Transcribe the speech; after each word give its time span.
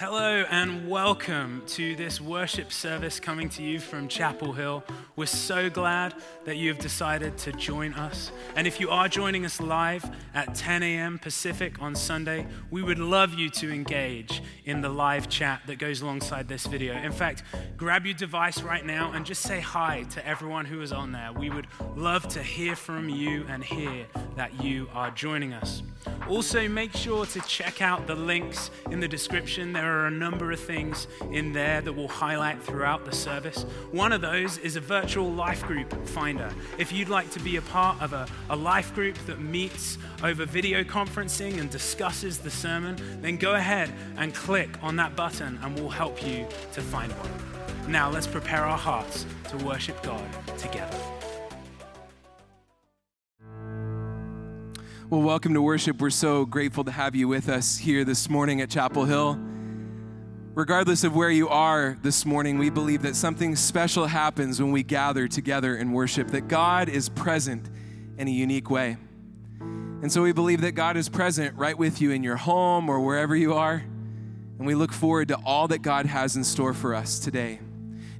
Hello 0.00 0.44
and 0.48 0.88
welcome 0.88 1.60
to 1.66 1.96
this 1.96 2.20
worship 2.20 2.70
service 2.70 3.18
coming 3.18 3.48
to 3.48 3.64
you 3.64 3.80
from 3.80 4.06
Chapel 4.06 4.52
Hill. 4.52 4.84
We're 5.16 5.26
so 5.26 5.68
glad 5.68 6.14
that 6.44 6.56
you 6.56 6.68
have 6.68 6.78
decided 6.78 7.36
to 7.38 7.50
join 7.50 7.94
us. 7.94 8.30
And 8.54 8.68
if 8.68 8.78
you 8.78 8.90
are 8.90 9.08
joining 9.08 9.44
us 9.44 9.60
live 9.60 10.08
at 10.34 10.54
10 10.54 10.84
a.m. 10.84 11.18
Pacific 11.18 11.82
on 11.82 11.96
Sunday, 11.96 12.46
we 12.70 12.80
would 12.80 13.00
love 13.00 13.34
you 13.34 13.50
to 13.50 13.72
engage 13.72 14.40
in 14.66 14.82
the 14.82 14.88
live 14.88 15.28
chat 15.28 15.62
that 15.66 15.80
goes 15.80 16.00
alongside 16.00 16.46
this 16.46 16.64
video. 16.66 16.94
In 16.94 17.10
fact, 17.10 17.42
grab 17.76 18.06
your 18.06 18.14
device 18.14 18.62
right 18.62 18.86
now 18.86 19.10
and 19.10 19.26
just 19.26 19.42
say 19.42 19.58
hi 19.58 20.04
to 20.10 20.24
everyone 20.24 20.64
who 20.64 20.80
is 20.80 20.92
on 20.92 21.10
there. 21.10 21.32
We 21.32 21.50
would 21.50 21.66
love 21.96 22.28
to 22.28 22.42
hear 22.44 22.76
from 22.76 23.08
you 23.08 23.44
and 23.48 23.64
hear 23.64 24.06
that 24.36 24.62
you 24.62 24.88
are 24.94 25.10
joining 25.10 25.54
us. 25.54 25.82
Also, 26.28 26.68
make 26.68 26.94
sure 26.94 27.26
to 27.26 27.40
check 27.40 27.82
out 27.82 28.06
the 28.06 28.14
links 28.14 28.70
in 28.92 29.00
the 29.00 29.08
description. 29.08 29.72
There 29.72 29.87
are 29.88 30.06
a 30.06 30.10
number 30.10 30.52
of 30.52 30.60
things 30.60 31.06
in 31.32 31.52
there 31.52 31.80
that 31.80 31.92
we'll 31.92 32.08
highlight 32.08 32.62
throughout 32.62 33.04
the 33.04 33.12
service. 33.12 33.62
One 33.90 34.12
of 34.12 34.20
those 34.20 34.58
is 34.58 34.76
a 34.76 34.80
virtual 34.80 35.30
life 35.30 35.64
group 35.64 36.06
finder. 36.06 36.50
If 36.78 36.92
you'd 36.92 37.08
like 37.08 37.30
to 37.30 37.40
be 37.40 37.56
a 37.56 37.62
part 37.62 38.00
of 38.00 38.12
a, 38.12 38.26
a 38.50 38.56
life 38.56 38.94
group 38.94 39.16
that 39.26 39.40
meets 39.40 39.98
over 40.22 40.44
video 40.44 40.82
conferencing 40.82 41.58
and 41.58 41.70
discusses 41.70 42.38
the 42.38 42.50
sermon, 42.50 42.96
then 43.20 43.36
go 43.36 43.54
ahead 43.54 43.92
and 44.16 44.34
click 44.34 44.70
on 44.82 44.96
that 44.96 45.16
button 45.16 45.58
and 45.62 45.74
we'll 45.78 45.88
help 45.88 46.24
you 46.26 46.46
to 46.72 46.80
find 46.80 47.12
one. 47.12 47.92
Now, 47.92 48.10
let's 48.10 48.26
prepare 48.26 48.64
our 48.64 48.76
hearts 48.76 49.24
to 49.48 49.56
worship 49.64 50.02
God 50.02 50.28
together. 50.58 50.98
Well, 55.10 55.22
welcome 55.22 55.54
to 55.54 55.62
worship. 55.62 56.02
We're 56.02 56.10
so 56.10 56.44
grateful 56.44 56.84
to 56.84 56.90
have 56.90 57.16
you 57.16 57.28
with 57.28 57.48
us 57.48 57.78
here 57.78 58.04
this 58.04 58.28
morning 58.28 58.60
at 58.60 58.68
Chapel 58.68 59.06
Hill. 59.06 59.40
Regardless 60.58 61.04
of 61.04 61.14
where 61.14 61.30
you 61.30 61.48
are 61.48 61.96
this 62.02 62.26
morning, 62.26 62.58
we 62.58 62.68
believe 62.68 63.02
that 63.02 63.14
something 63.14 63.54
special 63.54 64.06
happens 64.06 64.60
when 64.60 64.72
we 64.72 64.82
gather 64.82 65.28
together 65.28 65.76
in 65.76 65.92
worship, 65.92 66.32
that 66.32 66.48
God 66.48 66.88
is 66.88 67.08
present 67.08 67.70
in 68.18 68.26
a 68.26 68.30
unique 68.32 68.68
way. 68.68 68.96
And 69.60 70.10
so 70.10 70.20
we 70.20 70.32
believe 70.32 70.62
that 70.62 70.72
God 70.72 70.96
is 70.96 71.08
present 71.08 71.56
right 71.56 71.78
with 71.78 72.00
you 72.00 72.10
in 72.10 72.24
your 72.24 72.34
home 72.34 72.88
or 72.88 72.98
wherever 72.98 73.36
you 73.36 73.54
are. 73.54 73.84
And 74.58 74.66
we 74.66 74.74
look 74.74 74.92
forward 74.92 75.28
to 75.28 75.36
all 75.44 75.68
that 75.68 75.82
God 75.82 76.06
has 76.06 76.34
in 76.34 76.42
store 76.42 76.74
for 76.74 76.92
us 76.92 77.20
today. 77.20 77.60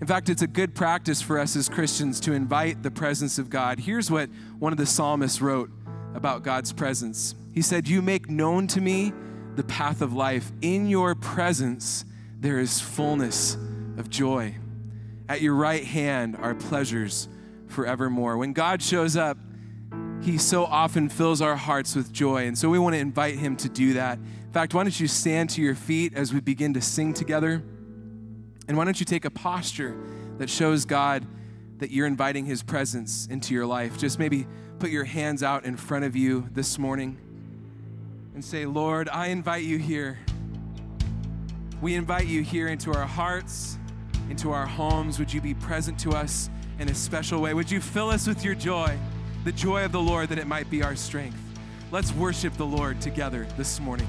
In 0.01 0.07
fact, 0.07 0.29
it's 0.29 0.43
a 0.43 0.47
good 0.47 0.77
practice 0.77 1.21
for 1.21 1.41
us 1.41 1.57
as 1.57 1.69
Christians 1.69 2.21
to 2.21 2.35
invite 2.35 2.85
the 2.85 2.91
presence 2.93 3.41
of 3.41 3.51
God. 3.51 3.81
Here's 3.81 4.13
what 4.13 4.31
one 4.61 4.71
of 4.71 4.79
the 4.79 4.87
psalmists 4.87 5.41
wrote 5.41 5.71
about 6.15 6.45
God's 6.45 6.73
presence. 6.73 7.35
He 7.53 7.63
said, 7.63 7.89
You 7.89 8.01
make 8.01 8.31
known 8.31 8.69
to 8.69 8.81
me 8.81 9.13
the 9.57 9.65
path 9.65 10.03
of 10.03 10.13
life. 10.13 10.53
In 10.63 10.87
your 10.87 11.17
presence, 11.17 12.05
there 12.41 12.59
is 12.59 12.81
fullness 12.81 13.57
of 13.97 14.09
joy. 14.11 14.55
At 15.29 15.41
your 15.41 15.55
right 15.55 15.85
hand 15.85 16.37
are 16.37 16.55
pleasures 16.55 17.29
forevermore. 17.67 18.37
When 18.37 18.53
God 18.53 18.81
shows 18.83 19.17
up, 19.17 19.37
he 20.23 20.39
so 20.39 20.65
often 20.65 21.09
fills 21.09 21.41
our 21.41 21.57
hearts 21.57 21.95
with 21.95 22.13
joy. 22.13 22.47
And 22.47 22.57
so 22.57 22.69
we 22.69 22.79
want 22.79 22.95
to 22.95 22.99
invite 22.99 23.37
him 23.37 23.57
to 23.57 23.69
do 23.69 23.95
that. 23.95 24.19
In 24.19 24.53
fact, 24.53 24.75
why 24.75 24.83
don't 24.83 24.99
you 24.99 25.09
stand 25.09 25.51
to 25.51 25.63
your 25.63 25.75
feet 25.75 26.15
as 26.15 26.33
we 26.33 26.41
begin 26.41 26.75
to 26.75 26.81
sing 26.81 27.13
together? 27.13 27.63
And 28.67 28.77
why 28.77 28.85
don't 28.85 28.99
you 28.99 29.07
take 29.07 29.25
a 29.25 29.31
posture 29.31 29.97
that 30.39 30.51
shows 30.51 30.85
God 30.85 31.27
that 31.79 31.91
you're 31.91 32.07
inviting 32.07 32.45
his 32.45 32.63
presence 32.63 33.27
into 33.27 33.55
your 33.55 33.67
life? 33.67 33.99
Just 33.99 34.19
maybe 34.19 34.47
put 34.79 34.91
your 34.91 35.05
hands 35.05 35.43
out 35.43 35.65
in 35.65 35.77
front 35.77 36.05
of 36.05 36.17
you 36.17 36.49
this 36.53 36.79
morning 36.79 37.19
and 38.35 38.45
say, 38.45 38.67
Lord, 38.67 39.09
I 39.09 39.29
invite 39.29 39.65
you 39.65 39.79
here. 39.79 40.19
We 41.81 41.95
invite 41.95 42.27
you 42.27 42.43
here 42.43 42.67
into 42.67 42.93
our 42.93 43.07
hearts, 43.07 43.79
into 44.31 44.51
our 44.51 44.67
homes. 44.67 45.21
Would 45.21 45.33
you 45.33 45.41
be 45.41 45.55
present 45.55 45.97
to 46.01 46.11
us 46.11 46.51
in 46.81 46.89
a 46.89 46.95
special 46.95 47.41
way? 47.41 47.55
Would 47.55 47.71
you 47.71 47.81
fill 47.81 48.11
us 48.11 48.27
with 48.27 48.45
your 48.45 48.57
joy, 48.57 48.99
the 49.45 49.53
joy 49.53 49.85
of 49.85 49.93
the 49.93 50.01
Lord, 50.01 50.29
that 50.31 50.39
it 50.39 50.49
might 50.49 50.69
be 50.71 50.83
our 50.83 50.97
strength? 50.97 51.39
Let's 51.93 52.13
worship 52.13 52.55
the 52.55 52.67
Lord 52.67 53.01
together 53.01 53.47
this 53.57 53.79
morning. 53.79 54.09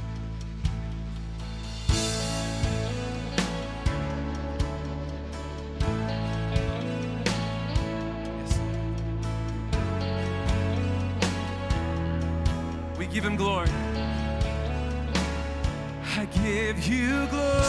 You 16.87 17.27
glory 17.27 17.68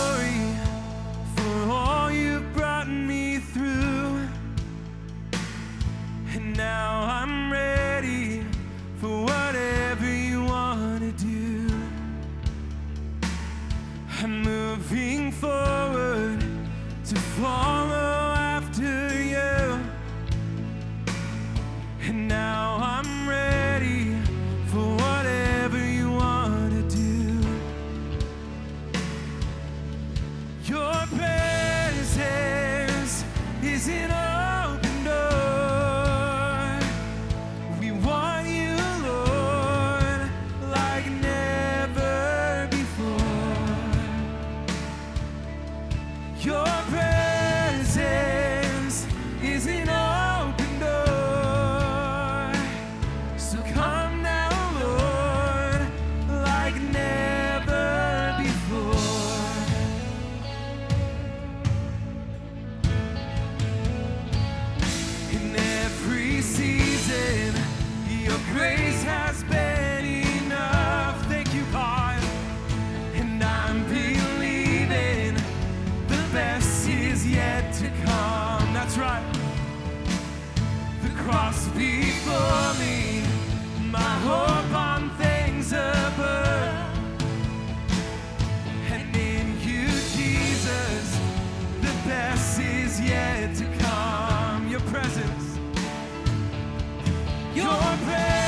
your 97.91 98.40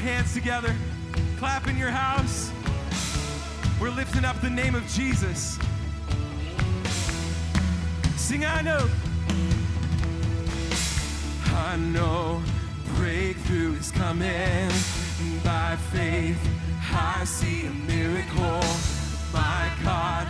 hands 0.00 0.32
together. 0.32 0.74
Clap 1.38 1.68
in 1.68 1.76
your 1.76 1.90
house. 1.90 2.50
We're 3.80 3.90
lifting 3.90 4.24
up 4.24 4.40
the 4.40 4.48
name 4.48 4.74
of 4.74 4.86
Jesus. 4.88 5.58
Sing, 8.16 8.44
I 8.44 8.62
know. 8.62 8.88
I 11.46 11.76
know 11.76 12.42
breakthrough 12.96 13.74
is 13.74 13.90
coming. 13.90 14.70
By 15.44 15.76
faith, 15.92 16.40
I 16.90 17.24
see 17.24 17.66
a 17.66 17.70
miracle. 17.70 18.62
My 19.32 19.70
God 19.84 20.28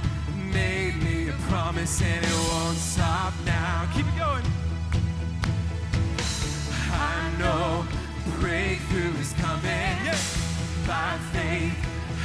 made 0.53 0.97
me 1.03 1.29
a 1.29 1.33
promise 1.49 2.03
and 2.03 2.25
it 2.25 2.51
won't 2.51 2.77
stop 2.77 3.33
now. 3.47 3.89
Keep 3.95 4.07
it 4.07 4.19
going. 4.19 4.45
I 6.93 7.31
know 7.39 7.87
breakthrough 8.41 8.80
breakthrough 8.91 9.21
is 9.21 9.33
coming. 9.35 9.97
Yes. 10.05 10.37
By 10.87 11.19
faith, 11.33 11.75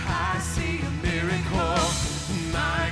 I 0.08 0.40
see 0.40 0.82
a 0.82 0.90
miracle. 1.06 1.78
My 2.52 2.92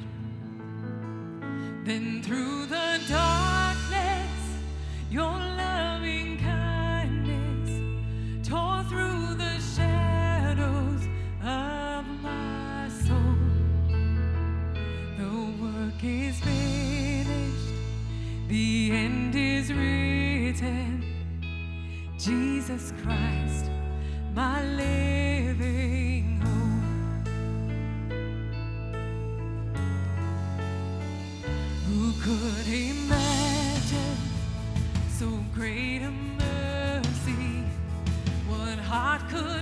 heart 38.91 39.21
could 39.29 39.60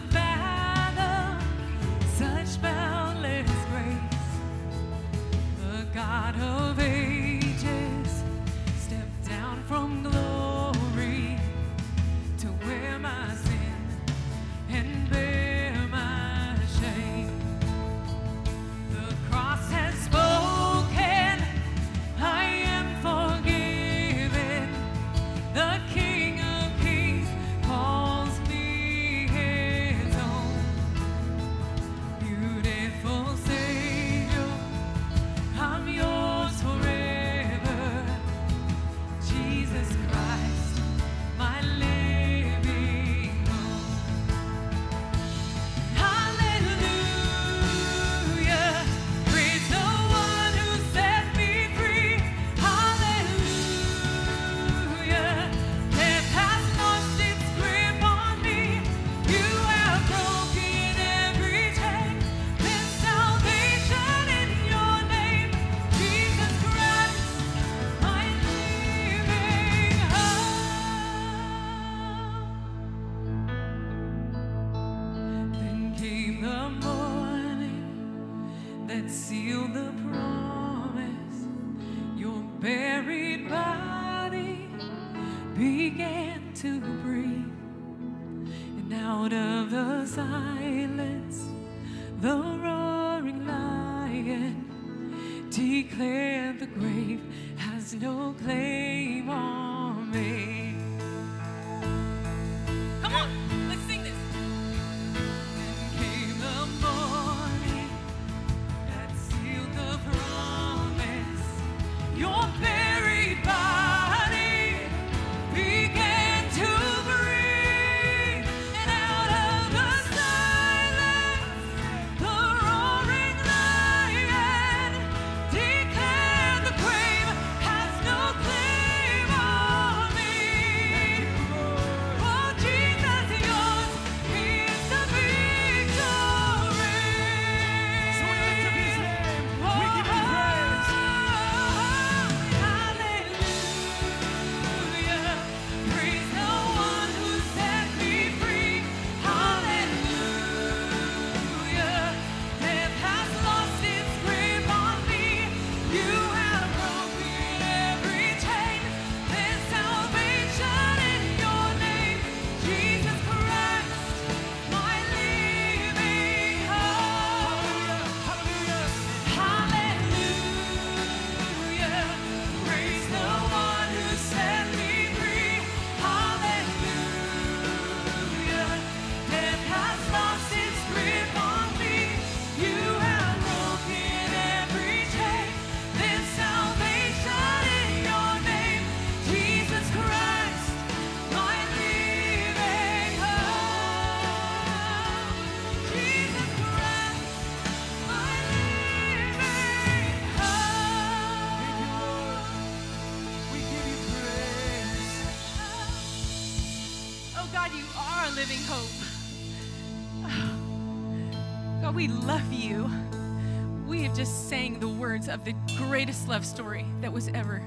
words 215.20 215.28
of 215.28 215.44
the 215.44 215.54
greatest 215.76 216.30
love 216.30 216.46
story 216.46 216.86
that 217.02 217.12
was 217.12 217.28
ever, 217.30 217.62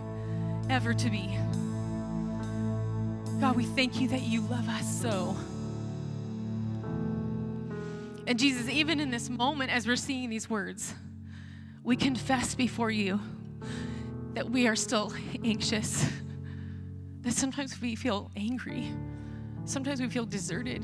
ever 0.70 0.94
to 0.94 1.10
be. 1.10 1.36
God, 3.40 3.56
we 3.56 3.64
thank 3.64 4.00
you 4.00 4.08
that 4.08 4.22
you 4.22 4.40
love 4.42 4.66
us 4.70 5.00
so. 5.02 5.36
And 8.26 8.38
Jesus, 8.38 8.70
even 8.70 9.00
in 9.00 9.10
this 9.10 9.28
moment, 9.28 9.70
as 9.70 9.86
we're 9.86 9.96
seeing 9.96 10.30
these 10.30 10.48
words, 10.48 10.94
we 11.84 11.94
confess 11.94 12.54
before 12.54 12.90
you 12.90 13.20
that 14.32 14.48
we 14.48 14.66
are 14.66 14.76
still 14.76 15.12
anxious, 15.44 16.08
that 17.20 17.34
sometimes 17.34 17.78
we 17.82 17.96
feel 17.96 18.30
angry, 18.34 18.90
sometimes 19.66 20.00
we 20.00 20.08
feel 20.08 20.24
deserted. 20.24 20.82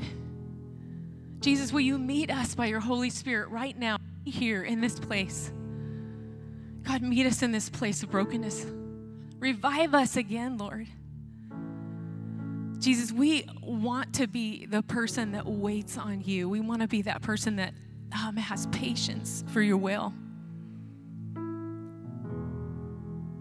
Jesus, 1.39 1.73
will 1.73 1.79
you 1.79 1.97
meet 1.97 2.29
us 2.29 2.53
by 2.53 2.67
your 2.67 2.81
Holy 2.81 3.09
Spirit 3.09 3.49
right 3.49 3.77
now, 3.79 3.97
here 4.25 4.63
in 4.63 4.81
this 4.81 4.99
place? 4.99 5.51
God, 6.83 7.01
meet 7.01 7.25
us 7.25 7.41
in 7.41 7.51
this 7.51 7.69
place 7.69 8.03
of 8.03 8.11
brokenness. 8.11 8.65
Revive 9.39 9.93
us 9.93 10.17
again, 10.17 10.57
Lord. 10.57 10.87
Jesus, 12.79 13.11
we 13.11 13.45
want 13.61 14.13
to 14.15 14.27
be 14.27 14.65
the 14.65 14.81
person 14.81 15.33
that 15.33 15.45
waits 15.45 15.97
on 15.97 16.21
you. 16.21 16.47
We 16.47 16.61
want 16.61 16.81
to 16.81 16.87
be 16.87 17.01
that 17.03 17.21
person 17.21 17.57
that 17.57 17.73
um, 18.13 18.37
has 18.37 18.67
patience 18.67 19.43
for 19.47 19.61
your 19.61 19.77
will. 19.77 20.13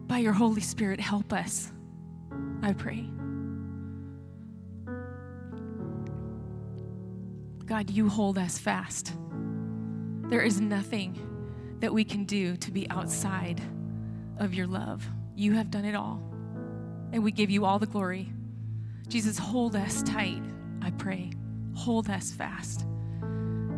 By 0.09 0.19
your 0.19 0.33
Holy 0.33 0.61
Spirit, 0.61 0.99
help 0.99 1.33
us, 1.33 1.71
I 2.63 2.73
pray. 2.73 3.09
God, 7.67 7.91
you 7.91 8.09
hold 8.09 8.39
us 8.39 8.59
fast. 8.59 9.13
There 10.29 10.41
is 10.41 10.61
nothing 10.61 11.28
that 11.81 11.93
we 11.93 12.05
can 12.05 12.25
do 12.25 12.57
to 12.57 12.71
be 12.71 12.89
outside 12.91 13.61
of 14.39 14.55
your 14.55 14.67
love. 14.67 15.07
You 15.35 15.53
have 15.53 15.71
done 15.71 15.85
it 15.85 15.95
all, 15.95 16.23
and 17.13 17.23
we 17.23 17.31
give 17.31 17.51
you 17.51 17.65
all 17.65 17.79
the 17.79 17.87
glory. 17.87 18.33
Jesus, 19.09 19.39
hold 19.39 19.77
us 19.77 20.03
tight, 20.03 20.43
I 20.83 20.91
pray. 20.91 21.31
Hold 21.75 22.11
us 22.11 22.33
fast. 22.33 22.83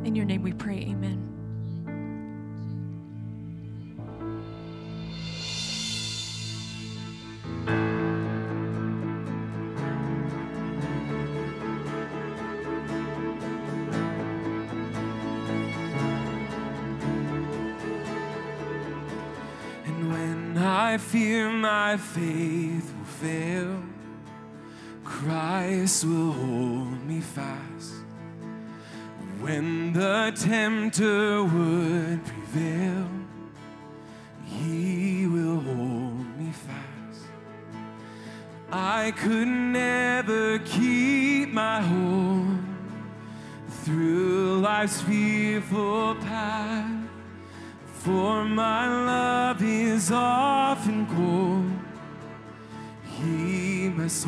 In 0.05 0.15
your 0.15 0.25
name 0.25 0.43
we 0.43 0.53
pray, 0.53 0.79
amen. 0.79 1.30
Faith 22.15 22.93
will 22.97 23.05
fail, 23.05 23.83
Christ 25.05 26.05
will 26.05 26.33
hold 26.33 27.07
me 27.07 27.21
fast. 27.21 27.95
When 29.41 29.93
the 29.93 30.33
tempter 30.35 31.45
would 31.45 32.21
prevail, 32.25 33.07
he 34.45 35.27
will 35.27 35.61
hold 35.61 36.39
me 36.39 36.53
fast. 36.53 37.23
I 38.73 39.13
could 39.13 39.49
never 39.49 40.59
keep 40.61 41.53
my 41.53 41.81
hold 41.81 42.59
through 43.85 44.61
life's 44.61 45.01
fearful 45.01 46.17
path. 46.17 47.01
For 48.03 48.45
my 48.45 48.89
love 48.89 49.63
is 49.63 50.11
often 50.11 51.07
cold. 51.07 51.60
He 54.01 54.05
must 54.05 54.27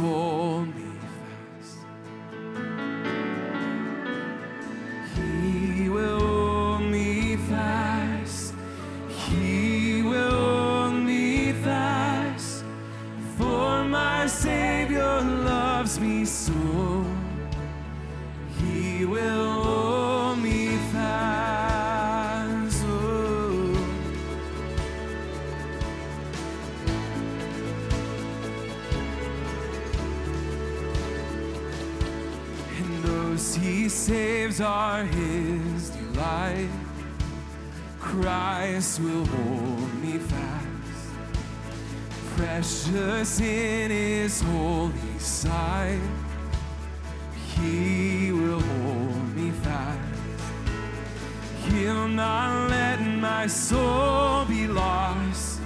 Those 33.43 33.57
he 33.57 33.89
saves 33.89 34.61
are 34.61 35.03
his 35.03 35.91
delight. 35.91 36.69
Christ 37.99 39.01
will 39.01 39.27
hold 39.27 39.95
me 40.01 40.19
fast. 40.19 41.11
Precious 42.37 43.41
in 43.41 43.91
his 43.91 44.43
holy 44.43 45.19
sight. 45.19 45.99
He 47.57 48.31
will 48.31 48.61
hold 48.61 49.35
me 49.35 49.51
fast. 49.51 49.99
He'll 51.67 52.07
not 52.07 52.71
let 52.71 53.01
my 53.01 53.49
soul 53.49 54.45
be 54.45 54.69
lost. 54.69 55.61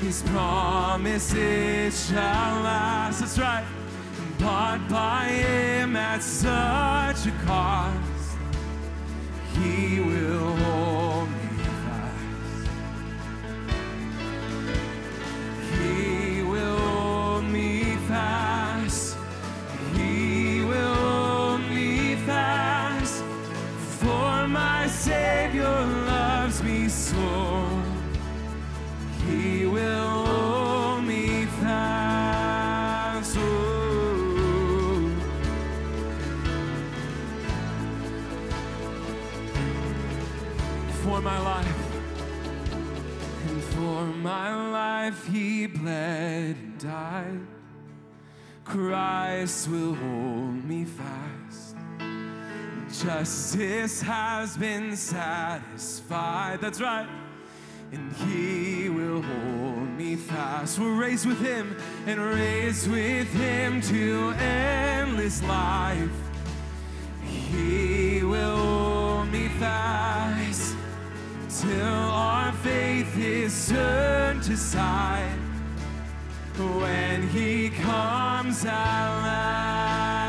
His 0.00 0.20
promises 0.22 2.08
shall 2.08 2.62
last. 2.62 3.20
That's 3.20 3.38
right. 3.38 3.81
Bought 4.42 4.88
by 4.88 5.26
him 5.26 5.94
at 5.94 6.20
such 6.20 7.26
a 7.28 7.34
cost. 7.46 8.36
He 9.54 10.00
will 10.00 10.51
life, 45.02 45.26
He 45.26 45.66
bled 45.66 46.56
and 46.56 46.78
died. 46.78 47.40
Christ 48.64 49.68
will 49.68 49.94
hold 49.94 50.64
me 50.64 50.84
fast. 50.84 51.74
Justice 53.04 54.00
has 54.02 54.56
been 54.56 54.96
satisfied. 54.96 56.60
That's 56.60 56.80
right. 56.80 57.08
And 57.90 58.12
he 58.12 58.90
will 58.90 59.22
hold 59.22 59.88
me 59.98 60.14
fast. 60.14 60.78
We're 60.78 60.94
raised 60.94 61.26
with 61.26 61.40
him 61.40 61.76
and 62.06 62.20
raised 62.20 62.88
with 62.88 63.30
him 63.32 63.80
to 63.82 64.34
endless 64.38 65.42
life. 65.42 66.16
He 67.24 68.22
will 68.22 68.56
hold 68.56 69.32
me 69.32 69.48
fast 69.58 70.71
till 71.60 71.84
our 71.84 72.50
faith 72.52 73.18
is 73.18 73.68
turned 73.68 74.42
to 74.42 74.56
sight. 74.56 75.36
When 76.56 77.28
he 77.28 77.70
comes 77.70 78.64
at 78.64 80.21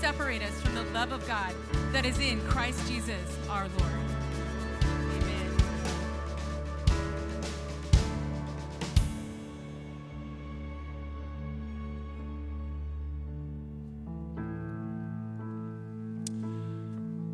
separate 0.00 0.42
us 0.42 0.58
from 0.62 0.74
the 0.74 0.84
love 0.94 1.12
of 1.12 1.26
God 1.28 1.54
that 1.92 2.06
is 2.06 2.18
in 2.20 2.40
Christ 2.46 2.90
Jesus 2.90 3.20
our 3.50 3.68
Lord. 3.68 3.92
Amen. 4.82 5.56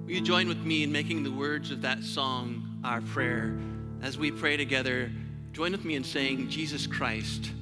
Will 0.04 0.10
you 0.10 0.20
join 0.20 0.48
with 0.48 0.58
me 0.64 0.82
in 0.82 0.90
making 0.90 1.22
the 1.22 1.30
words 1.30 1.70
of 1.70 1.82
that 1.82 2.02
song 2.02 2.80
our 2.82 3.00
prayer? 3.00 3.56
As 4.02 4.18
we 4.18 4.32
pray 4.32 4.56
together, 4.56 5.12
join 5.52 5.70
with 5.70 5.84
me 5.84 5.94
in 5.94 6.02
saying, 6.02 6.50
Jesus 6.50 6.88
Christ, 6.88 7.52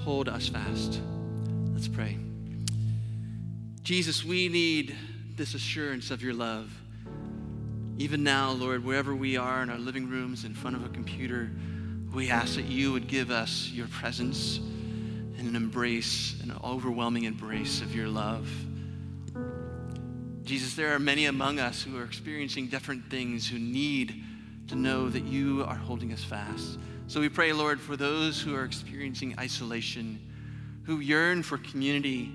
hold 0.00 0.28
us 0.28 0.46
fast. 0.48 1.00
Let's 1.72 1.88
pray. 1.88 2.23
Jesus, 3.84 4.24
we 4.24 4.48
need 4.48 4.96
this 5.36 5.52
assurance 5.52 6.10
of 6.10 6.22
your 6.22 6.32
love. 6.32 6.72
Even 7.98 8.22
now, 8.22 8.50
Lord, 8.50 8.82
wherever 8.82 9.14
we 9.14 9.36
are 9.36 9.62
in 9.62 9.68
our 9.68 9.78
living 9.78 10.08
rooms, 10.08 10.46
in 10.46 10.54
front 10.54 10.74
of 10.74 10.86
a 10.86 10.88
computer, 10.88 11.50
we 12.14 12.30
ask 12.30 12.54
that 12.54 12.64
you 12.64 12.92
would 12.92 13.08
give 13.08 13.30
us 13.30 13.70
your 13.74 13.86
presence 13.88 14.56
and 14.56 15.46
an 15.46 15.54
embrace, 15.54 16.34
an 16.42 16.56
overwhelming 16.64 17.24
embrace 17.24 17.82
of 17.82 17.94
your 17.94 18.08
love. 18.08 18.48
Jesus, 20.44 20.74
there 20.74 20.94
are 20.94 20.98
many 20.98 21.26
among 21.26 21.58
us 21.58 21.82
who 21.82 21.98
are 21.98 22.04
experiencing 22.04 22.68
different 22.68 23.10
things 23.10 23.46
who 23.46 23.58
need 23.58 24.24
to 24.68 24.76
know 24.76 25.10
that 25.10 25.24
you 25.24 25.62
are 25.64 25.76
holding 25.76 26.10
us 26.14 26.24
fast. 26.24 26.78
So 27.06 27.20
we 27.20 27.28
pray, 27.28 27.52
Lord, 27.52 27.78
for 27.78 27.98
those 27.98 28.40
who 28.40 28.56
are 28.56 28.64
experiencing 28.64 29.34
isolation, 29.38 30.18
who 30.84 31.00
yearn 31.00 31.42
for 31.42 31.58
community, 31.58 32.32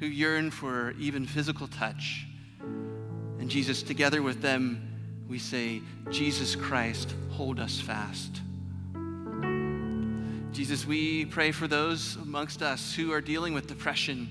who 0.00 0.06
yearn 0.06 0.50
for 0.50 0.92
even 0.98 1.26
physical 1.26 1.66
touch. 1.66 2.26
And 2.60 3.48
Jesus, 3.48 3.82
together 3.82 4.22
with 4.22 4.40
them, 4.40 4.90
we 5.28 5.38
say, 5.38 5.80
Jesus 6.10 6.56
Christ, 6.56 7.14
hold 7.30 7.60
us 7.60 7.80
fast. 7.80 8.40
Jesus, 10.52 10.86
we 10.86 11.24
pray 11.24 11.50
for 11.50 11.66
those 11.66 12.16
amongst 12.16 12.62
us 12.62 12.94
who 12.94 13.12
are 13.12 13.20
dealing 13.20 13.54
with 13.54 13.66
depression, 13.66 14.28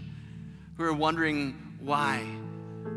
who 0.77 0.83
are 0.83 0.93
wondering 0.93 1.75
why, 1.81 2.25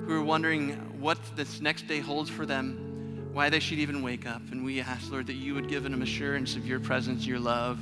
who 0.05 0.15
are 0.15 0.23
wondering 0.23 0.75
what 1.01 1.19
this 1.35 1.61
next 1.61 1.89
day 1.89 1.99
holds 1.99 2.31
for 2.31 2.47
them, 2.47 3.29
why 3.33 3.51
they 3.51 3.59
should 3.59 3.79
even 3.79 4.03
wake 4.03 4.27
up. 4.27 4.43
And 4.53 4.65
we 4.65 4.81
ask, 4.81 5.11
Lord, 5.11 5.27
that 5.27 5.35
you 5.35 5.55
would 5.55 5.69
give 5.69 5.83
them 5.83 6.01
assurance 6.03 6.57
of 6.57 6.67
your 6.67 6.81
presence, 6.81 7.27
your 7.27 7.41
love 7.41 7.81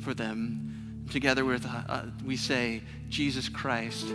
for 0.00 0.14
them. 0.14 0.65
Together 1.10 1.44
with, 1.44 1.64
uh, 1.66 1.82
uh, 1.88 2.02
we 2.24 2.36
say, 2.36 2.82
Jesus 3.08 3.48
Christ, 3.48 4.06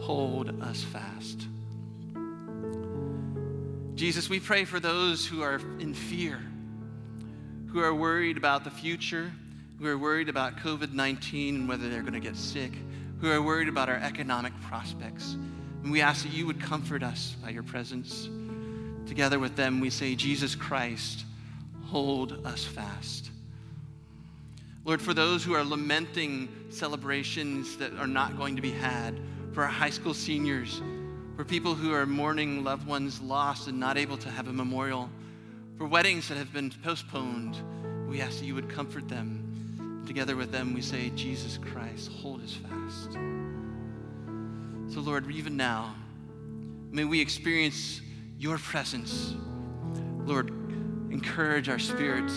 hold 0.00 0.62
us 0.62 0.82
fast. 0.82 1.46
Jesus, 3.94 4.30
we 4.30 4.40
pray 4.40 4.64
for 4.64 4.80
those 4.80 5.26
who 5.26 5.42
are 5.42 5.60
in 5.78 5.92
fear, 5.92 6.40
who 7.68 7.80
are 7.80 7.94
worried 7.94 8.38
about 8.38 8.64
the 8.64 8.70
future, 8.70 9.30
who 9.78 9.86
are 9.86 9.98
worried 9.98 10.28
about 10.28 10.56
COVID 10.56 10.92
19 10.92 11.54
and 11.54 11.68
whether 11.68 11.88
they're 11.88 12.02
going 12.02 12.14
to 12.14 12.20
get 12.20 12.36
sick, 12.36 12.72
who 13.20 13.30
are 13.30 13.42
worried 13.42 13.68
about 13.68 13.88
our 13.88 13.96
economic 13.96 14.52
prospects. 14.62 15.36
And 15.82 15.90
we 15.90 16.00
ask 16.00 16.24
that 16.24 16.32
you 16.32 16.46
would 16.46 16.60
comfort 16.60 17.02
us 17.02 17.36
by 17.42 17.50
your 17.50 17.62
presence. 17.62 18.28
Together 19.06 19.38
with 19.38 19.56
them, 19.56 19.80
we 19.80 19.90
say, 19.90 20.14
Jesus 20.14 20.54
Christ, 20.54 21.24
hold 21.86 22.46
us 22.46 22.64
fast. 22.64 23.29
Lord, 24.84 25.02
for 25.02 25.12
those 25.12 25.44
who 25.44 25.54
are 25.54 25.64
lamenting 25.64 26.48
celebrations 26.70 27.76
that 27.76 27.92
are 27.98 28.06
not 28.06 28.36
going 28.36 28.56
to 28.56 28.62
be 28.62 28.70
had, 28.70 29.20
for 29.52 29.62
our 29.62 29.68
high 29.68 29.90
school 29.90 30.14
seniors, 30.14 30.80
for 31.36 31.44
people 31.44 31.74
who 31.74 31.92
are 31.92 32.06
mourning 32.06 32.64
loved 32.64 32.86
ones 32.86 33.20
lost 33.20 33.68
and 33.68 33.78
not 33.78 33.98
able 33.98 34.16
to 34.16 34.30
have 34.30 34.48
a 34.48 34.52
memorial, 34.52 35.10
for 35.76 35.86
weddings 35.86 36.28
that 36.28 36.36
have 36.36 36.52
been 36.52 36.70
postponed, 36.82 37.56
we 38.08 38.20
ask 38.20 38.38
that 38.38 38.46
you 38.46 38.54
would 38.54 38.68
comfort 38.68 39.08
them. 39.08 40.02
Together 40.06 40.34
with 40.34 40.50
them, 40.50 40.74
we 40.74 40.80
say, 40.80 41.10
Jesus 41.10 41.58
Christ, 41.58 42.10
hold 42.10 42.42
us 42.42 42.54
fast. 42.54 43.12
So, 44.92 45.00
Lord, 45.00 45.30
even 45.30 45.56
now, 45.56 45.94
may 46.90 47.04
we 47.04 47.20
experience 47.20 48.00
your 48.38 48.58
presence. 48.58 49.34
Lord, 50.24 50.50
encourage 51.12 51.68
our 51.68 51.78
spirits. 51.78 52.34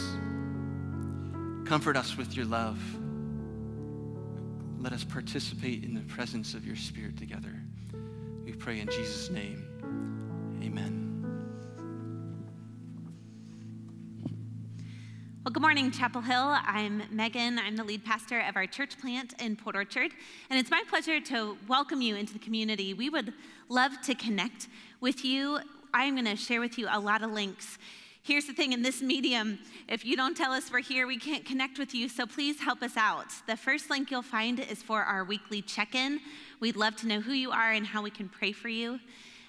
Comfort 1.66 1.96
us 1.96 2.18
with 2.18 2.36
your 2.36 2.46
love. 2.46 2.78
Let 4.80 4.92
us 4.92 5.06
participate 5.06 5.86
in 5.86 5.94
the 5.94 6.02
presence 6.02 6.54
of 6.54 6.68
your 6.68 6.76
Spirit 6.76 7.18
together. 7.18 7.54
We 8.44 8.52
pray 8.52 8.82
in 8.82 8.88
Jesus' 8.88 9.30
name. 9.30 9.64
Amen. 10.62 11.00
Well, 15.46 15.54
good 15.54 15.62
morning, 15.62 15.90
Chapel 15.90 16.22
Hill. 16.22 16.58
I'm 16.66 17.04
Megan. 17.10 17.58
I'm 17.58 17.78
the 17.78 17.86
lead 17.86 18.04
pastor 18.04 18.42
of 18.42 18.58
our 18.58 18.68
church 18.68 19.00
plant 19.00 19.34
in 19.42 19.56
Port 19.56 19.78
Orchard, 19.78 20.12
and 20.50 20.60
it's 20.60 20.70
my 20.70 20.84
pleasure 20.90 21.22
to 21.22 21.58
welcome 21.70 22.02
you 22.02 22.18
into 22.18 22.34
the 22.34 22.40
community. 22.40 22.94
We 22.94 23.10
would 23.10 23.34
love 23.70 23.94
to 24.04 24.16
connect 24.16 24.68
with 25.00 25.24
you. 25.24 25.60
I'm 25.94 26.16
going 26.16 26.26
to 26.26 26.36
share 26.36 26.60
with 26.60 26.78
you 26.78 26.88
a 26.92 27.00
lot 27.00 27.24
of 27.24 27.32
links. 27.32 27.78
Here's 28.26 28.46
the 28.46 28.54
thing 28.54 28.72
in 28.72 28.82
this 28.82 29.02
medium, 29.02 29.60
if 29.90 30.06
you 30.06 30.16
don't 30.16 30.38
tell 30.38 30.54
us 30.54 30.72
we're 30.72 30.80
here, 30.80 31.08
we 31.08 31.18
can't 31.18 31.44
connect 31.44 31.78
with 31.78 31.94
you, 31.94 32.08
so 32.08 32.26
please 32.26 32.58
help 32.58 32.82
us 32.82 32.96
out. 32.96 33.34
The 33.48 33.58
first 33.58 33.90
link 33.90 34.12
you'll 34.12 34.22
find 34.22 34.62
is 34.62 34.82
for 34.82 35.04
our 35.04 35.26
weekly 35.26 35.62
check 35.62 35.94
in. 35.94 36.22
We'd 36.62 36.78
love 36.78 36.96
to 36.98 37.08
know 37.08 37.20
who 37.20 37.34
you 37.34 37.52
are 37.52 37.74
and 37.74 37.86
how 37.86 38.02
we 38.02 38.10
can 38.10 38.30
pray 38.30 38.54
for 38.54 38.70
you. 38.70 39.02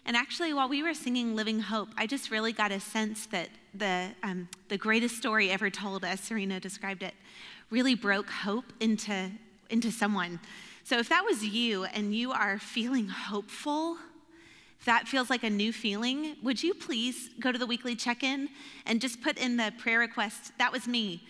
And 0.06 0.16
actually, 0.16 0.52
while 0.54 0.68
we 0.68 0.82
were 0.82 0.92
singing 0.92 1.36
Living 1.36 1.60
Hope, 1.60 1.90
I 1.96 2.08
just 2.08 2.32
really 2.32 2.52
got 2.52 2.72
a 2.72 2.80
sense 2.80 3.26
that 3.26 3.48
the, 3.74 4.08
um, 4.24 4.48
the 4.68 4.76
greatest 4.76 5.16
story 5.18 5.52
ever 5.52 5.70
told, 5.70 6.04
as 6.04 6.18
Serena 6.18 6.58
described 6.58 7.04
it, 7.04 7.14
really 7.70 7.94
broke 7.94 8.28
hope 8.28 8.72
into, 8.80 9.30
into 9.70 9.92
someone. 9.92 10.40
So 10.82 10.98
if 10.98 11.08
that 11.10 11.24
was 11.24 11.44
you 11.44 11.84
and 11.84 12.12
you 12.12 12.32
are 12.32 12.58
feeling 12.58 13.06
hopeful, 13.06 13.98
that 14.84 15.08
feels 15.08 15.30
like 15.30 15.44
a 15.44 15.50
new 15.50 15.72
feeling, 15.72 16.36
would 16.42 16.62
you 16.62 16.74
please 16.74 17.30
go 17.40 17.52
to 17.52 17.58
the 17.58 17.66
weekly 17.66 17.96
check 17.96 18.22
in 18.22 18.48
and 18.86 19.00
just 19.00 19.22
put 19.22 19.38
in 19.38 19.56
the 19.56 19.72
prayer 19.78 19.98
request? 19.98 20.52
That 20.58 20.72
was 20.72 20.86
me. 20.86 21.22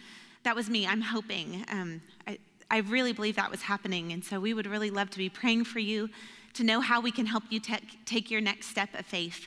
That 0.43 0.57
was 0.57 0.69
me. 0.69 0.87
I'm 0.87 1.01
hoping. 1.01 1.65
Um, 1.71 2.01
I, 2.27 2.39
I 2.71 2.79
really 2.79 3.13
believe 3.13 3.37
that 3.37 3.51
was 3.51 3.63
happening. 3.63 4.13
And 4.13 4.25
so 4.25 4.41
we 4.41 4.55
would 4.55 4.67
really 4.67 4.91
love 4.91 5.11
to 5.11 5.19
be 5.19 5.29
praying 5.29 5.65
for 5.65 5.79
you 5.79 6.11
to 6.55 6.65
know 6.65 6.81
how 6.81 7.01
we 7.01 7.11
can 7.11 7.27
help 7.27 7.45
you 7.51 7.61
te- 7.61 7.79
take 8.05 8.31
your 8.31 8.41
next 8.41 8.67
step 8.67 8.89
of 8.95 9.07
faith. 9.07 9.47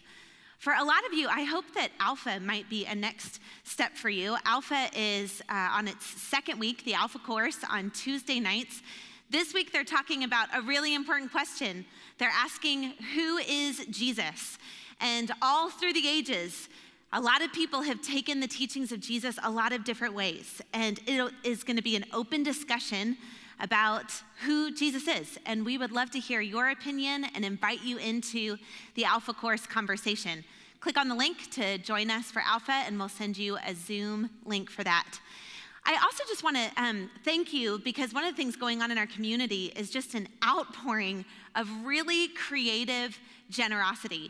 For 0.57 0.73
a 0.73 0.83
lot 0.83 1.05
of 1.05 1.13
you, 1.13 1.27
I 1.27 1.43
hope 1.43 1.65
that 1.75 1.91
Alpha 1.99 2.39
might 2.39 2.67
be 2.69 2.85
a 2.85 2.95
next 2.95 3.39
step 3.63 3.93
for 3.95 4.09
you. 4.09 4.37
Alpha 4.43 4.89
is 4.95 5.41
uh, 5.49 5.69
on 5.71 5.87
its 5.87 6.05
second 6.05 6.59
week, 6.59 6.83
the 6.83 6.95
Alpha 6.95 7.19
course 7.19 7.59
on 7.69 7.91
Tuesday 7.91 8.39
nights. 8.39 8.81
This 9.29 9.53
week, 9.53 9.73
they're 9.73 9.83
talking 9.83 10.23
about 10.23 10.47
a 10.55 10.61
really 10.61 10.95
important 10.95 11.33
question. 11.33 11.85
They're 12.17 12.31
asking, 12.33 12.93
Who 13.13 13.37
is 13.39 13.85
Jesus? 13.87 14.57
And 15.01 15.31
all 15.41 15.69
through 15.69 15.91
the 15.93 16.07
ages, 16.07 16.69
a 17.11 17.19
lot 17.19 17.41
of 17.41 17.51
people 17.51 17.81
have 17.81 18.01
taken 18.01 18.39
the 18.39 18.47
teachings 18.47 18.93
of 18.93 19.01
Jesus 19.01 19.37
a 19.43 19.51
lot 19.51 19.73
of 19.73 19.83
different 19.83 20.13
ways. 20.13 20.61
And 20.73 21.01
it 21.05 21.33
is 21.43 21.65
going 21.65 21.75
to 21.75 21.83
be 21.83 21.97
an 21.97 22.05
open 22.13 22.41
discussion 22.41 23.17
about 23.59 24.13
who 24.45 24.73
Jesus 24.73 25.09
is. 25.09 25.37
And 25.45 25.65
we 25.65 25.77
would 25.77 25.91
love 25.91 26.09
to 26.11 26.19
hear 26.19 26.39
your 26.39 26.69
opinion 26.69 27.25
and 27.35 27.43
invite 27.43 27.83
you 27.83 27.97
into 27.97 28.55
the 28.95 29.03
Alpha 29.03 29.33
Course 29.33 29.65
conversation. 29.65 30.45
Click 30.79 30.97
on 30.97 31.09
the 31.09 31.15
link 31.15 31.51
to 31.51 31.77
join 31.79 32.09
us 32.09 32.31
for 32.31 32.41
Alpha, 32.45 32.71
and 32.71 32.97
we'll 32.97 33.09
send 33.09 33.37
you 33.37 33.57
a 33.57 33.75
Zoom 33.75 34.29
link 34.45 34.69
for 34.69 34.85
that. 34.85 35.19
I 35.89 35.93
also 36.03 36.25
just 36.27 36.43
want 36.43 36.57
to 36.57 36.69
um, 36.75 37.09
thank 37.23 37.53
you 37.53 37.79
because 37.79 38.13
one 38.13 38.25
of 38.25 38.31
the 38.31 38.35
things 38.35 38.57
going 38.57 38.81
on 38.81 38.91
in 38.91 38.97
our 38.97 39.07
community 39.07 39.71
is 39.77 39.89
just 39.89 40.15
an 40.15 40.27
outpouring 40.45 41.23
of 41.55 41.69
really 41.85 42.27
creative 42.27 43.17
generosity. 43.49 44.29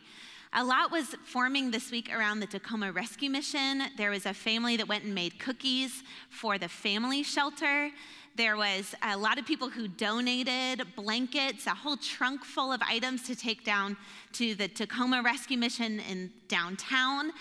A 0.54 0.64
lot 0.64 0.92
was 0.92 1.16
forming 1.26 1.72
this 1.72 1.90
week 1.90 2.14
around 2.16 2.42
the 2.42 2.46
Tacoma 2.46 2.92
Rescue 2.92 3.32
Mission. 3.32 3.82
There 3.98 4.12
was 4.12 4.28
a 4.28 4.36
family 4.36 4.78
that 4.78 4.88
went 4.88 5.06
and 5.06 5.16
made 5.16 5.40
cookies 5.40 6.04
for 6.30 6.60
the 6.60 6.70
family 6.70 7.24
shelter. 7.24 7.90
There 8.36 8.56
was 8.56 8.94
a 9.02 9.18
lot 9.18 9.40
of 9.40 9.48
people 9.48 9.68
who 9.68 9.88
donated 9.88 10.84
blankets, 10.96 11.66
a 11.66 11.72
whole 11.72 11.98
trunk 11.98 12.46
full 12.46 12.72
of 12.72 12.84
items 12.84 13.24
to 13.24 13.36
take 13.36 13.66
down 13.66 13.98
to 14.34 14.54
the 14.54 14.68
Tacoma 14.68 15.24
Rescue 15.24 15.58
Mission 15.58 16.02
in 16.02 16.32
downtown. 16.48 17.32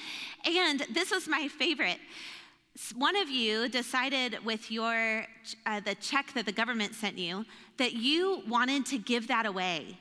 And 0.47 0.87
this 0.91 1.11
was 1.11 1.29
my 1.29 1.49
favorite 1.49 1.99
one 2.95 3.17
of 3.17 3.29
you 3.29 3.69
decided 3.69 4.45
with 4.45 4.71
your 4.71 5.27
uh, 5.65 5.81
the 5.81 5.95
check 5.95 6.33
that 6.35 6.45
the 6.47 6.53
government 6.53 6.95
sent 6.95 7.17
you 7.17 7.45
that 7.79 7.95
you 7.95 8.43
wanted 8.49 8.85
to 8.87 8.99
give 8.99 9.29
that 9.29 9.47
away 9.47 9.97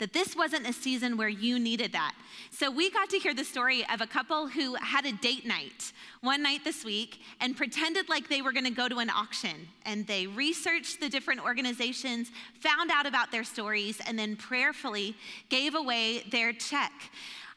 that 0.00 0.14
this 0.14 0.34
wasn't 0.34 0.66
a 0.66 0.72
season 0.72 1.16
where 1.18 1.28
you 1.28 1.58
needed 1.58 1.92
that. 1.92 2.14
So 2.50 2.70
we 2.70 2.90
got 2.90 3.10
to 3.10 3.18
hear 3.18 3.34
the 3.34 3.44
story 3.44 3.84
of 3.92 4.00
a 4.00 4.06
couple 4.06 4.48
who 4.48 4.74
had 4.76 5.04
a 5.04 5.12
date 5.12 5.46
night 5.46 5.92
one 6.22 6.42
night 6.42 6.64
this 6.64 6.84
week 6.84 7.20
and 7.40 7.54
pretended 7.54 8.08
like 8.08 8.28
they 8.28 8.40
were 8.40 8.52
going 8.52 8.64
to 8.64 8.70
go 8.70 8.88
to 8.88 8.98
an 8.98 9.10
auction. 9.10 9.68
And 9.84 10.06
they 10.06 10.26
researched 10.26 11.00
the 11.00 11.10
different 11.10 11.44
organizations 11.44 12.30
found 12.60 12.90
out 12.90 13.04
about 13.04 13.30
their 13.30 13.44
stories 13.44 14.00
and 14.06 14.18
then 14.18 14.36
prayerfully 14.36 15.14
gave 15.50 15.74
away 15.74 16.24
their 16.30 16.54
check 16.54 16.92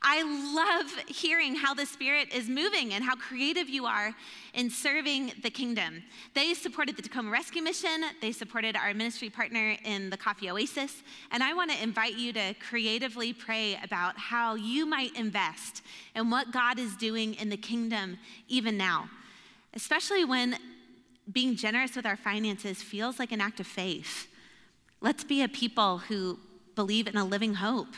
I 0.05 0.21
love 0.53 0.91
hearing 1.07 1.55
how 1.55 1.73
the 1.73 1.85
Spirit 1.85 2.33
is 2.33 2.49
moving 2.49 2.93
and 2.93 3.03
how 3.03 3.15
creative 3.15 3.69
you 3.69 3.85
are 3.85 4.13
in 4.53 4.69
serving 4.69 5.31
the 5.41 5.49
kingdom. 5.49 6.03
They 6.33 6.53
supported 6.53 6.97
the 6.97 7.01
Tacoma 7.01 7.31
Rescue 7.31 7.61
Mission, 7.61 8.03
they 8.21 8.33
supported 8.33 8.75
our 8.75 8.93
ministry 8.93 9.29
partner 9.29 9.77
in 9.85 10.09
the 10.09 10.17
Coffee 10.17 10.49
Oasis, 10.49 11.03
and 11.31 11.41
I 11.41 11.53
want 11.53 11.71
to 11.71 11.81
invite 11.81 12.17
you 12.17 12.33
to 12.33 12.53
creatively 12.55 13.31
pray 13.31 13.79
about 13.81 14.17
how 14.17 14.55
you 14.55 14.85
might 14.85 15.15
invest 15.17 15.81
in 16.15 16.29
what 16.29 16.51
God 16.51 16.79
is 16.79 16.97
doing 16.97 17.35
in 17.35 17.47
the 17.47 17.57
kingdom 17.57 18.17
even 18.49 18.75
now, 18.75 19.09
especially 19.73 20.25
when 20.25 20.57
being 21.31 21.55
generous 21.55 21.95
with 21.95 22.05
our 22.05 22.17
finances 22.17 22.83
feels 22.83 23.19
like 23.19 23.31
an 23.31 23.39
act 23.39 23.61
of 23.61 23.67
faith. 23.67 24.27
Let's 24.99 25.23
be 25.23 25.43
a 25.43 25.47
people 25.47 25.99
who 25.99 26.39
believe 26.75 27.07
in 27.07 27.15
a 27.15 27.23
living 27.23 27.53
hope 27.53 27.95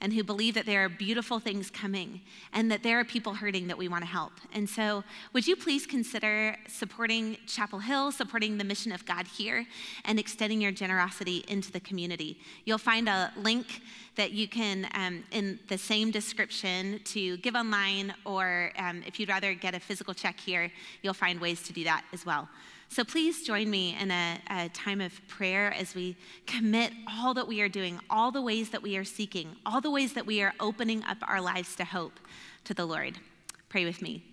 and 0.00 0.12
who 0.12 0.22
believe 0.22 0.54
that 0.54 0.66
there 0.66 0.84
are 0.84 0.88
beautiful 0.88 1.38
things 1.38 1.70
coming 1.70 2.20
and 2.52 2.70
that 2.70 2.82
there 2.82 2.98
are 3.00 3.04
people 3.04 3.34
hurting 3.34 3.66
that 3.68 3.78
we 3.78 3.88
want 3.88 4.02
to 4.02 4.08
help. 4.08 4.32
And 4.52 4.68
so, 4.68 5.04
would 5.32 5.46
you 5.46 5.56
please 5.56 5.86
consider 5.86 6.56
supporting 6.68 7.36
Chapel 7.46 7.78
Hill, 7.78 8.12
supporting 8.12 8.58
the 8.58 8.64
mission 8.64 8.92
of 8.92 9.04
God 9.06 9.26
here, 9.26 9.66
and 10.04 10.18
extending 10.18 10.60
your 10.60 10.72
generosity 10.72 11.44
into 11.48 11.72
the 11.72 11.80
community? 11.80 12.38
You'll 12.64 12.78
find 12.78 13.08
a 13.08 13.32
link 13.36 13.82
that 14.16 14.32
you 14.32 14.48
can, 14.48 14.88
um, 14.94 15.24
in 15.30 15.58
the 15.68 15.78
same 15.78 16.10
description, 16.10 17.00
to 17.04 17.36
give 17.38 17.54
online, 17.54 18.14
or 18.24 18.72
um, 18.78 19.02
if 19.06 19.20
you'd 19.20 19.28
rather 19.28 19.54
get 19.54 19.74
a 19.74 19.80
physical 19.80 20.14
check 20.14 20.40
here, 20.40 20.70
you'll 21.02 21.14
find 21.14 21.40
ways 21.40 21.62
to 21.64 21.72
do 21.72 21.84
that 21.84 22.04
as 22.12 22.24
well. 22.24 22.48
So 22.88 23.04
please 23.04 23.42
join 23.42 23.68
me 23.68 23.96
in 24.00 24.10
a, 24.10 24.38
a, 24.48 24.68
time 24.70 25.00
of 25.00 25.12
prayer 25.28 25.72
as 25.72 25.94
we 25.94 26.16
commit 26.46 26.92
all 27.08 27.34
that 27.34 27.46
we 27.46 27.60
are 27.60 27.68
doing, 27.68 28.00
all 28.08 28.30
the 28.30 28.40
ways 28.40 28.70
that 28.70 28.82
we 28.82 28.96
are 28.96 29.04
seeking, 29.04 29.56
all 29.66 29.80
the 29.80 29.90
ways 29.90 30.14
that 30.14 30.24
we 30.24 30.40
are 30.40 30.54
opening 30.60 31.02
up 31.04 31.18
our 31.22 31.40
lives 31.40 31.74
to 31.76 31.84
hope 31.84 32.18
to 32.64 32.74
the 32.74 32.86
Lord. 32.86 33.18
Pray 33.68 33.84
with 33.84 34.00
me. 34.00 34.24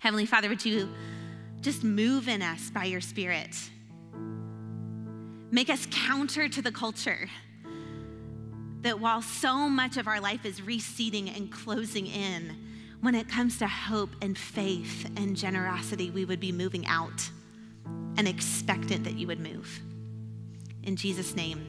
Heavenly 0.00 0.26
Father, 0.26 0.48
would 0.48 0.64
you 0.64 0.88
just 1.60 1.82
move 1.82 2.28
in 2.28 2.42
us 2.42 2.70
by 2.70 2.84
your 2.84 3.00
Spirit? 3.00 3.56
Make 5.50 5.68
us 5.68 5.86
counter 5.90 6.48
to 6.48 6.62
the 6.62 6.72
culture. 6.72 7.28
That 8.82 9.00
while 9.00 9.20
so 9.20 9.68
much 9.68 9.96
of 9.96 10.06
our 10.06 10.20
life 10.20 10.46
is 10.46 10.62
receding 10.62 11.28
and 11.28 11.50
closing 11.50 12.06
in, 12.06 12.56
when 13.00 13.14
it 13.14 13.28
comes 13.28 13.58
to 13.58 13.66
hope 13.66 14.10
and 14.20 14.36
faith 14.36 15.10
and 15.16 15.36
generosity, 15.36 16.10
we 16.10 16.24
would 16.24 16.40
be 16.40 16.52
moving 16.52 16.86
out 16.86 17.30
and 18.16 18.28
expectant 18.28 19.04
that 19.04 19.14
you 19.14 19.26
would 19.26 19.40
move. 19.40 19.80
In 20.82 20.96
Jesus' 20.96 21.34
name, 21.34 21.66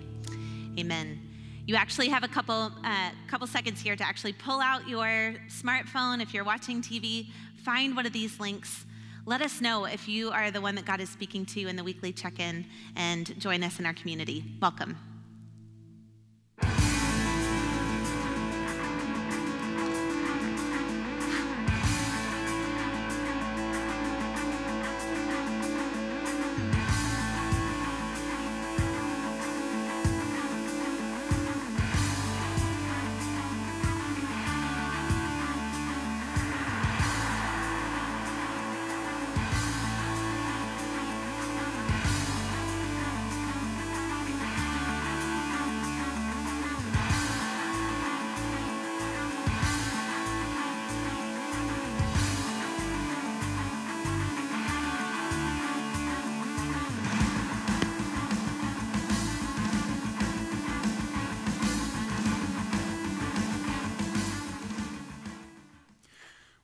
amen. 0.78 1.20
You 1.65 1.76
actually 1.76 2.10
have 2.10 2.24
a 2.24 2.28
couple, 2.28 2.72
uh, 2.84 3.12
couple 3.28 3.48
seconds 3.48 3.80
here 3.80 3.96
to 3.96 4.04
actually 4.04 4.34
pull 4.34 4.60
out 4.60 4.88
your 4.89 5.36
smartphone. 5.48 6.22
If 6.22 6.34
you're 6.34 6.44
watching 6.44 6.82
TV, 6.82 7.28
find 7.63 7.96
one 7.96 8.06
of 8.06 8.13
these 8.13 8.39
links. 8.39 8.86
Let 9.26 9.41
us 9.41 9.62
know 9.62 9.86
if 9.86 10.10
you 10.10 10.32
are 10.32 10.52
the 10.52 10.62
one 10.62 10.76
that 10.76 10.86
God 10.86 11.00
is 11.00 11.10
speaking 11.10 11.46
to 11.48 11.67
in 11.67 11.76
the 11.76 11.84
weekly 11.84 12.12
check 12.12 12.39
in 12.39 12.65
and 12.96 13.39
join 13.39 13.63
us 13.63 13.80
in 13.80 13.86
our 13.86 13.94
community. 13.94 14.44
Welcome. 14.60 14.98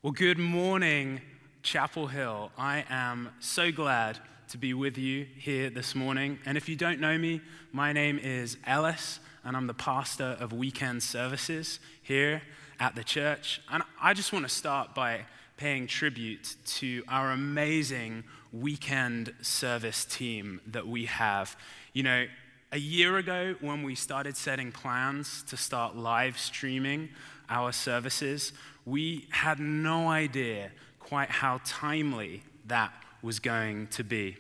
Well, 0.08 0.14
good 0.14 0.40
morning, 0.40 1.20
Chapel 1.64 2.08
Hill. 2.08 2.50
I 2.58 2.86
am 2.90 3.28
so 3.42 3.74
glad 3.74 4.18
to 4.48 4.58
be 4.58 4.74
with 4.74 4.98
you 4.98 5.28
here 5.38 5.70
this 5.70 5.96
morning. 5.96 6.40
And 6.46 6.58
if 6.58 6.70
you 6.70 6.78
don't 6.78 7.02
know 7.02 7.18
me, 7.18 7.42
my 7.74 7.92
name 7.92 8.18
is 8.18 8.56
Ellis, 8.66 9.20
and 9.44 9.58
I'm 9.58 9.68
the 9.68 9.74
pastor 9.74 10.38
of 10.40 10.54
weekend 10.54 11.04
services 11.04 11.82
here 12.02 12.42
at 12.80 12.96
the 12.96 13.04
church. 13.04 13.62
And 13.70 13.84
I 14.02 14.14
just 14.14 14.32
want 14.32 14.48
to 14.48 14.50
start 14.50 14.96
by 14.96 15.26
paying 15.58 15.88
tribute 15.88 16.56
to 16.78 17.04
our 17.10 17.32
amazing 17.32 18.24
weekend 18.54 19.34
service 19.42 20.06
team 20.06 20.62
that 20.68 20.88
we 20.88 21.04
have. 21.08 21.58
You 21.92 22.04
know, 22.04 22.28
a 22.72 22.80
year 22.80 23.18
ago, 23.18 23.56
when 23.60 23.84
we 23.84 23.94
started 23.94 24.38
setting 24.38 24.72
plans 24.72 25.44
to 25.50 25.58
start 25.58 25.98
live 25.98 26.40
streaming 26.40 27.10
our 27.50 27.72
services, 27.72 28.54
we 28.86 29.28
had 29.32 29.60
no 29.60 30.10
idea 30.10 30.72
quite 31.00 31.30
how 31.30 31.62
timely 31.66 32.44
that 32.66 32.92
was 33.22 33.40
going 33.40 33.88
to 33.88 34.04
be. 34.04 34.38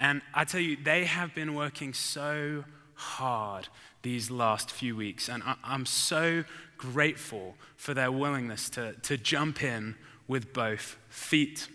And 0.00 0.22
I 0.34 0.44
tell 0.44 0.60
you, 0.60 0.76
they 0.76 1.04
have 1.04 1.34
been 1.34 1.54
working 1.54 1.94
so 1.94 2.64
hard 2.94 3.68
these 4.02 4.30
last 4.30 4.70
few 4.70 4.94
weeks, 4.96 5.28
and 5.28 5.42
I'm 5.64 5.86
so 5.86 6.44
grateful 6.78 7.54
for 7.76 7.94
their 7.94 8.12
willingness 8.12 8.70
to, 8.70 8.92
to 9.02 9.16
jump 9.16 9.62
in 9.62 9.96
with 10.28 10.52
both 10.52 10.96
feet. 11.08 11.68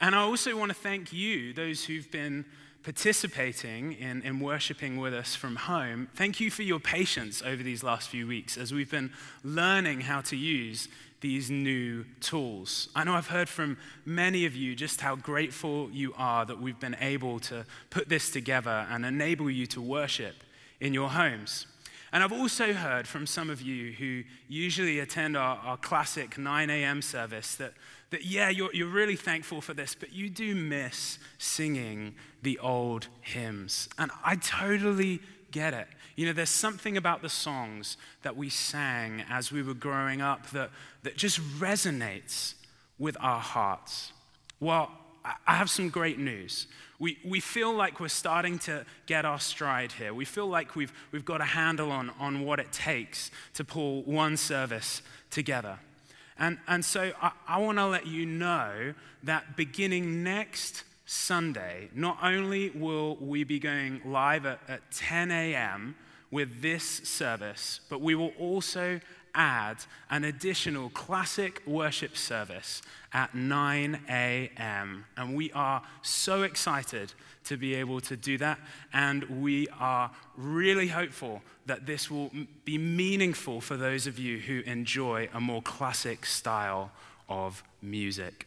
And 0.00 0.14
I 0.14 0.20
also 0.20 0.56
want 0.56 0.70
to 0.70 0.74
thank 0.74 1.12
you, 1.12 1.52
those 1.52 1.84
who've 1.84 2.10
been 2.10 2.44
participating 2.82 3.92
in, 3.92 4.22
in 4.22 4.40
worshiping 4.40 4.96
with 4.96 5.14
us 5.14 5.34
from 5.34 5.56
home. 5.56 6.08
Thank 6.14 6.40
you 6.40 6.50
for 6.50 6.62
your 6.62 6.80
patience 6.80 7.42
over 7.42 7.62
these 7.62 7.82
last 7.82 8.08
few 8.08 8.26
weeks 8.26 8.56
as 8.56 8.72
we've 8.72 8.90
been 8.90 9.12
learning 9.44 10.02
how 10.02 10.20
to 10.22 10.36
use 10.36 10.88
these 11.20 11.50
new 11.50 12.04
tools. 12.20 12.88
I 12.94 13.04
know 13.04 13.14
I've 13.14 13.28
heard 13.28 13.48
from 13.48 13.78
many 14.04 14.44
of 14.44 14.56
you 14.56 14.74
just 14.74 15.00
how 15.00 15.14
grateful 15.14 15.88
you 15.92 16.12
are 16.18 16.44
that 16.44 16.60
we've 16.60 16.80
been 16.80 16.96
able 17.00 17.38
to 17.40 17.64
put 17.90 18.08
this 18.08 18.30
together 18.30 18.86
and 18.90 19.06
enable 19.06 19.48
you 19.48 19.66
to 19.68 19.80
worship 19.80 20.34
in 20.80 20.92
your 20.92 21.10
homes. 21.10 21.66
And 22.12 22.22
I've 22.22 22.32
also 22.32 22.74
heard 22.74 23.08
from 23.08 23.26
some 23.26 23.48
of 23.48 23.62
you 23.62 23.92
who 23.92 24.22
usually 24.46 24.98
attend 24.98 25.36
our, 25.36 25.56
our 25.58 25.76
classic 25.78 26.36
9 26.36 26.68
a.m. 26.68 27.00
service 27.00 27.54
that, 27.54 27.72
that 28.10 28.26
yeah, 28.26 28.50
you're, 28.50 28.72
you're 28.74 28.90
really 28.90 29.16
thankful 29.16 29.62
for 29.62 29.72
this, 29.72 29.94
but 29.94 30.12
you 30.12 30.28
do 30.28 30.54
miss 30.54 31.18
singing 31.38 32.14
the 32.42 32.58
old 32.58 33.08
hymns. 33.22 33.88
And 33.98 34.10
I 34.22 34.36
totally 34.36 35.20
get 35.52 35.72
it. 35.72 35.88
You 36.14 36.26
know, 36.26 36.34
there's 36.34 36.50
something 36.50 36.98
about 36.98 37.22
the 37.22 37.30
songs 37.30 37.96
that 38.22 38.36
we 38.36 38.50
sang 38.50 39.24
as 39.30 39.50
we 39.50 39.62
were 39.62 39.72
growing 39.72 40.20
up 40.20 40.50
that, 40.50 40.70
that 41.04 41.16
just 41.16 41.40
resonates 41.58 42.54
with 42.98 43.16
our 43.20 43.40
hearts. 43.40 44.12
Well, 44.60 44.90
I 45.24 45.54
have 45.54 45.70
some 45.70 45.88
great 45.88 46.18
news. 46.18 46.66
We, 47.02 47.18
we 47.24 47.40
feel 47.40 47.74
like 47.74 47.98
we're 47.98 48.06
starting 48.06 48.60
to 48.60 48.86
get 49.06 49.24
our 49.24 49.40
stride 49.40 49.90
here. 49.90 50.14
We 50.14 50.24
feel 50.24 50.46
like 50.46 50.76
we've, 50.76 50.92
we've 51.10 51.24
got 51.24 51.40
a 51.40 51.44
handle 51.44 51.90
on, 51.90 52.10
on 52.20 52.44
what 52.44 52.60
it 52.60 52.70
takes 52.70 53.32
to 53.54 53.64
pull 53.64 54.04
one 54.04 54.36
service 54.36 55.02
together. 55.28 55.80
And, 56.38 56.58
and 56.68 56.84
so 56.84 57.10
I, 57.20 57.32
I 57.48 57.58
want 57.58 57.78
to 57.78 57.88
let 57.88 58.06
you 58.06 58.24
know 58.24 58.94
that 59.24 59.56
beginning 59.56 60.22
next 60.22 60.84
Sunday, 61.04 61.88
not 61.92 62.18
only 62.22 62.70
will 62.70 63.16
we 63.16 63.42
be 63.42 63.58
going 63.58 64.00
live 64.04 64.46
at, 64.46 64.60
at 64.68 64.88
10 64.92 65.32
a.m. 65.32 65.96
with 66.30 66.62
this 66.62 66.84
service, 66.84 67.80
but 67.90 68.00
we 68.00 68.14
will 68.14 68.32
also 68.38 69.00
add 69.34 69.78
an 70.10 70.24
additional 70.24 70.90
classic 70.90 71.62
worship 71.66 72.16
service 72.16 72.82
at 73.12 73.34
9 73.34 74.00
a.m. 74.08 75.04
And 75.16 75.34
we 75.34 75.52
are 75.52 75.82
so 76.02 76.42
excited 76.42 77.12
to 77.44 77.56
be 77.56 77.74
able 77.74 78.00
to 78.00 78.16
do 78.16 78.38
that. 78.38 78.58
And 78.92 79.42
we 79.42 79.68
are 79.78 80.10
really 80.36 80.88
hopeful 80.88 81.42
that 81.66 81.86
this 81.86 82.10
will 82.10 82.30
be 82.64 82.78
meaningful 82.78 83.60
for 83.60 83.76
those 83.76 84.06
of 84.06 84.18
you 84.18 84.38
who 84.38 84.60
enjoy 84.60 85.28
a 85.32 85.40
more 85.40 85.62
classic 85.62 86.26
style 86.26 86.90
of 87.28 87.62
music. 87.80 88.46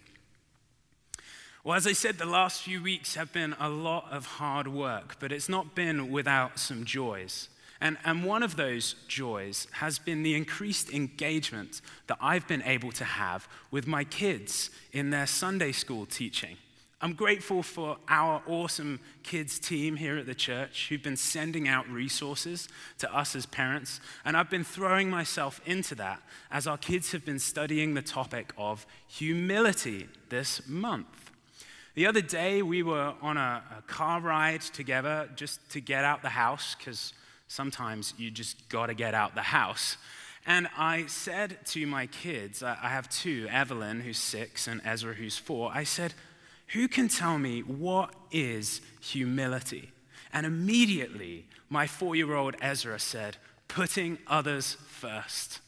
Well, 1.64 1.76
as 1.76 1.88
I 1.88 1.94
said, 1.94 2.20
the 2.20 2.26
last 2.26 2.62
few 2.62 2.84
weeks 2.84 3.16
have 3.16 3.34
been 3.34 3.56
a 3.60 3.70
lot 3.70 4.06
of 4.12 4.26
hard 4.26 4.68
work, 4.68 5.16
but 5.20 5.32
it's 5.32 5.50
not 5.50 5.74
been 5.74 6.12
without 6.12 6.60
some 6.60 6.86
joys. 6.86 7.50
And, 7.86 8.00
and 8.04 8.26
one 8.26 8.42
of 8.42 8.56
those 8.56 8.96
joys 9.08 9.68
has 9.74 10.00
been 10.00 10.24
the 10.24 10.34
increased 10.34 10.92
engagement 10.92 11.82
that 12.08 12.18
I've 12.20 12.48
been 12.48 12.64
able 12.64 12.92
to 12.94 13.04
have 13.04 13.48
with 13.70 13.86
my 13.86 14.04
kids 14.04 14.72
in 14.92 15.12
their 15.12 15.28
Sunday 15.28 15.72
school 15.72 16.08
teaching. 16.08 16.58
I'm 17.00 17.14
grateful 17.14 17.62
for 17.62 17.98
our 18.08 18.42
awesome 18.48 19.02
kids 19.22 19.60
team 19.60 19.98
here 19.98 20.18
at 20.18 20.26
the 20.26 20.34
church 20.34 20.88
who've 20.90 21.04
been 21.04 21.16
sending 21.16 21.68
out 21.68 21.88
resources 21.88 22.70
to 22.98 23.16
us 23.16 23.36
as 23.36 23.46
parents. 23.46 24.02
And 24.26 24.36
I've 24.36 24.50
been 24.50 24.64
throwing 24.64 25.12
myself 25.12 25.62
into 25.68 25.94
that 25.94 26.24
as 26.50 26.66
our 26.66 26.80
kids 26.80 27.12
have 27.12 27.24
been 27.24 27.38
studying 27.38 27.94
the 27.94 28.02
topic 28.02 28.52
of 28.58 28.88
humility 29.06 30.08
this 30.30 30.68
month. 30.68 31.30
The 31.94 32.08
other 32.08 32.22
day, 32.22 32.64
we 32.64 32.82
were 32.82 33.14
on 33.22 33.38
a, 33.38 33.62
a 33.78 33.82
car 33.84 34.22
ride 34.22 34.62
together 34.62 35.30
just 35.36 35.70
to 35.70 35.80
get 35.80 36.04
out 36.04 36.24
the 36.24 36.30
house 36.30 36.74
because 36.74 37.14
sometimes 37.48 38.14
you 38.18 38.32
just 38.32 38.68
got 38.70 38.88
to 38.88 38.94
get 38.94 39.14
out 39.14 39.36
the 39.36 39.42
house. 39.42 39.98
And 40.46 40.68
I 40.78 41.06
said 41.08 41.58
to 41.68 41.88
my 41.88 42.06
kids, 42.08 42.62
I 42.62 42.76
have 42.76 43.10
two, 43.10 43.48
Evelyn, 43.50 44.02
who's 44.02 44.20
six, 44.20 44.68
and 44.68 44.80
Ezra, 44.86 45.14
who's 45.14 45.38
four, 45.38 45.72
I 45.74 45.84
said, 45.84 46.14
Who 46.74 46.88
can 46.88 47.08
tell 47.08 47.40
me 47.40 47.62
what 47.62 48.14
is 48.32 48.82
humility? 49.02 49.92
And 50.32 50.46
immediately, 50.46 51.46
my 51.70 51.88
four 51.88 52.16
year 52.16 52.36
old 52.36 52.56
Ezra 52.62 53.00
said, 53.00 53.38
Putting 53.68 54.20
others 54.28 54.78
first. 54.88 55.62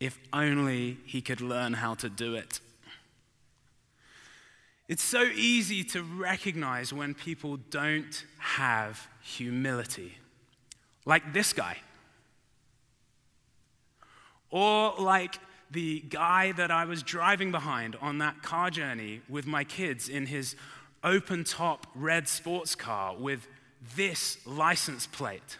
If 0.00 0.18
only 0.32 0.98
he 1.04 1.20
could 1.20 1.40
learn 1.40 1.74
how 1.74 1.94
to 1.96 2.08
do 2.08 2.34
it. 2.34 2.60
It's 4.86 5.02
so 5.02 5.24
easy 5.24 5.84
to 5.84 6.02
recognize 6.02 6.92
when 6.92 7.12
people 7.14 7.58
don't 7.58 8.24
have 8.38 9.08
humility 9.20 10.17
like 11.08 11.32
this 11.32 11.54
guy. 11.54 11.78
Or 14.50 14.94
like 14.98 15.38
the 15.70 16.00
guy 16.00 16.52
that 16.52 16.70
I 16.70 16.84
was 16.84 17.02
driving 17.02 17.50
behind 17.50 17.96
on 18.00 18.18
that 18.18 18.42
car 18.42 18.70
journey 18.70 19.22
with 19.26 19.46
my 19.46 19.64
kids 19.64 20.08
in 20.10 20.26
his 20.26 20.54
open 21.02 21.44
top 21.44 21.86
red 21.94 22.28
sports 22.28 22.74
car 22.74 23.16
with 23.16 23.48
this 23.96 24.36
license 24.46 25.06
plate. 25.06 25.56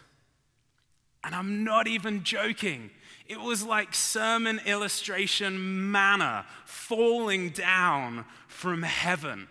And 1.24 1.34
I'm 1.34 1.64
not 1.64 1.88
even 1.88 2.24
joking. 2.24 2.90
It 3.26 3.40
was 3.40 3.64
like 3.64 3.94
sermon 3.94 4.60
illustration 4.66 5.90
manna 5.90 6.44
falling 6.66 7.50
down 7.50 8.26
from 8.48 8.82
heaven. 8.82 9.48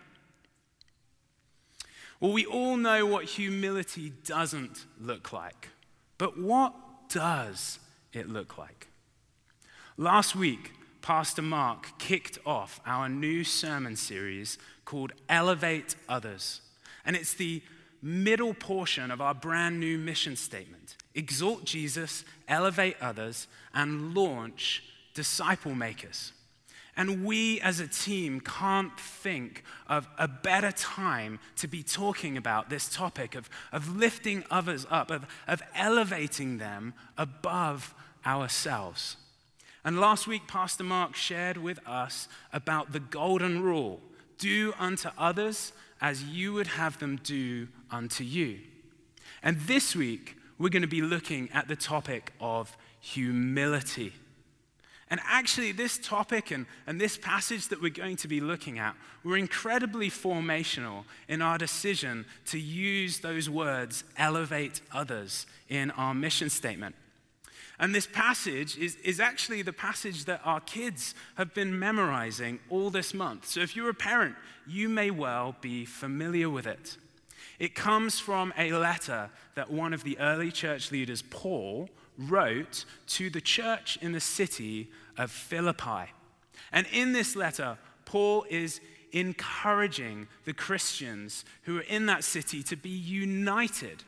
Well, 2.20 2.32
we 2.32 2.46
all 2.46 2.76
know 2.76 3.04
what 3.04 3.24
humility 3.24 4.12
doesn't 4.24 4.86
look 5.00 5.32
like. 5.32 5.70
But 6.18 6.38
what 6.38 6.74
does 7.08 7.78
it 8.12 8.28
look 8.28 8.58
like? 8.58 8.88
Last 9.96 10.36
week, 10.36 10.72
Pastor 11.00 11.42
Mark 11.42 11.98
kicked 11.98 12.38
off 12.44 12.80
our 12.84 13.08
new 13.08 13.44
sermon 13.44 13.96
series 13.96 14.58
called 14.84 15.12
Elevate 15.28 15.96
Others. 16.08 16.60
And 17.04 17.16
it's 17.16 17.34
the 17.34 17.62
middle 18.02 18.54
portion 18.54 19.10
of 19.10 19.20
our 19.20 19.34
brand 19.34 19.80
new 19.80 19.98
mission 19.98 20.36
statement 20.36 20.96
exalt 21.14 21.64
Jesus, 21.64 22.24
elevate 22.46 22.96
others, 23.00 23.48
and 23.74 24.14
launch 24.14 24.84
disciple 25.14 25.74
makers. 25.74 26.32
And 26.98 27.24
we 27.24 27.60
as 27.60 27.78
a 27.78 27.86
team 27.86 28.40
can't 28.40 28.98
think 28.98 29.62
of 29.86 30.08
a 30.18 30.26
better 30.26 30.72
time 30.72 31.38
to 31.56 31.68
be 31.68 31.84
talking 31.84 32.36
about 32.36 32.70
this 32.70 32.88
topic 32.88 33.36
of, 33.36 33.48
of 33.70 33.96
lifting 33.96 34.42
others 34.50 34.84
up, 34.90 35.12
of, 35.12 35.24
of 35.46 35.62
elevating 35.76 36.58
them 36.58 36.94
above 37.16 37.94
ourselves. 38.26 39.16
And 39.84 40.00
last 40.00 40.26
week, 40.26 40.48
Pastor 40.48 40.82
Mark 40.82 41.14
shared 41.14 41.56
with 41.56 41.78
us 41.86 42.26
about 42.52 42.92
the 42.92 43.00
golden 43.00 43.62
rule 43.62 44.00
do 44.36 44.74
unto 44.76 45.08
others 45.16 45.72
as 46.00 46.24
you 46.24 46.52
would 46.52 46.66
have 46.66 46.98
them 46.98 47.20
do 47.22 47.68
unto 47.92 48.24
you. 48.24 48.58
And 49.42 49.60
this 49.60 49.94
week, 49.94 50.36
we're 50.58 50.68
going 50.68 50.82
to 50.82 50.88
be 50.88 51.02
looking 51.02 51.48
at 51.52 51.68
the 51.68 51.76
topic 51.76 52.32
of 52.40 52.76
humility. 53.00 54.14
And 55.10 55.20
actually, 55.24 55.72
this 55.72 55.96
topic 55.98 56.50
and, 56.50 56.66
and 56.86 57.00
this 57.00 57.16
passage 57.16 57.68
that 57.68 57.80
we're 57.80 57.90
going 57.90 58.16
to 58.16 58.28
be 58.28 58.40
looking 58.40 58.78
at 58.78 58.94
were 59.24 59.38
incredibly 59.38 60.10
formational 60.10 61.04
in 61.28 61.40
our 61.40 61.56
decision 61.56 62.26
to 62.46 62.58
use 62.58 63.20
those 63.20 63.48
words, 63.48 64.04
elevate 64.18 64.82
others, 64.92 65.46
in 65.68 65.90
our 65.92 66.12
mission 66.12 66.50
statement. 66.50 66.94
And 67.78 67.94
this 67.94 68.06
passage 68.06 68.76
is, 68.76 68.96
is 68.96 69.20
actually 69.20 69.62
the 69.62 69.72
passage 69.72 70.24
that 70.24 70.40
our 70.44 70.60
kids 70.60 71.14
have 71.36 71.54
been 71.54 71.78
memorizing 71.78 72.58
all 72.68 72.90
this 72.90 73.14
month. 73.14 73.46
So 73.46 73.60
if 73.60 73.76
you're 73.76 73.88
a 73.88 73.94
parent, 73.94 74.34
you 74.66 74.88
may 74.88 75.10
well 75.10 75.56
be 75.60 75.84
familiar 75.84 76.50
with 76.50 76.66
it. 76.66 76.96
It 77.58 77.74
comes 77.74 78.20
from 78.20 78.52
a 78.58 78.72
letter 78.72 79.30
that 79.54 79.70
one 79.70 79.92
of 79.92 80.04
the 80.04 80.18
early 80.18 80.52
church 80.52 80.90
leaders, 80.92 81.22
Paul, 81.22 81.88
wrote 82.18 82.84
to 83.06 83.30
the 83.30 83.40
church 83.40 83.98
in 84.02 84.12
the 84.12 84.20
city 84.20 84.90
of 85.16 85.30
Philippi. 85.30 86.12
And 86.72 86.86
in 86.92 87.12
this 87.12 87.36
letter, 87.36 87.78
Paul 88.04 88.44
is 88.50 88.80
encouraging 89.12 90.28
the 90.44 90.52
Christians 90.52 91.44
who 91.62 91.78
are 91.78 91.82
in 91.88 92.06
that 92.06 92.24
city 92.24 92.62
to 92.64 92.76
be 92.76 92.90
united. 92.90 94.04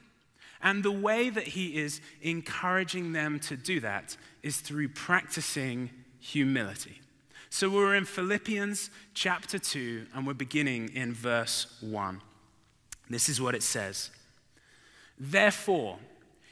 And 0.63 0.83
the 0.83 0.91
way 0.91 1.31
that 1.31 1.49
he 1.49 1.79
is 1.79 2.01
encouraging 2.21 3.13
them 3.13 3.39
to 3.41 3.57
do 3.57 3.81
that 3.81 4.17
is 4.43 4.59
through 4.59 4.91
practicing 4.91 5.91
humility. 6.19 7.01
So 7.49 7.71
we're 7.71 7.97
in 7.97 8.05
Philippians 8.05 8.91
chapter 9.15 9.59
2, 9.59 10.07
and 10.15 10.27
we're 10.27 10.35
beginning 10.35 10.91
in 10.95 11.15
verse 11.15 11.67
1. 11.81 12.21
This 13.09 13.29
is 13.29 13.41
what 13.41 13.55
it 13.55 13.63
says 13.63 14.11
Therefore, 15.19 15.99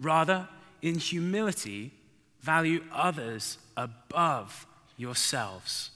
Rather, 0.00 0.48
in 0.80 0.98
humility, 0.98 1.92
value 2.40 2.82
others 2.92 3.58
above 3.76 4.66
yourselves, 4.96 5.90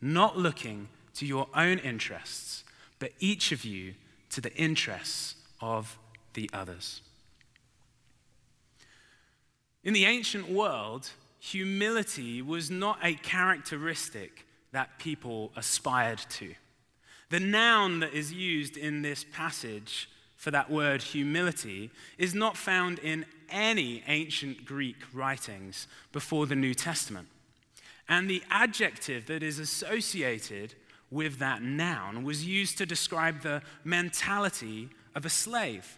not 0.00 0.38
looking 0.38 0.88
to 1.14 1.26
your 1.26 1.48
own 1.54 1.78
interests, 1.78 2.64
but 2.98 3.12
each 3.18 3.52
of 3.52 3.64
you 3.64 3.94
to 4.30 4.40
the 4.40 4.54
interests 4.54 5.34
of 5.60 5.98
the 6.34 6.48
others. 6.52 7.02
In 9.84 9.92
the 9.92 10.04
ancient 10.04 10.48
world, 10.48 11.10
humility 11.38 12.40
was 12.40 12.70
not 12.70 12.98
a 13.02 13.14
characteristic 13.14 14.46
that 14.70 14.98
people 14.98 15.50
aspired 15.56 16.20
to. 16.30 16.54
The 17.30 17.40
noun 17.40 18.00
that 18.00 18.14
is 18.14 18.32
used 18.32 18.76
in 18.76 19.02
this 19.02 19.24
passage 19.32 20.08
for 20.42 20.50
that 20.50 20.68
word 20.68 21.00
humility 21.00 21.88
is 22.18 22.34
not 22.34 22.56
found 22.56 22.98
in 22.98 23.24
any 23.48 24.02
ancient 24.08 24.64
Greek 24.64 24.96
writings 25.12 25.86
before 26.10 26.48
the 26.48 26.56
New 26.56 26.74
Testament. 26.74 27.28
And 28.08 28.28
the 28.28 28.42
adjective 28.50 29.26
that 29.26 29.44
is 29.44 29.60
associated 29.60 30.74
with 31.12 31.38
that 31.38 31.62
noun 31.62 32.24
was 32.24 32.44
used 32.44 32.76
to 32.78 32.86
describe 32.86 33.42
the 33.42 33.62
mentality 33.84 34.88
of 35.14 35.24
a 35.24 35.30
slave. 35.30 35.96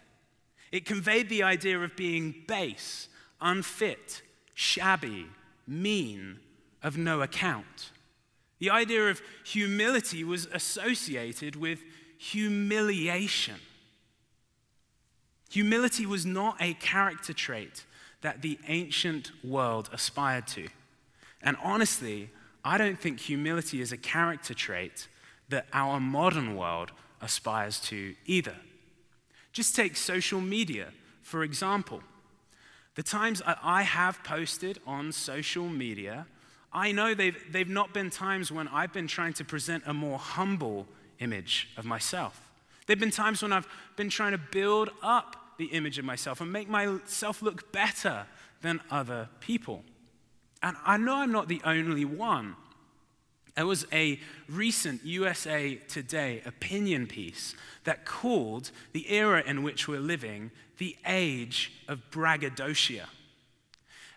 It 0.71 0.85
conveyed 0.85 1.27
the 1.27 1.41
idea 1.41 1.79
of 1.79 1.95
being 1.95 2.43
base, 2.47 3.09
unfit, 3.41 4.21
shabby, 4.53 5.25
mean, 5.65 6.39
of 6.83 6.99
no 6.99 7.23
account. 7.23 7.89
The 8.59 8.69
idea 8.69 9.09
of 9.09 9.23
humility 9.43 10.23
was 10.23 10.45
associated 10.53 11.55
with 11.55 11.79
humiliation. 12.19 13.55
Humility 15.55 16.05
was 16.05 16.25
not 16.25 16.57
a 16.59 16.73
character 16.73 17.31
trait 17.31 17.85
that 18.19 18.41
the 18.41 18.59
ancient 18.67 19.31
world 19.41 19.89
aspired 19.93 20.47
to. 20.47 20.67
And 21.41 21.55
honestly, 21.63 22.29
I 22.65 22.77
don't 22.77 22.99
think 22.99 23.21
humility 23.21 23.79
is 23.79 23.93
a 23.93 23.97
character 23.97 24.53
trait 24.53 25.07
that 25.47 25.67
our 25.71 26.01
modern 26.01 26.57
world 26.57 26.91
aspires 27.21 27.79
to 27.91 28.15
either. 28.25 28.57
Just 29.53 29.77
take 29.77 29.95
social 29.95 30.41
media, 30.41 30.89
for 31.21 31.41
example. 31.41 32.03
The 32.95 33.03
times 33.03 33.41
I 33.45 33.83
have 33.83 34.25
posted 34.25 34.79
on 34.85 35.13
social 35.13 35.69
media, 35.69 36.25
I 36.73 36.91
know 36.91 37.13
they've, 37.13 37.41
they've 37.49 37.69
not 37.69 37.93
been 37.93 38.09
times 38.09 38.51
when 38.51 38.67
I've 38.67 38.91
been 38.91 39.07
trying 39.07 39.31
to 39.35 39.45
present 39.45 39.83
a 39.85 39.93
more 39.93 40.19
humble 40.19 40.85
image 41.19 41.69
of 41.77 41.85
myself. 41.85 42.41
There 42.87 42.95
have 42.95 42.99
been 42.99 43.09
times 43.09 43.41
when 43.41 43.53
I've 43.53 43.69
been 43.95 44.09
trying 44.09 44.33
to 44.33 44.37
build 44.37 44.89
up 45.01 45.37
the 45.57 45.65
image 45.65 45.97
of 45.97 46.05
myself 46.05 46.41
and 46.41 46.51
make 46.51 46.69
myself 46.69 47.41
look 47.41 47.71
better 47.71 48.25
than 48.61 48.81
other 48.89 49.29
people. 49.39 49.83
And 50.61 50.75
I 50.85 50.97
know 50.97 51.15
I'm 51.15 51.31
not 51.31 51.47
the 51.47 51.61
only 51.63 52.05
one. 52.05 52.55
There 53.55 53.65
was 53.65 53.85
a 53.93 54.19
recent 54.49 55.05
USA 55.05 55.75
Today 55.75 56.41
opinion 56.45 57.07
piece 57.07 57.55
that 57.85 58.05
called 58.05 58.71
the 58.91 59.09
era 59.11 59.43
in 59.45 59.63
which 59.63 59.87
we're 59.87 59.99
living 59.99 60.51
the 60.77 60.97
age 61.05 61.71
of 61.87 62.11
braggadocio. 62.11 63.03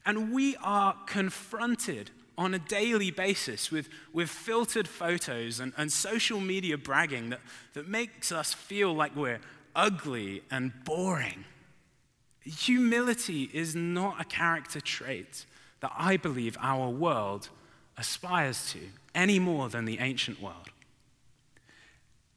And 0.04 0.32
we 0.32 0.56
are 0.56 0.96
confronted 1.06 2.10
on 2.36 2.54
a 2.54 2.58
daily 2.58 3.10
basis 3.10 3.70
with, 3.70 3.88
with 4.12 4.30
filtered 4.30 4.88
photos 4.88 5.60
and, 5.60 5.72
and 5.76 5.92
social 5.92 6.40
media 6.40 6.78
bragging 6.78 7.30
that, 7.30 7.40
that 7.74 7.88
makes 7.88 8.32
us 8.32 8.54
feel 8.54 8.94
like 8.94 9.14
we're 9.14 9.40
ugly 9.78 10.42
and 10.50 10.72
boring. 10.84 11.44
Humility 12.42 13.48
is 13.54 13.76
not 13.76 14.20
a 14.20 14.24
character 14.24 14.80
trait 14.80 15.46
that 15.80 15.92
I 15.96 16.16
believe 16.16 16.56
our 16.60 16.90
world 16.90 17.48
aspires 17.96 18.72
to 18.72 18.80
any 19.14 19.38
more 19.38 19.68
than 19.68 19.84
the 19.84 20.00
ancient 20.00 20.42
world. 20.42 20.70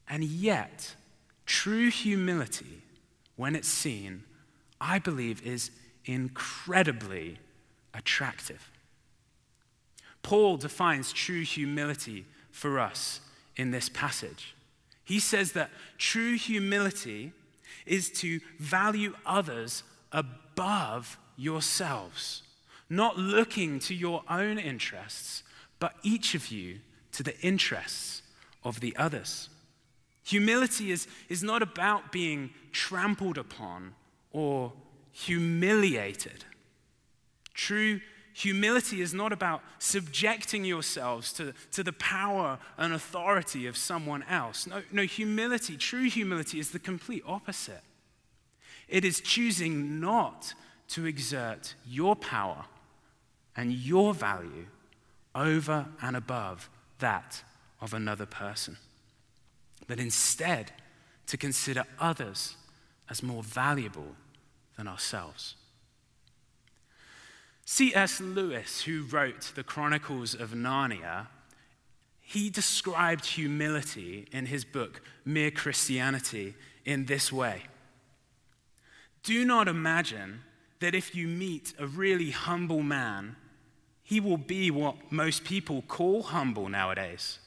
And 0.08 0.22
yet, 0.22 0.94
true 1.44 1.90
humility, 1.90 2.82
when 3.36 3.56
it's 3.56 3.68
seen, 3.68 4.22
I 4.80 5.00
believe 5.00 5.44
is 5.44 5.70
incredibly 6.04 7.38
attractive. 7.92 8.70
Paul 10.22 10.58
defines 10.58 11.12
true 11.12 11.42
humility 11.42 12.24
for 12.52 12.78
us 12.78 13.20
in 13.56 13.72
this 13.72 13.88
passage. 13.88 14.54
He 15.04 15.18
says 15.18 15.52
that 15.52 15.70
true 15.98 16.36
humility 16.36 17.32
is 17.86 18.10
to 18.10 18.40
value 18.58 19.14
others 19.26 19.82
above 20.12 21.18
yourselves, 21.36 22.42
not 22.88 23.18
looking 23.18 23.78
to 23.80 23.94
your 23.94 24.22
own 24.28 24.58
interests, 24.58 25.42
but 25.78 25.94
each 26.02 26.34
of 26.34 26.48
you 26.48 26.78
to 27.12 27.22
the 27.22 27.38
interests 27.40 28.22
of 28.64 28.80
the 28.80 28.94
others. 28.96 29.48
Humility 30.24 30.92
is, 30.92 31.08
is 31.28 31.42
not 31.42 31.62
about 31.62 32.12
being 32.12 32.50
trampled 32.70 33.38
upon 33.38 33.94
or 34.30 34.72
humiliated. 35.10 36.44
True 37.54 38.00
humility 38.32 39.00
is 39.00 39.12
not 39.12 39.32
about 39.32 39.62
subjecting 39.78 40.64
yourselves 40.64 41.32
to, 41.34 41.52
to 41.72 41.82
the 41.82 41.92
power 41.92 42.58
and 42.78 42.92
authority 42.92 43.66
of 43.66 43.76
someone 43.76 44.22
else. 44.24 44.66
No, 44.66 44.82
no, 44.90 45.02
humility, 45.02 45.76
true 45.76 46.08
humility, 46.08 46.58
is 46.58 46.70
the 46.70 46.78
complete 46.78 47.22
opposite. 47.26 47.82
It 48.88 49.04
is 49.04 49.20
choosing 49.20 50.00
not 50.00 50.54
to 50.88 51.06
exert 51.06 51.74
your 51.86 52.16
power 52.16 52.64
and 53.56 53.72
your 53.72 54.14
value 54.14 54.66
over 55.34 55.86
and 56.00 56.16
above 56.16 56.68
that 56.98 57.42
of 57.80 57.94
another 57.94 58.26
person, 58.26 58.76
but 59.86 59.98
instead 59.98 60.72
to 61.26 61.36
consider 61.36 61.84
others 61.98 62.56
as 63.08 63.22
more 63.22 63.42
valuable 63.42 64.14
than 64.76 64.88
ourselves. 64.88 65.54
C.S. 67.74 68.20
Lewis, 68.20 68.82
who 68.82 69.04
wrote 69.04 69.52
the 69.54 69.64
Chronicles 69.64 70.34
of 70.34 70.50
Narnia, 70.50 71.28
he 72.20 72.50
described 72.50 73.24
humility 73.24 74.28
in 74.30 74.44
his 74.44 74.62
book, 74.62 75.00
Mere 75.24 75.50
Christianity, 75.50 76.52
in 76.84 77.06
this 77.06 77.32
way 77.32 77.62
Do 79.22 79.46
not 79.46 79.68
imagine 79.68 80.42
that 80.80 80.94
if 80.94 81.14
you 81.14 81.26
meet 81.26 81.72
a 81.78 81.86
really 81.86 82.30
humble 82.30 82.82
man, 82.82 83.36
he 84.02 84.20
will 84.20 84.36
be 84.36 84.70
what 84.70 85.10
most 85.10 85.42
people 85.42 85.80
call 85.80 86.24
humble 86.24 86.68
nowadays. 86.68 87.38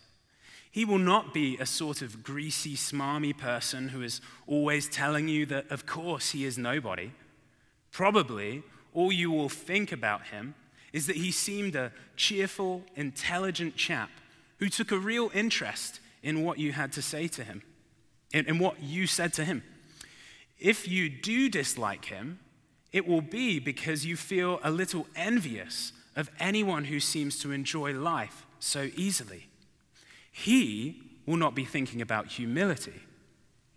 He 0.71 0.85
will 0.85 0.97
not 0.97 1.35
be 1.35 1.55
a 1.59 1.67
sort 1.67 2.01
of 2.01 2.23
greasy, 2.23 2.75
smarmy 2.75 3.37
person 3.37 3.89
who 3.89 4.01
is 4.01 4.21
always 4.47 4.89
telling 4.89 5.27
you 5.27 5.45
that, 5.45 5.69
of 5.69 5.85
course, 5.85 6.31
he 6.31 6.45
is 6.45 6.57
nobody. 6.57 7.11
Probably 7.91 8.63
all 8.95 9.11
you 9.11 9.29
will 9.29 9.49
think 9.49 9.91
about 9.91 10.27
him 10.27 10.55
is 10.93 11.07
that 11.07 11.17
he 11.17 11.31
seemed 11.31 11.75
a 11.75 11.91
cheerful, 12.15 12.81
intelligent 12.95 13.75
chap 13.75 14.09
who 14.59 14.69
took 14.69 14.91
a 14.91 14.97
real 14.97 15.29
interest 15.33 15.99
in 16.23 16.41
what 16.41 16.57
you 16.57 16.71
had 16.71 16.91
to 16.93 17.01
say 17.01 17.27
to 17.27 17.43
him, 17.43 17.61
in, 18.33 18.45
in 18.45 18.57
what 18.57 18.81
you 18.81 19.05
said 19.05 19.33
to 19.33 19.43
him. 19.43 19.61
If 20.57 20.87
you 20.87 21.09
do 21.09 21.49
dislike 21.49 22.05
him, 22.05 22.39
it 22.93 23.05
will 23.05 23.21
be 23.21 23.59
because 23.59 24.05
you 24.05 24.15
feel 24.15 24.59
a 24.63 24.71
little 24.71 25.05
envious 25.15 25.91
of 26.15 26.31
anyone 26.39 26.85
who 26.85 27.01
seems 27.01 27.37
to 27.39 27.51
enjoy 27.51 27.93
life 27.93 28.45
so 28.59 28.89
easily. 28.95 29.47
He 30.31 31.01
will 31.25 31.37
not 31.37 31.55
be 31.55 31.65
thinking 31.65 32.01
about 32.01 32.27
humility. 32.27 33.01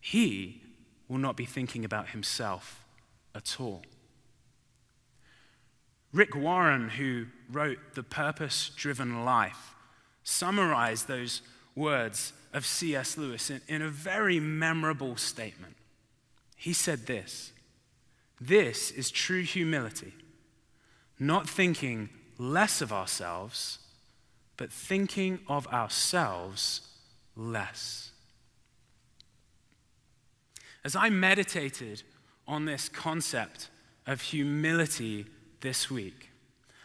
He 0.00 0.62
will 1.08 1.18
not 1.18 1.36
be 1.36 1.44
thinking 1.44 1.84
about 1.84 2.10
himself 2.10 2.84
at 3.34 3.56
all. 3.58 3.82
Rick 6.12 6.34
Warren, 6.34 6.88
who 6.90 7.26
wrote 7.50 7.78
The 7.94 8.02
Purpose 8.02 8.70
Driven 8.74 9.24
Life, 9.24 9.74
summarized 10.22 11.06
those 11.06 11.42
words 11.74 12.32
of 12.52 12.64
C.S. 12.64 13.18
Lewis 13.18 13.50
in, 13.50 13.60
in, 13.68 13.82
a 13.82 13.90
very 13.90 14.40
memorable 14.40 15.16
statement. 15.16 15.76
He 16.56 16.72
said 16.72 17.06
this 17.06 17.52
This 18.40 18.90
is 18.90 19.10
true 19.10 19.42
humility, 19.42 20.14
not 21.18 21.48
thinking 21.48 22.08
less 22.38 22.80
of 22.80 22.92
ourselves, 22.92 23.78
but 24.56 24.72
thinking 24.72 25.40
of 25.46 25.66
ourselves 25.68 26.80
less. 27.36 28.12
As 30.84 30.96
I 30.96 31.10
meditated 31.10 32.02
on 32.46 32.64
this 32.64 32.88
concept 32.88 33.68
of 34.06 34.22
humility 34.22 35.26
this 35.60 35.90
week, 35.90 36.30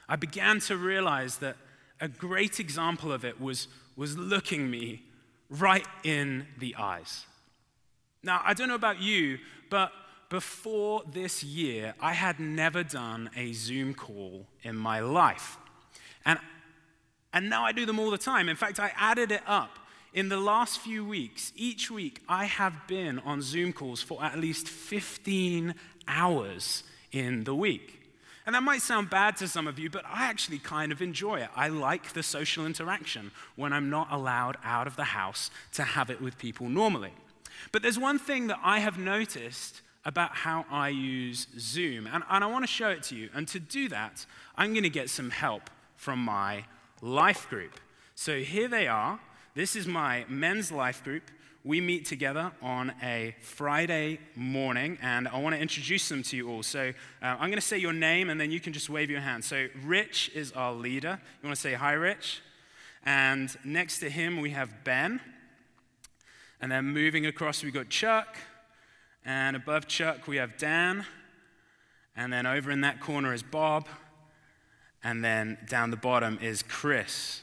I 0.07 0.15
began 0.15 0.59
to 0.61 0.78
realize 0.78 1.38
that 1.38 1.57
a 1.99 2.07
great 2.07 2.59
example 2.59 3.11
of 3.11 3.24
it 3.24 3.39
was, 3.39 3.67
was 3.95 4.17
looking 4.17 4.69
me 4.69 5.03
right 5.49 5.86
in 6.03 6.47
the 6.59 6.76
eyes. 6.76 7.26
Now, 8.24 8.41
I 8.43 8.53
don't 8.53 8.67
know 8.67 8.76
about 8.76 9.01
you, 9.01 9.39
but 9.69 9.91
before 10.30 11.03
this 11.11 11.43
year, 11.43 11.93
I 11.99 12.13
had 12.13 12.39
never 12.39 12.84
done 12.84 13.30
a 13.36 13.53
Zoom 13.53 13.93
call 13.93 14.47
in 14.63 14.76
my 14.76 14.99
life. 14.99 15.57
And, 16.26 16.39
and 17.34 17.49
now 17.49 17.63
I 17.63 17.71
do 17.71 17.86
them 17.86 17.99
all 17.99 18.09
the 18.09 18.17
time. 18.17 18.49
In 18.49 18.55
fact, 18.55 18.80
I 18.80 18.91
added 18.97 19.32
it 19.32 19.41
up. 19.45 19.80
In 20.13 20.30
the 20.30 20.38
last 20.38 20.80
few 20.80 21.03
weeks, 21.03 21.51
each 21.55 21.89
week, 21.89 22.21
I 22.30 22.45
have 22.45 22.88
been 22.88 23.19
on 23.19 23.41
Zoom 23.41 23.74
calls 23.74 24.01
for 24.01 24.24
at 24.24 24.39
least 24.39 24.67
15 24.67 25.74
hours 26.07 26.84
in 27.11 27.43
the 27.43 27.55
week. 27.55 28.03
And 28.46 28.56
that 28.56 28.64
might 28.64 28.82
sound 28.82 29.10
bad 29.10 29.38
to 29.38 29.48
some 29.48 29.68
of 29.68 29.80
you, 29.80 29.89
but 29.89 30.04
I 30.06 30.26
actually 30.26 30.60
kind 30.60 30.91
of 30.91 31.02
enjoy 31.02 31.39
it. 31.39 31.50
I 31.56 31.70
like 31.70 32.14
the 32.14 32.24
social 32.24 32.66
interaction 32.66 33.32
when 33.56 33.72
I'm 33.72 33.89
not 33.89 34.12
allowed 34.12 34.58
out 34.64 34.86
of 34.86 34.96
the 34.96 35.06
house 35.06 35.50
to 35.74 35.84
have 35.84 36.10
it 36.10 36.22
with 36.22 36.38
people 36.38 36.68
normally. 36.68 37.14
But 37.72 37.82
there's 37.82 38.00
one 38.00 38.20
thing 38.20 38.48
that 38.48 38.60
I 38.62 38.80
have 38.80 38.98
noticed 38.98 39.82
about 40.06 40.36
how 40.36 40.66
I 40.70 40.89
use 40.89 41.48
Zoom, 41.58 42.08
and, 42.08 42.24
and 42.30 42.44
I 42.44 42.48
want 42.48 42.64
to 42.64 42.68
show 42.68 42.89
it 42.89 43.04
to 43.04 43.16
you. 43.16 43.30
And 43.34 43.48
to 43.48 43.60
do 43.60 43.88
that, 43.89 44.26
I'm 44.58 44.74
going 44.74 44.84
to 44.84 44.89
get 44.89 45.10
some 45.10 45.30
help 45.30 45.70
from 45.96 46.20
my 46.20 46.66
life 47.02 47.50
group. 47.50 47.80
So 48.16 48.39
here 48.39 48.68
they 48.68 48.88
are. 48.88 49.20
This 49.56 49.76
is 49.76 49.88
my 49.88 50.26
men's 50.28 50.72
life 50.72 51.04
group 51.04 51.24
we 51.66 51.80
meet 51.80 52.05
together 52.05 52.51
on 52.61 52.93
a 53.01 53.36
Friday 53.39 54.20
morning, 54.36 54.97
and 55.01 55.30
I 55.30 55.38
want 55.39 55.55
to 55.55 55.61
introduce 55.61 56.09
them 56.09 56.22
to 56.24 56.36
you 56.36 56.49
all. 56.49 56.61
So 56.61 56.91
uh, 57.22 57.26
I'm 57.26 57.49
going 57.49 57.53
to 57.53 57.61
say 57.61 57.78
your 57.78 57.93
name, 57.93 58.30
and 58.30 58.39
then 58.39 58.51
you 58.51 58.59
can 58.59 58.74
just 58.74 58.89
wave 58.89 59.09
your 59.09 59.22
hand. 59.22 59.45
So 59.45 59.68
Rich 59.84 60.32
is 60.36 60.51
our 60.51 60.74
leader. 60.74 61.20
You 61.41 61.47
want 61.47 61.55
to 61.55 61.61
say 61.61 61.74
hi, 61.74 61.93
Rich? 61.93 62.41
And 63.05 63.55
next 63.64 63.99
to 63.99 64.09
him, 64.09 64.41
we 64.41 64.49
have 64.49 64.84
Ben. 64.84 65.22
And 66.59 66.70
then 66.70 66.86
moving 66.86 67.26
across, 67.26 67.64
we've 67.64 67.74
got 67.74 67.88
Chuck. 67.88 68.36
And 69.24 69.55
above 69.55 69.88
Chuck, 69.88 70.28
we 70.28 70.36
have 70.38 70.57
Dan. 70.57 71.05
And 72.16 72.32
then 72.32 72.45
over 72.45 72.72
in 72.72 72.82
that 72.82 72.99
corner 72.99 73.34
is 73.34 73.41
Bob. 73.41 73.88
And 75.01 75.24
then 75.24 75.57
down 75.70 75.91
the 75.91 75.97
bottom 75.97 76.39
is 76.41 76.61
Chris. 76.61 77.43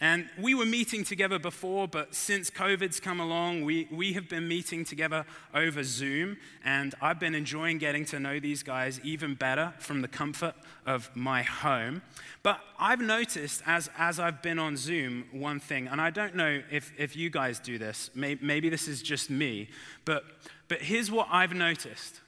And 0.00 0.28
we 0.38 0.54
were 0.54 0.64
meeting 0.64 1.02
together 1.02 1.40
before, 1.40 1.88
but 1.88 2.14
since 2.14 2.50
COVID's 2.50 3.00
come 3.00 3.18
along, 3.18 3.64
we, 3.64 3.88
we 3.90 4.12
have 4.12 4.28
been 4.28 4.46
meeting 4.46 4.84
together 4.84 5.24
over 5.52 5.82
Zoom. 5.82 6.36
And 6.64 6.94
I've 7.02 7.18
been 7.18 7.34
enjoying 7.34 7.78
getting 7.78 8.04
to 8.06 8.20
know 8.20 8.38
these 8.38 8.62
guys 8.62 9.00
even 9.02 9.34
better 9.34 9.74
from 9.80 10.02
the 10.02 10.06
comfort 10.06 10.54
of 10.86 11.10
my 11.16 11.42
home. 11.42 12.02
But 12.44 12.60
I've 12.78 13.00
noticed 13.00 13.62
as, 13.66 13.90
as 13.98 14.20
I've 14.20 14.40
been 14.40 14.60
on 14.60 14.76
Zoom 14.76 15.24
one 15.32 15.58
thing, 15.58 15.88
and 15.88 16.00
I 16.00 16.10
don't 16.10 16.36
know 16.36 16.62
if, 16.70 16.92
if 16.96 17.16
you 17.16 17.28
guys 17.28 17.58
do 17.58 17.76
this, 17.76 18.10
maybe, 18.14 18.44
maybe 18.44 18.68
this 18.68 18.86
is 18.86 19.02
just 19.02 19.30
me, 19.30 19.68
but, 20.04 20.24
but 20.68 20.80
here's 20.80 21.10
what 21.10 21.26
I've 21.30 21.54
noticed 21.54 22.20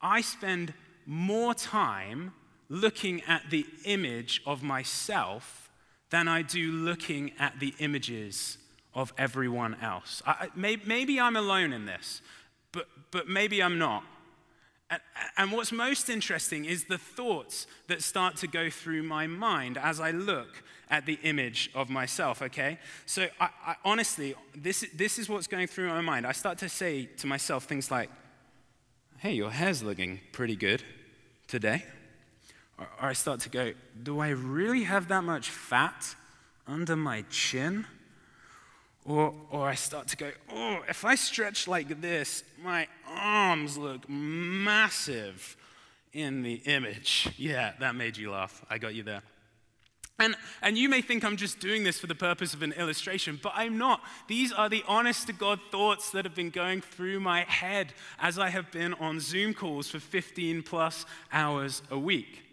I 0.00 0.22
spend 0.22 0.72
more 1.04 1.52
time 1.52 2.32
looking 2.70 3.22
at 3.24 3.50
the 3.50 3.66
image 3.84 4.40
of 4.46 4.62
myself 4.62 5.63
than 6.10 6.28
I 6.28 6.42
do 6.42 6.70
looking 6.70 7.32
at 7.38 7.60
the 7.60 7.74
images 7.78 8.58
of 8.94 9.12
everyone 9.18 9.76
else. 9.82 10.22
I, 10.26 10.48
may, 10.54 10.76
maybe 10.86 11.20
I'm 11.20 11.36
alone 11.36 11.72
in 11.72 11.86
this, 11.86 12.22
but, 12.72 12.86
but 13.10 13.28
maybe 13.28 13.62
I'm 13.62 13.78
not. 13.78 14.04
And, 14.90 15.00
and 15.36 15.52
what's 15.52 15.72
most 15.72 16.08
interesting 16.08 16.64
is 16.64 16.84
the 16.84 16.98
thoughts 16.98 17.66
that 17.88 18.02
start 18.02 18.36
to 18.36 18.46
go 18.46 18.70
through 18.70 19.02
my 19.02 19.26
mind 19.26 19.78
as 19.78 20.00
I 20.00 20.10
look 20.12 20.62
at 20.90 21.06
the 21.06 21.18
image 21.22 21.70
of 21.74 21.88
myself, 21.88 22.42
okay? 22.42 22.78
So 23.06 23.26
I, 23.40 23.48
I, 23.66 23.76
honestly, 23.84 24.34
this, 24.54 24.84
this 24.94 25.18
is 25.18 25.28
what's 25.28 25.46
going 25.46 25.66
through 25.66 25.88
my 25.88 26.00
mind. 26.00 26.26
I 26.26 26.32
start 26.32 26.58
to 26.58 26.68
say 26.68 27.06
to 27.18 27.26
myself 27.26 27.64
things 27.64 27.90
like, 27.90 28.10
hey, 29.18 29.32
your 29.32 29.50
hair's 29.50 29.82
looking 29.82 30.20
pretty 30.32 30.54
good 30.54 30.84
today. 31.48 31.84
Or, 32.78 32.88
or 33.00 33.08
I 33.08 33.12
start 33.12 33.40
to 33.40 33.48
go, 33.48 33.72
do 34.02 34.20
I 34.20 34.30
really 34.30 34.84
have 34.84 35.08
that 35.08 35.24
much 35.24 35.50
fat 35.50 36.14
under 36.66 36.96
my 36.96 37.22
chin? 37.30 37.86
Or, 39.04 39.34
or 39.50 39.68
I 39.68 39.74
start 39.74 40.08
to 40.08 40.16
go, 40.16 40.30
oh, 40.50 40.80
if 40.88 41.04
I 41.04 41.14
stretch 41.14 41.68
like 41.68 42.00
this, 42.00 42.42
my 42.62 42.88
arms 43.06 43.76
look 43.76 44.08
massive 44.08 45.56
in 46.12 46.42
the 46.42 46.54
image. 46.64 47.28
Yeah, 47.36 47.72
that 47.80 47.94
made 47.94 48.16
you 48.16 48.30
laugh. 48.30 48.64
I 48.70 48.78
got 48.78 48.94
you 48.94 49.02
there. 49.02 49.22
And, 50.20 50.36
and 50.62 50.78
you 50.78 50.88
may 50.88 51.02
think 51.02 51.24
I'm 51.24 51.36
just 51.36 51.58
doing 51.58 51.82
this 51.82 51.98
for 51.98 52.06
the 52.06 52.14
purpose 52.14 52.54
of 52.54 52.62
an 52.62 52.72
illustration, 52.72 53.40
but 53.42 53.52
I'm 53.56 53.78
not. 53.78 54.00
These 54.28 54.52
are 54.52 54.68
the 54.68 54.84
honest 54.86 55.26
to 55.26 55.32
God 55.32 55.58
thoughts 55.72 56.10
that 56.12 56.24
have 56.24 56.36
been 56.36 56.50
going 56.50 56.80
through 56.82 57.18
my 57.18 57.42
head 57.42 57.92
as 58.20 58.38
I 58.38 58.48
have 58.50 58.70
been 58.70 58.94
on 58.94 59.18
Zoom 59.18 59.54
calls 59.54 59.88
for 59.88 59.98
15 59.98 60.62
plus 60.62 61.04
hours 61.32 61.82
a 61.90 61.98
week. 61.98 62.43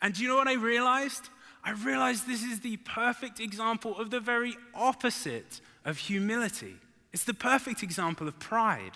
And 0.00 0.14
do 0.14 0.22
you 0.22 0.28
know 0.28 0.36
what 0.36 0.48
I 0.48 0.54
realized? 0.54 1.28
I 1.64 1.72
realized 1.72 2.26
this 2.26 2.42
is 2.42 2.60
the 2.60 2.76
perfect 2.78 3.40
example 3.40 3.96
of 3.98 4.10
the 4.10 4.20
very 4.20 4.56
opposite 4.74 5.60
of 5.84 5.98
humility. 5.98 6.76
It's 7.12 7.24
the 7.24 7.34
perfect 7.34 7.82
example 7.82 8.28
of 8.28 8.38
pride, 8.38 8.92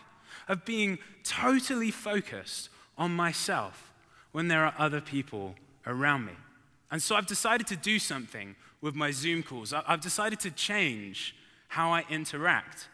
of 0.48 0.64
being 0.64 0.98
totally 1.24 1.90
focused 1.90 2.68
on 2.96 3.14
myself 3.14 3.92
when 4.32 4.48
there 4.48 4.64
are 4.64 4.74
other 4.78 5.00
people 5.00 5.54
around 5.86 6.26
me. 6.26 6.32
And 6.90 7.02
so 7.02 7.16
I've 7.16 7.26
decided 7.26 7.66
to 7.68 7.76
do 7.76 7.98
something 7.98 8.54
with 8.80 8.94
my 8.94 9.10
Zoom 9.10 9.42
calls. 9.42 9.72
I've 9.72 10.00
decided 10.00 10.40
to 10.40 10.50
change 10.50 11.34
how 11.68 11.90
I 11.90 12.04
interact. 12.10 12.88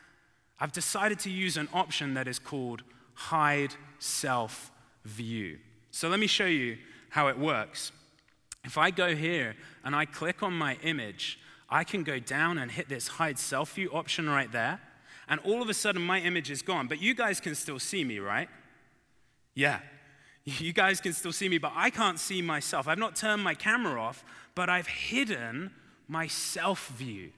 I've 0.61 0.72
decided 0.72 1.18
to 1.20 1.30
use 1.30 1.56
an 1.56 1.68
option 1.72 2.14
that 2.14 2.28
is 2.28 2.38
called 2.38 2.82
hide 3.14 3.74
self 3.98 4.70
view. 5.04 5.59
So 5.90 6.09
let 6.09 6.20
me 6.20 6.26
show 6.26 6.46
you 6.46 6.78
how 7.11 7.28
it 7.28 7.38
works. 7.38 7.90
If 8.64 8.76
I 8.76 8.90
go 8.90 9.14
here 9.14 9.56
and 9.84 9.94
I 9.94 10.04
click 10.04 10.42
on 10.42 10.52
my 10.52 10.76
image, 10.82 11.38
I 11.70 11.84
can 11.84 12.02
go 12.02 12.18
down 12.18 12.59
and 12.59 12.70
hit 12.70 12.88
this 12.88 13.09
hide 13.09 13.38
self 13.38 13.74
view 13.74 13.90
option 13.92 14.28
right 14.28 14.50
there. 14.50 14.80
And 15.28 15.40
all 15.40 15.61
of 15.61 15.68
a 15.68 15.74
sudden, 15.74 16.02
my 16.02 16.20
image 16.20 16.50
is 16.50 16.62
gone. 16.62 16.86
But 16.86 17.00
you 17.02 17.14
guys 17.14 17.38
can 17.40 17.54
still 17.54 17.78
see 17.78 18.04
me, 18.04 18.18
right? 18.18 18.48
Yeah. 19.54 19.80
You 20.44 20.72
guys 20.72 20.98
can 21.02 21.12
still 21.12 21.32
see 21.32 21.46
me, 21.46 21.59
but 21.59 21.72
I 21.76 21.90
can't 21.90 22.18
see 22.18 22.40
myself. 22.40 22.88
I've 22.88 22.96
not 22.96 23.14
turned 23.14 23.44
my 23.44 23.52
camera 23.52 24.00
off, 24.00 24.24
but 24.54 24.70
I've 24.70 24.86
hidden 24.86 25.72
my 26.09 26.26
self 26.26 26.88
view. 26.88 27.32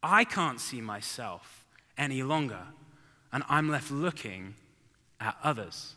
I 0.00 0.22
can't 0.22 0.60
see 0.60 0.80
myself 0.80 1.66
any 1.98 2.22
longer, 2.22 2.62
and 3.32 3.42
I'm 3.48 3.68
left 3.68 3.90
looking 3.90 4.54
at 5.18 5.36
others. 5.42 5.94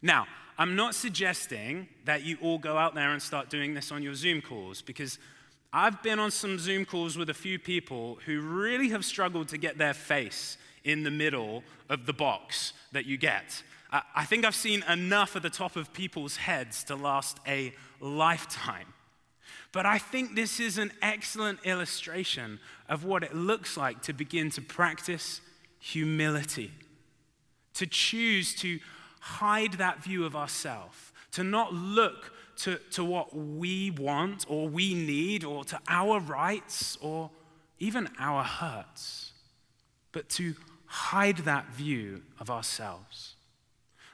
Now, 0.00 0.28
I'm 0.58 0.74
not 0.74 0.96
suggesting 0.96 1.86
that 2.04 2.24
you 2.24 2.36
all 2.42 2.58
go 2.58 2.76
out 2.76 2.96
there 2.96 3.12
and 3.12 3.22
start 3.22 3.48
doing 3.48 3.74
this 3.74 3.92
on 3.92 4.02
your 4.02 4.14
Zoom 4.14 4.42
calls 4.42 4.82
because 4.82 5.16
I've 5.72 6.02
been 6.02 6.18
on 6.18 6.32
some 6.32 6.58
Zoom 6.58 6.84
calls 6.84 7.16
with 7.16 7.30
a 7.30 7.34
few 7.34 7.60
people 7.60 8.18
who 8.26 8.40
really 8.40 8.88
have 8.88 9.04
struggled 9.04 9.46
to 9.48 9.58
get 9.58 9.78
their 9.78 9.94
face 9.94 10.56
in 10.82 11.04
the 11.04 11.12
middle 11.12 11.62
of 11.88 12.06
the 12.06 12.12
box 12.12 12.72
that 12.90 13.06
you 13.06 13.16
get. 13.16 13.62
I 13.92 14.24
think 14.24 14.44
I've 14.44 14.54
seen 14.54 14.82
enough 14.88 15.36
at 15.36 15.42
the 15.42 15.50
top 15.50 15.76
of 15.76 15.92
people's 15.92 16.36
heads 16.36 16.82
to 16.84 16.96
last 16.96 17.38
a 17.46 17.72
lifetime. 18.00 18.92
But 19.72 19.86
I 19.86 19.98
think 19.98 20.34
this 20.34 20.58
is 20.58 20.76
an 20.76 20.92
excellent 21.00 21.60
illustration 21.64 22.58
of 22.88 23.04
what 23.04 23.22
it 23.22 23.34
looks 23.34 23.76
like 23.76 24.02
to 24.02 24.12
begin 24.12 24.50
to 24.50 24.60
practice 24.60 25.40
humility, 25.78 26.72
to 27.74 27.86
choose 27.86 28.54
to 28.56 28.80
hide 29.28 29.74
that 29.74 30.02
view 30.02 30.24
of 30.24 30.34
ourselves, 30.34 31.12
to 31.32 31.44
not 31.44 31.74
look 31.74 32.32
to, 32.58 32.78
to 32.90 33.04
what 33.04 33.36
we 33.36 33.90
want 33.90 34.44
or 34.48 34.68
we 34.68 34.94
need 34.94 35.44
or 35.44 35.64
to 35.64 35.78
our 35.88 36.18
rights 36.18 36.96
or 37.00 37.30
even 37.78 38.08
our 38.18 38.42
hurts, 38.42 39.32
but 40.12 40.28
to 40.30 40.54
hide 40.86 41.38
that 41.38 41.72
view 41.72 42.22
of 42.40 42.50
ourselves. 42.50 43.34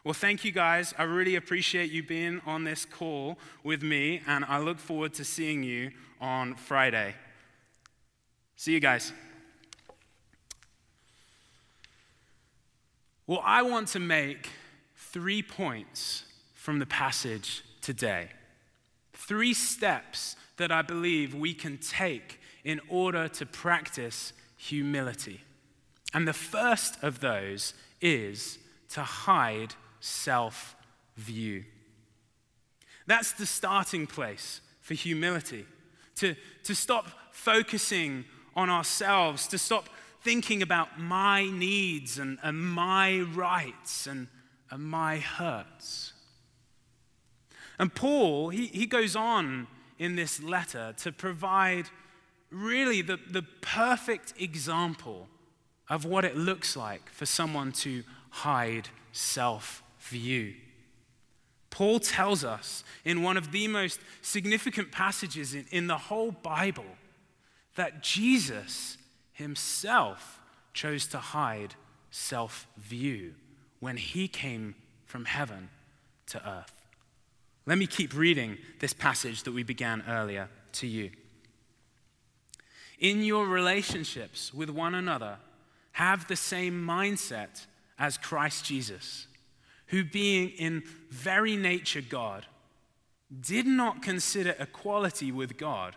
Well, 0.03 0.13
thank 0.13 0.45
you 0.45 0.53
guys. 0.53 0.93
I 0.99 1.05
really 1.05 1.37
appreciate 1.37 1.91
you 1.91 2.03
being 2.03 2.43
on 2.45 2.65
this 2.65 2.85
call 2.85 3.39
with 3.63 3.83
me, 3.83 4.21
and 4.27 4.45
I 4.45 4.59
look 4.59 4.79
forward 4.79 5.15
to 5.15 5.25
seeing 5.25 5.63
you 5.63 5.93
on 6.21 6.57
Friday. 6.57 7.15
See 8.57 8.73
you 8.73 8.81
guys. 8.81 9.13
Well, 13.27 13.41
I 13.43 13.63
want 13.63 13.89
to 13.89 14.01
make 14.01 14.51
three 15.15 15.45
points 15.45 16.25
from 16.55 16.81
the 16.81 16.87
passage 16.87 17.63
today. 17.81 18.27
Three 19.13 19.55
steps 19.55 20.35
that 20.57 20.73
I 20.73 20.83
believe 20.83 21.37
we 21.37 21.55
can 21.55 21.79
take 21.79 22.41
in 22.65 22.81
order 22.89 23.29
to 23.29 23.47
practice 23.47 24.33
humility. 24.57 25.41
And 26.13 26.27
the 26.27 26.33
first 26.33 27.01
of 27.05 27.21
those 27.21 27.75
is 28.01 28.59
to 28.89 29.03
hide 29.03 29.75
self 30.01 30.75
view. 31.17 31.63
That's 33.07 33.31
the 33.31 33.47
starting 33.47 34.09
place 34.09 34.63
for 34.81 34.95
humility. 34.95 35.65
To, 36.17 36.35
to 36.65 36.75
stop 36.75 37.07
focusing 37.31 38.25
on 38.57 38.69
ourselves, 38.69 39.47
to 39.49 39.59
stop 39.59 39.89
thinking 40.23 40.61
about 40.61 40.99
my 40.99 41.49
needs 41.49 42.19
and, 42.19 42.39
and 42.43 42.61
my 42.61 43.21
rights 43.21 44.09
and 44.09 44.27
and 44.71 44.83
my 44.83 45.19
hurts. 45.19 46.13
And 47.79 47.95
Paul, 47.95 48.51
he, 48.51 48.67
he 48.67 48.87
goes 48.87 49.17
on 49.17 49.67
in 49.99 50.17
this 50.17 50.43
letter 50.43 50.95
to 50.99 51.13
provide 51.13 51.87
really 52.51 53.03
the, 53.03 53.19
the 53.31 53.43
perfect 53.43 54.35
example 54.39 55.29
of 55.89 56.05
what 56.05 56.25
it 56.25 56.37
looks 56.37 56.77
like 56.77 57.09
for 57.11 57.27
someone 57.27 57.73
to 57.73 58.03
hide 58.31 58.89
self 59.13 59.83
view. 60.01 60.55
Paul 61.71 61.99
tells 61.99 62.45
us 62.45 62.85
in 63.05 63.23
one 63.23 63.37
of 63.37 63.51
the 63.51 63.67
most 63.67 63.99
significant 64.23 64.93
passages 64.93 65.55
in, 65.55 65.67
in 65.71 65.87
the 65.89 65.99
whole 65.99 66.31
Bible 66.31 66.85
that 67.75 68.03
Jesus 68.03 68.97
himself 69.33 70.41
chose 70.73 71.07
to 71.09 71.19
hide 71.19 71.75
self 72.11 72.69
view 72.77 73.35
when 73.85 73.99
he 73.99 74.27
came 74.27 74.75
from 75.05 75.27
heaven 75.27 75.69
to 76.25 76.39
earth. 76.49 76.87
Let 77.67 77.77
me 77.77 77.87
keep 77.87 78.17
reading 78.17 78.57
this 78.81 78.95
passage 78.95 79.43
that 79.43 79.53
we 79.53 79.63
began 79.63 80.03
earlier 80.09 80.49
to 80.73 80.87
you. 80.87 81.11
In 82.99 83.23
your 83.23 83.47
relationships 83.47 84.55
with 84.55 84.71
one 84.71 84.95
another, 84.95 85.37
have 85.93 86.27
the 86.29 86.35
same 86.35 86.83
mindset 86.83 87.67
as 87.99 88.17
Christ 88.17 88.65
Jesus, 88.65 89.27
who, 89.89 90.03
being 90.03 90.49
in 90.49 90.85
very 91.11 91.55
nature 91.55 92.01
God, 92.01 92.47
did 93.39 93.67
not 93.67 94.01
consider 94.01 94.57
equality 94.59 95.31
with 95.31 95.59
God 95.59 95.95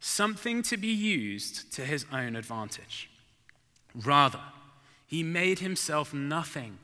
something 0.00 0.60
to 0.62 0.76
be 0.76 0.88
used 0.88 1.72
to 1.74 1.84
his 1.84 2.04
own 2.12 2.34
advantage. 2.34 3.08
Rather, 3.94 4.42
he 5.06 5.22
made 5.22 5.60
himself 5.60 6.12
nothing 6.12 6.78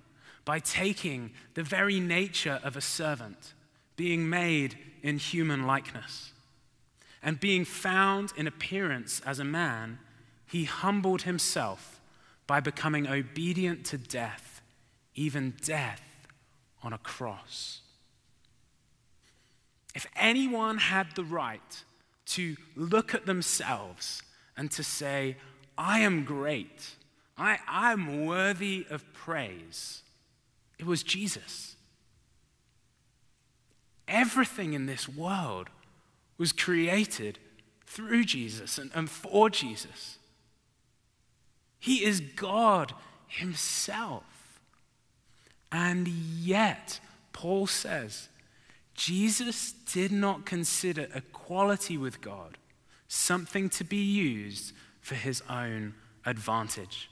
by 0.45 0.59
taking 0.59 1.33
the 1.55 1.63
very 1.63 2.01
nature 2.01 2.61
of 2.63 2.77
a 2.77 2.81
servant, 2.81 3.55
being 3.97 4.29
made 4.29 4.77
in 5.03 5.19
human 5.19 5.67
likeness. 5.67 6.33
And 7.23 7.41
being 7.41 7.65
found 7.65 8.33
in 8.37 8.47
appearance 8.47 9.21
as 9.25 9.39
a 9.39 9.45
man, 9.45 9.99
he 10.47 10.65
humbled 10.65 11.23
himself 11.23 12.01
by 12.47 12.61
becoming 12.61 13.09
obedient 13.09 13.85
to 13.87 13.99
death, 13.99 14.61
even 15.15 15.55
death 15.63 16.03
on 16.83 16.93
a 16.93 16.99
cross. 16.99 17.81
If 19.95 20.07
anyone 20.17 20.79
had 20.79 21.15
the 21.15 21.25
right 21.25 21.85
to 22.27 22.57
look 22.77 23.15
at 23.15 23.27
themselves 23.27 24.23
and 24.57 24.71
to 24.73 24.83
say, 24.83 25.37
I 25.79 26.01
am 26.01 26.25
great, 26.25 26.97
I, 27.37 27.59
I'm 27.67 28.27
worthy 28.27 28.87
of 28.91 29.13
praise, 29.13 30.03
it 30.85 30.89
was 30.89 31.03
Jesus. 31.03 31.77
Everything 34.07 34.75
in 34.75 34.85
this 34.85 35.09
world 35.09 35.71
was 36.37 36.53
created 36.53 37.39
through 37.87 38.25
Jesus 38.25 38.77
and, 38.77 38.91
and 38.95 39.09
for 39.09 39.49
Jesus. 39.49 40.19
He 41.81 42.05
is 42.05 42.21
God 42.21 42.93
Himself. 43.27 44.61
And 45.73 46.07
yet, 46.07 47.01
Paul 47.33 47.67
says, 47.67 48.29
Jesus 48.93 49.73
did 49.73 50.13
not 50.13 50.45
consider 50.45 51.09
equality 51.15 51.97
with 51.97 52.21
God 52.21 52.59
something 53.09 53.71
to 53.71 53.85
be 53.85 53.97
used 53.97 54.75
for 55.01 55.15
his 55.15 55.43
own 55.49 55.95
advantage. 56.27 57.11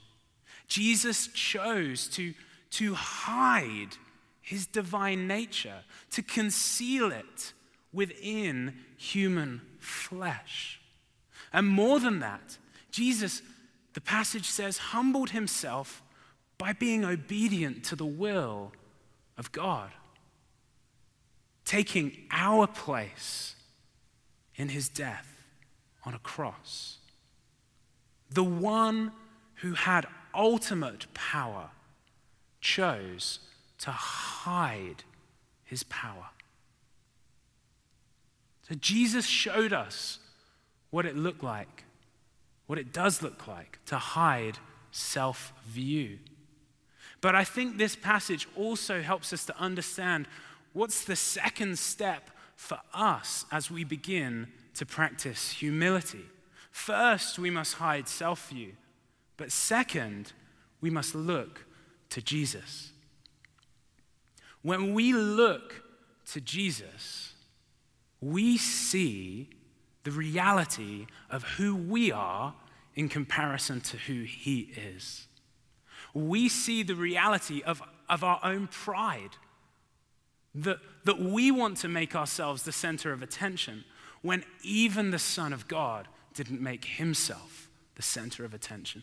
Jesus 0.67 1.27
chose 1.27 2.07
to, 2.09 2.33
to 2.73 2.93
hide 2.95 3.97
his 4.41 4.67
divine 4.67 5.27
nature, 5.27 5.83
to 6.11 6.21
conceal 6.21 7.11
it 7.11 7.53
within 7.91 8.73
human 8.97 9.61
flesh. 9.79 10.81
And 11.51 11.67
more 11.67 11.99
than 11.99 12.19
that, 12.19 12.57
Jesus, 12.91 13.41
the 13.93 14.01
passage 14.01 14.45
says, 14.45 14.77
humbled 14.77 15.29
himself 15.29 16.01
by 16.57 16.73
being 16.73 17.05
obedient 17.05 17.83
to 17.85 17.95
the 17.95 18.05
will 18.05 18.71
of 19.37 19.51
God, 19.51 19.91
taking 21.65 22.11
our 22.31 22.67
place 22.67 23.55
in 24.55 24.69
his 24.69 24.89
death 24.89 25.43
on 26.05 26.13
a 26.13 26.19
cross. 26.19 26.97
The 28.29 28.43
one 28.43 29.11
who 29.55 29.73
had 29.73 30.07
ultimate 30.33 31.05
power 31.13 31.69
chose 32.63 33.39
to 33.77 33.91
hide 33.91 35.03
his 35.65 35.83
power. 35.83 36.29
So 38.67 38.75
Jesus 38.75 39.27
showed 39.27 39.73
us 39.73 40.19
what 40.89 41.05
it 41.05 41.17
looked 41.17 41.43
like, 41.43 41.83
what 42.65 42.79
it 42.79 42.93
does 42.93 43.21
look 43.21 43.47
like 43.47 43.79
to 43.87 43.97
hide 43.97 44.57
self 44.91 45.53
view. 45.67 46.19
But 47.19 47.35
I 47.35 47.43
think 47.43 47.77
this 47.77 47.95
passage 47.95 48.47
also 48.55 49.01
helps 49.01 49.33
us 49.33 49.45
to 49.45 49.59
understand 49.59 50.27
what's 50.71 51.03
the 51.03 51.15
second 51.15 51.77
step 51.77 52.29
for 52.55 52.79
us 52.93 53.45
as 53.51 53.69
we 53.69 53.83
begin 53.83 54.47
to 54.75 54.85
practice 54.85 55.51
humility. 55.51 56.25
First, 56.71 57.37
we 57.37 57.49
must 57.49 57.75
hide 57.75 58.07
self 58.07 58.49
view, 58.49 58.73
but 59.35 59.51
second, 59.51 60.31
we 60.79 60.89
must 60.89 61.13
look 61.13 61.65
to 62.13 62.21
Jesus. 62.21 62.91
When 64.61 64.93
we 64.93 65.13
look 65.13 65.81
to 66.27 66.39
Jesus, 66.39 67.33
we 68.21 68.55
see 68.57 69.49
the 70.03 70.11
reality 70.11 71.07
of 71.31 71.43
who 71.43 71.75
we 71.75 72.11
are 72.11 72.53
in 72.95 73.09
comparison 73.09 73.81
to 73.81 73.97
who 73.97 74.23
he 74.23 74.71
is. 74.95 75.25
We 76.13 76.49
see 76.49 76.83
the 76.83 76.95
reality 76.95 77.63
of, 77.63 77.81
of 78.07 78.23
our 78.23 78.39
own 78.43 78.67
pride, 78.67 79.37
that, 80.53 80.77
that 81.05 81.19
we 81.19 81.49
want 81.49 81.77
to 81.77 81.87
make 81.87 82.15
ourselves 82.15 82.61
the 82.61 82.71
center 82.71 83.11
of 83.11 83.23
attention 83.23 83.85
when 84.21 84.43
even 84.61 85.09
the 85.09 85.17
Son 85.17 85.51
of 85.51 85.67
God 85.67 86.07
didn't 86.35 86.61
make 86.61 86.85
himself 86.85 87.69
the 87.95 88.03
center 88.03 88.45
of 88.45 88.53
attention. 88.53 89.01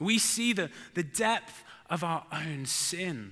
We 0.00 0.18
see 0.18 0.52
the, 0.52 0.70
the 0.94 1.04
depth 1.04 1.62
of 1.94 2.02
our 2.02 2.24
own 2.32 2.66
sin 2.66 3.30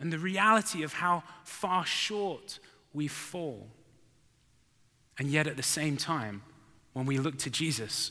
and 0.00 0.12
the 0.12 0.18
reality 0.18 0.82
of 0.82 0.94
how 0.94 1.22
far 1.44 1.86
short 1.86 2.58
we 2.92 3.06
fall. 3.06 3.68
And 5.16 5.28
yet, 5.28 5.46
at 5.46 5.56
the 5.56 5.62
same 5.62 5.96
time, 5.96 6.42
when 6.92 7.06
we 7.06 7.18
look 7.18 7.38
to 7.38 7.50
Jesus, 7.50 8.10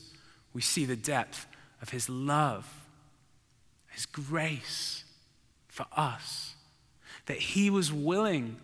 we 0.54 0.62
see 0.62 0.86
the 0.86 0.96
depth 0.96 1.46
of 1.82 1.90
his 1.90 2.08
love, 2.08 2.66
his 3.88 4.06
grace 4.06 5.04
for 5.68 5.84
us, 5.94 6.54
that 7.26 7.36
he 7.36 7.68
was 7.68 7.92
willing 7.92 8.56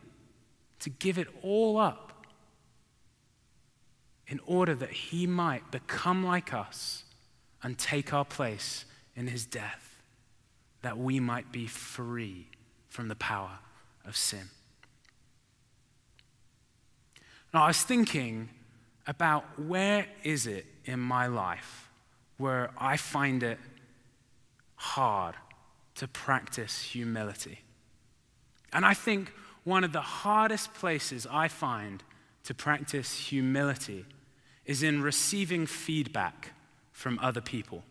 to 0.79 0.89
give 0.89 1.19
it 1.19 1.29
all 1.43 1.77
up 1.77 2.25
in 4.27 4.41
order 4.47 4.75
that 4.75 4.91
he 4.91 5.27
might 5.27 5.71
become 5.71 6.25
like 6.25 6.55
us 6.55 7.05
and 7.63 7.77
take 7.77 8.15
our 8.15 8.25
place 8.25 8.87
in 9.15 9.27
his 9.27 9.45
death, 9.45 9.90
that 10.83 10.99
we 10.99 11.21
might 11.21 11.53
be 11.53 11.67
free 11.67 12.49
from 12.89 13.09
the 13.09 13.15
power 13.15 13.59
of 14.05 14.17
sin. 14.17 14.51
Now, 17.53 17.65
I 17.65 17.67
was 17.69 17.83
thinking 17.83 18.49
about 19.07 19.45
where 19.59 20.07
is 20.23 20.47
it 20.47 20.67
in 20.85 21.01
my 21.01 21.27
life 21.27 21.91
where 22.37 22.71
I 22.79 22.97
find 22.97 23.43
it 23.43 23.59
hard 24.77 25.35
to 25.97 26.09
practice 26.09 26.81
humility. 26.83 27.61
And 28.73 28.87
I 28.87 28.95
think 28.95 29.33
one 29.65 29.85
of 29.85 29.93
the 29.93 30.01
hardest 30.01 30.73
places 30.73 31.27
I 31.31 31.49
find 31.49 32.03
to 32.45 32.55
practice 32.55 33.15
humility 33.19 34.07
is 34.65 34.83
in 34.83 35.03
receiving 35.03 35.67
feedback 35.67 36.53
from 36.93 37.19
other 37.21 37.43
people. 37.43 37.83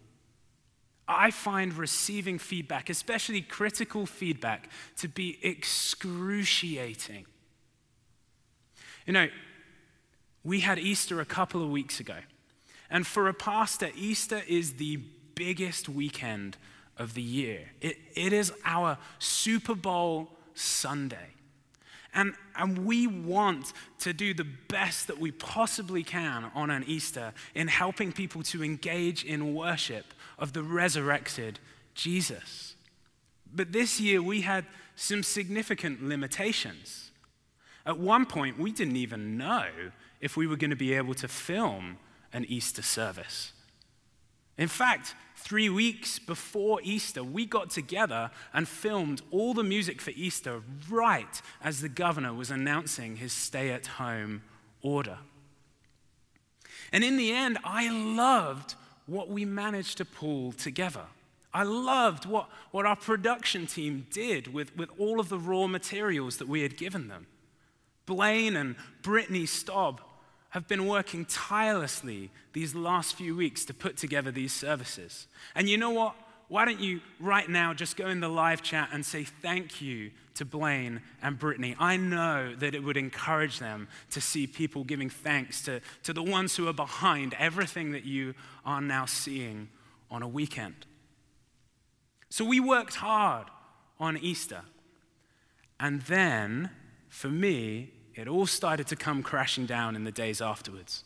I 1.10 1.32
find 1.32 1.74
receiving 1.74 2.38
feedback, 2.38 2.90
especially 2.90 3.42
critical 3.42 4.06
feedback, 4.06 4.70
to 4.98 5.08
be 5.08 5.40
excruciating. 5.42 7.26
You 9.08 9.14
know, 9.14 9.28
we 10.44 10.60
had 10.60 10.78
Easter 10.78 11.20
a 11.20 11.26
couple 11.26 11.64
of 11.64 11.70
weeks 11.72 12.00
ago. 12.00 12.18
And 12.92 13.08
for 13.08 13.28
a 13.28 13.34
pastor, 13.34 13.90
Easter 13.96 14.42
is 14.48 14.74
the 14.74 14.98
biggest 15.34 15.90
weekend 15.90 16.58
of 16.96 17.16
the 17.16 17.24
year. 17.24 17.72
It, 17.82 17.98
it 18.14 18.32
is 18.32 18.54
our 18.64 19.00
Super 19.18 19.74
Bowl 19.74 20.30
Sunday. 20.54 21.30
And, 22.14 22.34
and 22.56 22.86
we 22.86 23.08
want 23.08 23.74
to 24.00 24.14
do 24.14 24.34
the 24.34 24.48
best 24.68 25.08
that 25.08 25.20
we 25.20 25.32
possibly 25.32 26.04
can 26.04 26.52
on 26.54 26.70
an 26.70 26.84
Easter 26.86 27.34
in 27.56 27.68
helping 27.68 28.12
people 28.12 28.44
to 28.44 28.64
engage 28.64 29.24
in 29.24 29.56
worship 29.56 30.06
of 30.40 30.54
the 30.54 30.64
resurrected 30.64 31.60
Jesus. 31.94 32.76
But 33.54 33.72
this 33.72 34.00
year 34.00 34.22
we 34.22 34.42
had 34.42 34.66
some 34.96 35.24
significant 35.24 36.04
limitations. 36.04 37.12
At 37.86 38.00
one 38.00 38.26
point, 38.26 38.60
we 38.60 38.72
didn't 38.72 38.98
even 38.98 39.38
know 39.38 39.66
if 40.22 40.36
we 40.36 40.46
were 40.46 40.58
going 40.58 40.70
to 40.70 40.76
be 40.76 40.94
able 40.94 41.14
to 41.16 41.28
film 41.28 41.98
an 42.34 42.46
Easter 42.48 42.82
service. 42.82 43.54
In 44.58 44.68
fact, 44.68 45.16
three 45.38 45.70
weeks 45.70 46.20
before 46.20 46.82
Easter, 46.84 47.24
we 47.24 47.46
got 47.46 47.70
together 47.70 48.30
and 48.54 48.68
filmed 48.68 49.22
all 49.32 49.54
the 49.54 49.64
music 49.64 50.02
for 50.02 50.12
Easter 50.12 50.62
right 50.90 51.42
as 51.64 51.80
the 51.80 51.90
governor 51.90 52.34
was 52.34 52.52
announcing 52.52 53.16
his 53.16 53.32
stay 53.32 53.72
at 53.72 53.88
home 53.88 54.42
order. 54.82 55.20
And 56.92 57.04
in 57.04 57.18
the 57.18 57.32
end, 57.32 57.58
I 57.64 57.90
loved 57.90 58.76
what 59.10 59.30
we 59.30 59.46
managed 59.46 59.98
to 59.98 60.06
pull 60.06 60.52
together. 60.52 61.06
I 61.54 61.64
loved 61.64 62.26
what, 62.26 62.50
what 62.72 62.86
our 62.86 62.96
production 62.96 63.66
team 63.66 64.06
did 64.12 64.54
with, 64.54 64.76
with 64.78 64.90
all 65.00 65.20
of 65.20 65.30
the 65.30 65.40
raw 65.40 65.68
materials 65.68 66.38
that 66.38 66.48
we 66.48 66.62
had 66.62 66.78
given 66.78 67.08
them. 67.08 67.26
Blaine 68.06 68.56
and 68.56 68.76
Brittany 69.02 69.46
Staub 69.46 70.02
have 70.50 70.68
been 70.68 70.88
working 70.88 71.26
tirelessly 71.26 72.32
these 72.54 72.74
last 72.74 73.16
few 73.16 73.36
weeks 73.36 73.66
to 73.66 73.74
put 73.74 73.98
together 73.98 74.32
these 74.32 74.54
services. 74.54 75.28
And 75.56 75.70
you 75.70 75.78
know 75.78 75.92
what? 75.92 76.16
Why 76.50 76.66
don't 76.66 76.80
you 76.80 77.00
right 77.20 77.48
now 77.48 77.74
just 77.76 77.96
go 77.96 78.08
in 78.08 78.20
the 78.20 78.28
live 78.28 78.64
chat 78.64 78.90
and 78.92 79.06
say 79.06 79.24
thank 79.24 79.82
you 79.82 80.10
to 80.34 80.46
Blaine 80.46 81.02
and 81.22 81.38
Brittany? 81.38 81.76
I 81.80 81.96
know 81.96 82.56
that 82.56 82.74
it 82.74 82.84
would 82.84 82.98
encourage 82.98 83.60
them 83.60 83.88
to 84.12 84.20
see 84.20 84.48
people 84.48 84.84
giving 84.84 85.12
thanks 85.12 85.62
to, 85.64 85.80
to 86.04 86.12
the 86.12 86.24
ones 86.24 86.56
who 86.56 86.68
are 86.68 86.74
behind 86.74 87.36
everything 87.38 87.92
that 87.92 88.04
you 88.04 88.34
are 88.66 88.82
now 88.82 89.06
seeing 89.06 89.70
on 90.10 90.24
a 90.24 90.28
weekend. 90.28 90.88
So 92.30 92.44
we 92.44 92.60
worked 92.60 92.96
hard 92.96 93.48
on 94.00 94.18
Easter. 94.18 94.62
And 95.80 96.02
then, 96.02 96.72
for 97.10 97.30
me, 97.30 97.92
it 98.16 98.28
all 98.28 98.48
started 98.48 98.88
to 98.88 98.96
come 98.96 99.22
crashing 99.22 99.68
down 99.68 99.96
in 99.96 100.04
the 100.04 100.12
days 100.12 100.42
afterwards. 100.42 101.04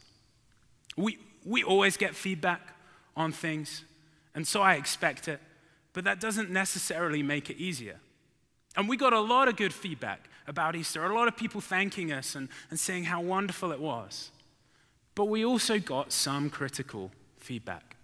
We, 0.95 1.19
we 1.45 1.63
always 1.63 1.97
get 1.97 2.15
feedback 2.15 2.61
on 3.15 3.31
things, 3.33 3.83
and 4.35 4.47
so 4.47 4.61
I 4.61 4.75
expect 4.75 5.27
it, 5.27 5.39
but 5.93 6.03
that 6.05 6.19
doesn't 6.19 6.49
necessarily 6.49 7.21
make 7.21 7.49
it 7.49 7.57
easier. 7.57 7.99
And 8.75 8.89
we 8.89 8.97
got 8.97 9.13
a 9.13 9.19
lot 9.19 9.47
of 9.47 9.55
good 9.55 9.73
feedback 9.73 10.27
about 10.47 10.75
Easter, 10.75 11.05
a 11.05 11.13
lot 11.13 11.27
of 11.27 11.37
people 11.37 11.61
thanking 11.61 12.11
us 12.11 12.35
and, 12.35 12.49
and 12.69 12.79
saying 12.79 13.05
how 13.05 13.21
wonderful 13.21 13.71
it 13.71 13.79
was. 13.79 14.31
But 15.15 15.25
we 15.25 15.45
also 15.45 15.77
got 15.77 16.11
some 16.11 16.49
critical 16.49 17.11
feedback. 17.37 17.95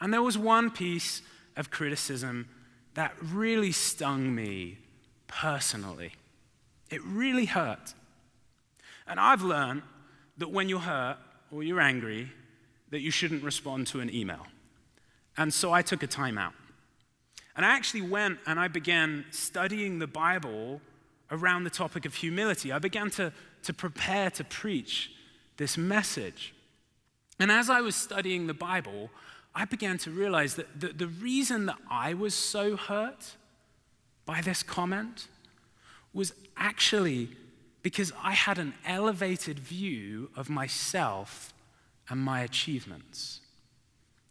And 0.00 0.12
there 0.12 0.22
was 0.22 0.36
one 0.36 0.70
piece 0.70 1.22
of 1.56 1.70
criticism 1.70 2.48
that 2.94 3.14
really 3.22 3.72
stung 3.72 4.34
me 4.34 4.78
personally. 5.28 6.12
It 6.90 7.02
really 7.04 7.44
hurt. 7.44 7.94
And 9.06 9.20
I've 9.20 9.42
learned 9.42 9.82
that 10.38 10.50
when 10.50 10.68
you're 10.68 10.80
hurt 10.80 11.18
or 11.52 11.62
you're 11.62 11.80
angry, 11.80 12.32
that 12.90 13.00
you 13.00 13.10
shouldn't 13.10 13.44
respond 13.44 13.86
to 13.88 14.00
an 14.00 14.12
email. 14.12 14.46
And 15.40 15.54
so 15.54 15.72
I 15.72 15.80
took 15.80 16.02
a 16.02 16.06
timeout. 16.06 16.52
And 17.56 17.64
I 17.64 17.70
actually 17.74 18.02
went 18.02 18.40
and 18.46 18.60
I 18.60 18.68
began 18.68 19.24
studying 19.30 19.98
the 19.98 20.06
Bible 20.06 20.82
around 21.30 21.64
the 21.64 21.70
topic 21.70 22.04
of 22.04 22.14
humility. 22.14 22.70
I 22.72 22.78
began 22.78 23.08
to, 23.12 23.32
to 23.62 23.72
prepare 23.72 24.28
to 24.32 24.44
preach 24.44 25.10
this 25.56 25.78
message. 25.78 26.52
And 27.38 27.50
as 27.50 27.70
I 27.70 27.80
was 27.80 27.96
studying 27.96 28.48
the 28.48 28.54
Bible, 28.54 29.08
I 29.54 29.64
began 29.64 29.96
to 29.98 30.10
realize 30.10 30.56
that 30.56 30.78
the, 30.78 30.88
the 30.88 31.06
reason 31.06 31.64
that 31.66 31.78
I 31.90 32.12
was 32.12 32.34
so 32.34 32.76
hurt 32.76 33.36
by 34.26 34.42
this 34.42 34.62
comment 34.62 35.26
was 36.12 36.34
actually 36.54 37.30
because 37.82 38.12
I 38.22 38.32
had 38.32 38.58
an 38.58 38.74
elevated 38.84 39.58
view 39.58 40.28
of 40.36 40.50
myself 40.50 41.54
and 42.10 42.20
my 42.20 42.42
achievements. 42.42 43.39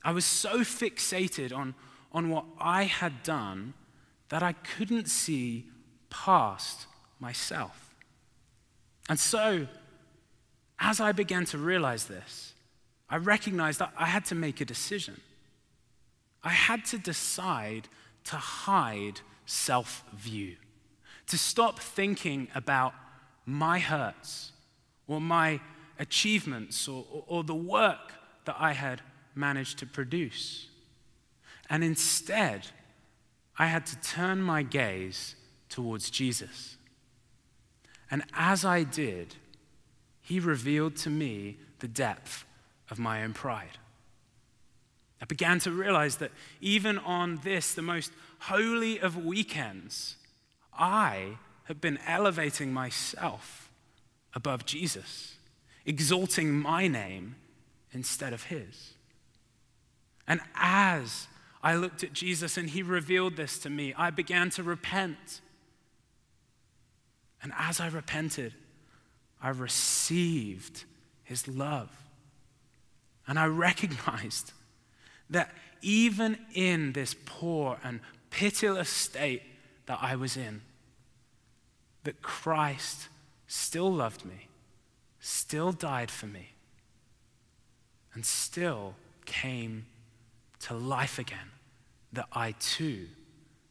I 0.04 0.12
was 0.12 0.26
so 0.26 0.60
fixated 0.60 1.56
on, 1.56 1.76
on 2.12 2.30
what 2.30 2.45
I 2.60 2.84
had 2.84 3.24
done 3.24 3.74
that 4.30 4.43
I 4.43 4.54
couldn't 4.54 5.10
see 5.10 5.68
past 6.10 6.88
myself. 7.20 7.95
And 9.10 9.20
so, 9.20 9.68
as 10.80 11.00
I 11.00 11.12
began 11.12 11.45
to 11.45 11.58
realize 11.58 12.06
this, 12.06 12.54
I 13.10 13.18
recognized 13.18 13.80
that 13.80 13.91
I 13.97 14.06
had 14.06 14.26
to 14.26 14.36
make 14.36 14.62
a 14.62 14.66
decision. 14.66 15.20
I 16.43 16.50
had 16.50 16.86
to 16.86 16.97
decide 16.97 17.89
to 18.26 18.38
hide 18.38 19.22
self 19.45 20.04
view, 20.14 20.56
to 21.28 21.38
stop 21.38 21.80
thinking 21.80 22.47
about 22.54 22.93
my 23.45 23.80
hurts 23.80 24.52
or 25.08 25.20
my 25.20 25.60
achievements 25.97 26.88
or, 26.88 27.06
or, 27.12 27.24
or 27.28 27.43
the 27.43 27.56
work 27.56 28.14
that 28.45 28.56
I 28.60 28.74
had 28.74 29.02
managed 29.39 29.79
to 29.79 29.85
produce. 29.85 30.67
And 31.69 31.83
instead, 31.83 32.67
I 33.57 33.67
had 33.67 33.85
to 33.87 33.99
turn 34.01 34.41
my 34.41 34.63
gaze 34.63 35.35
towards 35.69 36.09
Jesus. 36.09 36.77
And 38.11 38.23
as 38.33 38.65
I 38.65 38.83
did, 38.83 39.35
he 40.21 40.39
revealed 40.39 40.95
to 40.97 41.09
me 41.09 41.57
the 41.79 41.87
depth 41.87 42.45
of 42.89 42.99
my 42.99 43.23
own 43.23 43.33
pride. 43.33 43.77
I 45.21 45.25
began 45.25 45.59
to 45.61 45.71
realize 45.71 46.17
that 46.17 46.31
even 46.61 46.97
on 46.97 47.41
this, 47.43 47.73
the 47.73 47.81
most 47.81 48.11
holy 48.39 48.99
of 48.99 49.25
weekends, 49.25 50.15
I 50.77 51.37
have 51.65 51.81
been 51.81 51.99
elevating 52.07 52.73
myself 52.73 53.69
above 54.33 54.65
Jesus, 54.65 55.35
exalting 55.85 56.51
my 56.51 56.87
name 56.87 57.35
instead 57.91 58.33
of 58.33 58.43
his. 58.43 58.93
And 60.30 60.39
as 60.55 61.27
I 61.63 61.75
looked 61.75 62.03
at 62.03 62.13
Jesus 62.13 62.55
and 62.55 62.69
he 62.69 62.84
revealed 62.84 63.36
this 63.36 63.57
to 63.59 63.69
me, 63.69 63.95
I 63.97 64.11
began 64.11 64.51
to 64.51 64.63
repent. 64.63 65.41
And 67.41 67.51
as 67.57 67.80
I 67.80 67.88
repented, 67.88 68.53
I 69.41 69.49
received 69.49 70.84
his 71.23 71.47
love. 71.47 71.89
And 73.27 73.39
I 73.39 73.47
recognized 73.47 74.53
that 75.32 75.51
even 75.82 76.38
in 76.53 76.93
this 76.93 77.15
poor 77.25 77.80
and 77.84 77.99
pitiless 78.30 78.89
state 78.89 79.41
that 79.88 79.99
I 80.01 80.15
was 80.15 80.38
in, 80.38 80.61
that 82.03 82.21
Christ 82.21 83.07
still 83.47 83.91
loved 83.91 84.25
me, 84.25 84.47
still 85.19 85.71
died 85.71 86.11
for 86.11 86.27
me, 86.27 86.49
and 88.13 88.25
still 88.25 88.95
came 89.25 89.86
to 90.62 90.74
life 90.74 91.20
again, 91.20 91.51
that 92.14 92.28
I 92.34 92.53
too 92.60 93.07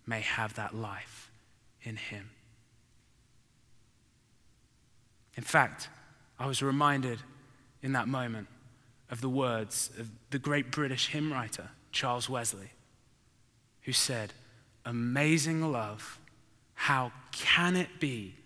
may 0.06 0.20
have 0.20 0.54
that 0.54 0.74
life 0.74 1.30
in 1.82 1.96
Him. 1.96 2.30
In 5.36 5.44
fact, 5.44 5.88
I 6.38 6.46
was 6.46 6.62
reminded 6.62 7.20
in 7.82 7.92
that 7.92 8.08
moment 8.08 8.48
of 9.10 9.20
the 9.20 9.28
words 9.28 9.90
of 9.98 10.10
the 10.30 10.38
great 10.38 10.70
British 10.70 11.08
hymn 11.08 11.32
writer, 11.32 11.70
Charles 11.92 12.28
Wesley, 12.28 12.70
who 13.82 13.92
said, 13.92 14.32
Amazing 14.84 15.72
love 15.72 16.18
how 16.74 17.10
can 17.32 17.74
it 17.74 17.98
be 17.98 18.36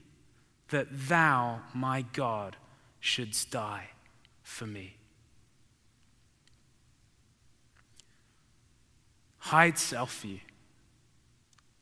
that 0.70 0.86
thou, 0.90 1.60
my 1.74 2.00
God, 2.14 2.56
shouldst 2.98 3.50
die 3.50 3.90
for 4.42 4.66
me? 4.66 4.96
Hide 9.42 9.76
self 9.76 10.20
view. 10.20 10.38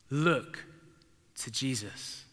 Look 0.09 0.65
to 1.43 1.51
Jesus. 1.51 2.25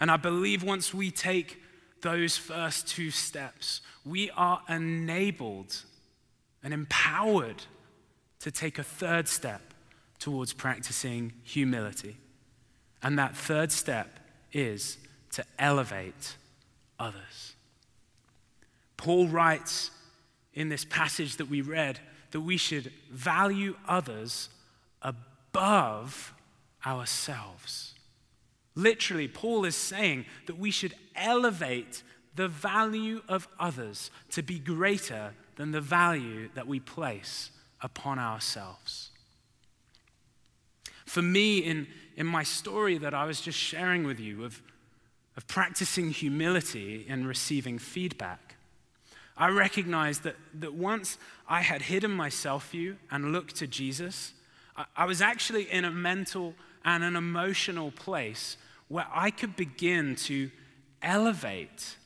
And 0.00 0.10
I 0.10 0.18
believe 0.18 0.62
once 0.62 0.92
we 0.92 1.10
take 1.10 1.62
those 2.02 2.36
first 2.36 2.86
two 2.86 3.10
steps, 3.10 3.80
we 4.04 4.30
are 4.32 4.60
enabled 4.68 5.82
and 6.62 6.74
empowered 6.74 7.64
to 8.40 8.50
take 8.50 8.78
a 8.78 8.82
third 8.82 9.28
step 9.28 9.62
towards 10.18 10.52
practicing 10.52 11.32
humility. 11.42 12.18
And 13.02 13.18
that 13.18 13.34
third 13.34 13.72
step 13.72 14.20
is 14.52 14.98
to 15.32 15.44
elevate 15.58 16.36
others. 17.00 17.54
Paul 18.98 19.26
writes 19.26 19.90
in 20.52 20.68
this 20.68 20.84
passage 20.84 21.38
that 21.38 21.48
we 21.48 21.62
read 21.62 21.98
that 22.30 22.40
we 22.40 22.56
should 22.56 22.92
value 23.10 23.76
others 23.86 24.48
above 25.02 26.34
ourselves. 26.84 27.94
Literally, 28.74 29.28
Paul 29.28 29.64
is 29.64 29.76
saying 29.76 30.24
that 30.46 30.58
we 30.58 30.70
should 30.70 30.94
elevate 31.16 32.02
the 32.36 32.48
value 32.48 33.22
of 33.28 33.48
others 33.58 34.10
to 34.30 34.42
be 34.42 34.58
greater 34.58 35.34
than 35.56 35.72
the 35.72 35.80
value 35.80 36.48
that 36.54 36.68
we 36.68 36.78
place 36.78 37.50
upon 37.80 38.18
ourselves. 38.18 39.10
For 41.04 41.22
me, 41.22 41.58
in, 41.58 41.88
in 42.16 42.26
my 42.26 42.44
story 42.44 42.98
that 42.98 43.14
I 43.14 43.24
was 43.24 43.40
just 43.40 43.58
sharing 43.58 44.04
with 44.04 44.20
you 44.20 44.44
of, 44.44 44.62
of 45.36 45.46
practicing 45.48 46.10
humility 46.10 47.06
and 47.08 47.26
receiving 47.26 47.78
feedback, 47.78 48.56
I 49.36 49.48
recognized 49.48 50.24
that, 50.24 50.36
that 50.54 50.74
once 50.74 51.16
I 51.48 51.62
had 51.62 51.82
hidden 51.82 52.10
myself 52.10 52.74
you 52.74 52.96
and 53.10 53.32
looked 53.32 53.56
to 53.56 53.66
Jesus, 53.66 54.34
I, 54.94 55.06
was 55.06 55.20
actually 55.22 55.70
in 55.70 55.84
a 55.84 55.90
mental 55.90 56.54
and 56.84 57.02
an 57.02 57.16
emotional 57.16 57.90
place 57.90 58.56
where 58.88 59.06
I 59.12 59.30
could 59.30 59.56
begin 59.56 60.14
to 60.16 60.50
elevate 61.02 61.96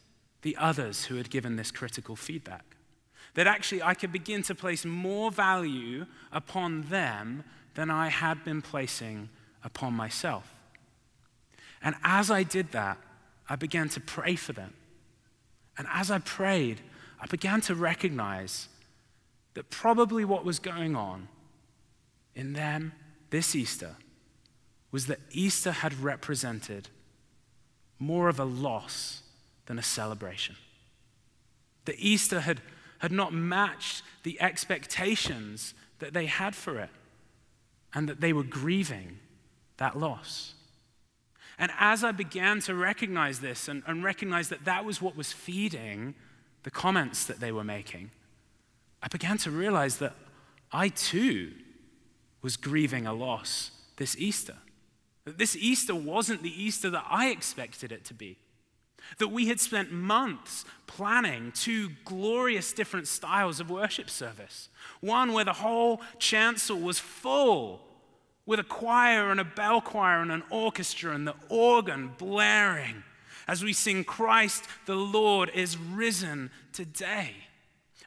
the 0.42 0.56
others 0.56 1.04
who 1.04 1.16
had 1.16 1.28
given 1.28 1.56
this 1.56 1.70
critical 1.70 2.16
feedback. 2.16 2.64
That 3.34 3.46
actually 3.46 3.82
I 3.82 3.94
could 3.94 4.12
begin 4.12 4.42
to 4.44 4.54
place 4.54 4.84
more 4.84 5.30
value 5.30 6.06
upon 6.30 6.82
them 6.82 7.44
than 7.74 7.90
I 7.90 8.08
had 8.08 8.44
been 8.44 8.62
placing 8.62 9.28
upon 9.64 9.94
myself. 9.94 10.54
And 11.82 11.94
as 12.04 12.30
I 12.30 12.42
did 12.42 12.72
that, 12.72 12.98
I 13.48 13.56
began 13.56 13.88
to 13.90 14.00
pray 14.00 14.36
for 14.36 14.52
them. 14.52 14.74
And 15.76 15.86
as 15.92 16.10
I 16.10 16.18
prayed, 16.18 16.80
I 17.20 17.26
began 17.26 17.60
to 17.62 17.74
recognize 17.74 18.68
that 19.54 19.70
probably 19.70 20.24
what 20.24 20.44
was 20.44 20.58
going 20.58 20.96
on 20.96 21.28
in 22.34 22.52
them 22.52 22.92
this 23.30 23.54
Easter 23.54 23.96
was 24.90 25.06
that 25.06 25.20
Easter 25.30 25.72
had 25.72 26.00
represented 26.00 26.88
more 27.98 28.28
of 28.28 28.38
a 28.38 28.44
loss 28.44 29.22
than 29.66 29.78
a 29.78 29.82
celebration. 29.82 30.56
That 31.84 31.96
Easter 31.98 32.40
had, 32.40 32.60
had 32.98 33.12
not 33.12 33.32
matched 33.32 34.02
the 34.22 34.40
expectations 34.40 35.74
that 35.98 36.12
they 36.12 36.26
had 36.26 36.54
for 36.54 36.78
it, 36.78 36.90
and 37.94 38.08
that 38.08 38.20
they 38.20 38.32
were 38.32 38.42
grieving 38.42 39.18
that 39.76 39.98
loss. 39.98 40.54
And 41.58 41.70
as 41.78 42.02
I 42.02 42.12
began 42.12 42.60
to 42.60 42.74
recognize 42.74 43.40
this 43.40 43.68
and, 43.68 43.82
and 43.86 44.02
recognize 44.02 44.48
that 44.48 44.64
that 44.64 44.84
was 44.84 45.00
what 45.00 45.16
was 45.16 45.32
feeding 45.32 46.14
the 46.62 46.70
comments 46.70 47.24
that 47.26 47.40
they 47.40 47.52
were 47.52 47.64
making, 47.64 48.10
I 49.02 49.08
began 49.08 49.38
to 49.38 49.50
realize 49.50 49.96
that 49.98 50.14
I 50.70 50.88
too 50.88 51.52
was 52.40 52.56
grieving 52.56 53.06
a 53.06 53.12
loss 53.12 53.70
this 53.96 54.16
Easter. 54.16 54.56
That 55.24 55.38
this 55.38 55.56
Easter 55.56 55.94
wasn't 55.94 56.42
the 56.42 56.62
Easter 56.62 56.90
that 56.90 57.04
I 57.08 57.28
expected 57.28 57.92
it 57.92 58.04
to 58.06 58.14
be. 58.14 58.38
That 59.18 59.28
we 59.28 59.48
had 59.48 59.60
spent 59.60 59.92
months 59.92 60.64
planning 60.86 61.52
two 61.52 61.90
glorious 62.04 62.72
different 62.72 63.08
styles 63.08 63.58
of 63.58 63.70
worship 63.70 64.08
service. 64.08 64.68
One 65.00 65.32
where 65.32 65.44
the 65.44 65.52
whole 65.52 66.00
chancel 66.18 66.78
was 66.78 66.98
full 66.98 67.80
with 68.46 68.60
a 68.60 68.64
choir 68.64 69.30
and 69.30 69.40
a 69.40 69.44
bell 69.44 69.80
choir 69.80 70.20
and 70.20 70.30
an 70.30 70.44
orchestra 70.50 71.14
and 71.14 71.26
the 71.26 71.34
organ 71.48 72.12
blaring 72.16 73.02
as 73.48 73.64
we 73.64 73.72
sing, 73.72 74.04
Christ 74.04 74.64
the 74.86 74.94
Lord 74.94 75.50
is 75.54 75.76
risen 75.76 76.50
today. 76.72 77.34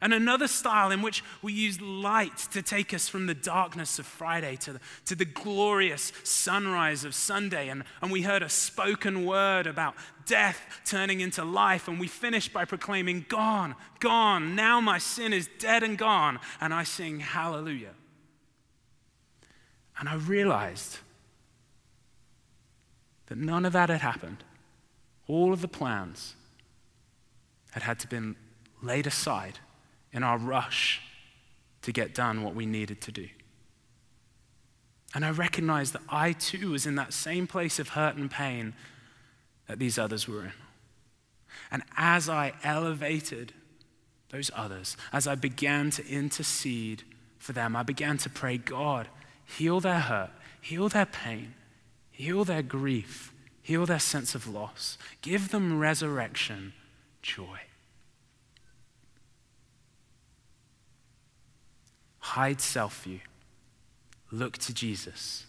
And 0.02 0.14
another 0.14 0.48
style 0.48 0.92
in 0.92 1.02
which 1.02 1.24
we 1.42 1.54
use 1.54 1.80
light 1.80 2.38
to 2.52 2.62
take 2.62 2.94
us 2.94 3.08
from 3.08 3.28
the 3.28 3.34
darkness 3.34 3.98
of 3.98 4.06
Friday 4.06 4.58
to 4.58 4.74
the, 4.74 4.80
to 5.06 5.16
the 5.16 5.26
glorious 5.26 6.12
sunrise 6.24 7.06
of 7.06 7.16
Sunday. 7.16 7.70
And, 7.70 7.84
and 8.02 8.12
we 8.12 8.22
heard 8.22 8.44
a 8.44 8.50
spoken 8.50 9.26
word 9.26 9.68
about 9.68 9.96
death 10.26 10.82
turning 10.86 11.22
into 11.22 11.44
life. 11.44 11.88
And 11.88 12.00
we 12.00 12.08
finished 12.08 12.52
by 12.52 12.66
proclaiming, 12.66 13.26
Gone, 13.30 13.76
gone. 14.00 14.56
Now 14.56 14.82
my 14.82 14.98
sin 14.98 15.34
is 15.34 15.50
dead 15.60 15.82
and 15.82 15.98
gone. 15.98 16.40
And 16.60 16.74
I 16.74 16.84
sing 16.84 17.20
hallelujah. 17.20 17.94
And 19.98 20.10
I 20.10 20.16
realized 20.16 21.00
that 23.28 23.38
none 23.38 23.66
of 23.66 23.74
that 23.74 23.90
had 23.90 24.02
happened. 24.02 24.44
All 25.28 25.54
of 25.54 25.62
the 25.62 25.68
plans 25.68 26.36
had 27.72 27.84
had 27.84 28.00
to 28.00 28.08
been 28.08 28.36
laid 28.82 29.08
aside 29.08 29.60
in 30.16 30.24
our 30.24 30.38
rush 30.38 31.02
to 31.84 31.92
get 31.92 32.16
done 32.16 32.42
what 32.42 32.56
we 32.56 32.66
needed 32.66 33.02
to 33.02 33.12
do. 33.12 33.28
And 35.14 35.24
I 35.24 35.30
recognized 35.30 35.94
that 35.94 36.02
I 36.10 36.32
too 36.32 36.72
was 36.72 36.86
in 36.86 36.96
that 36.96 37.14
same 37.14 37.46
place 37.46 37.78
of 37.78 37.90
hurt 37.90 38.16
and 38.16 38.32
pain 38.32 38.74
that 39.68 39.78
these 39.78 40.00
others 40.00 40.28
were 40.28 40.46
in. 40.46 40.52
And 41.70 41.84
as 41.96 42.28
I 42.30 42.54
elevated 42.64 43.54
those 44.30 44.50
others, 44.56 44.98
as 45.14 45.28
I 45.28 45.36
began 45.36 45.90
to 45.92 46.08
intercede 46.08 47.04
for 47.38 47.54
them, 47.54 47.76
I 47.76 47.84
began 47.84 48.18
to 48.20 48.30
pray, 48.30 48.58
God, 48.58 49.08
heal 49.46 49.80
their 49.80 50.00
hurt, 50.00 50.32
heal 50.60 50.90
their 50.90 51.06
pain, 51.06 51.54
heal 52.12 52.44
their 52.44 52.64
grief, 52.64 53.32
heal 53.62 53.86
their 53.86 54.00
sense 54.00 54.34
of 54.34 54.48
loss, 54.48 54.98
give 55.22 55.52
them 55.52 55.80
resurrection 55.80 56.74
joy. 57.22 57.60
Hide 62.36 62.60
self 62.60 63.04
view, 63.04 63.22
look 64.30 64.58
to 64.58 64.74
Jesus, 64.74 65.46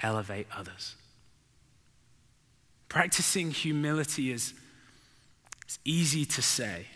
elevate 0.00 0.48
others. 0.52 0.96
Practicing 2.88 3.52
humility 3.52 4.32
is 4.32 4.52
it's 5.64 5.78
easy 5.84 6.24
to 6.24 6.42
say, 6.42 6.86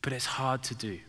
but 0.00 0.12
it's 0.12 0.26
hard 0.26 0.62
to 0.62 0.76
do. 0.76 1.00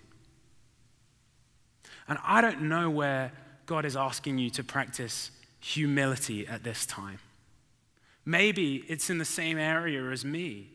And 2.07 2.17
I 2.25 2.41
don't 2.41 2.63
know 2.63 2.89
where 2.89 3.31
God 3.67 3.85
is 3.85 3.95
asking 3.95 4.39
you 4.39 4.49
to 4.49 4.63
practice 4.63 5.29
humility 5.59 6.47
at 6.47 6.63
this 6.63 6.87
time. 6.87 7.19
Maybe 8.25 8.83
it's 8.87 9.11
in 9.11 9.19
the 9.19 9.25
same 9.25 9.59
area 9.59 10.09
as 10.09 10.25
me, 10.25 10.69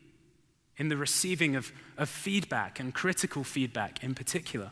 in 0.77 0.87
the 0.87 0.95
receiving 0.95 1.57
of, 1.57 1.73
of 1.97 2.07
feedback 2.07 2.79
and 2.79 2.93
critical 2.93 3.43
feedback 3.43 4.01
in 4.01 4.15
particular. 4.15 4.71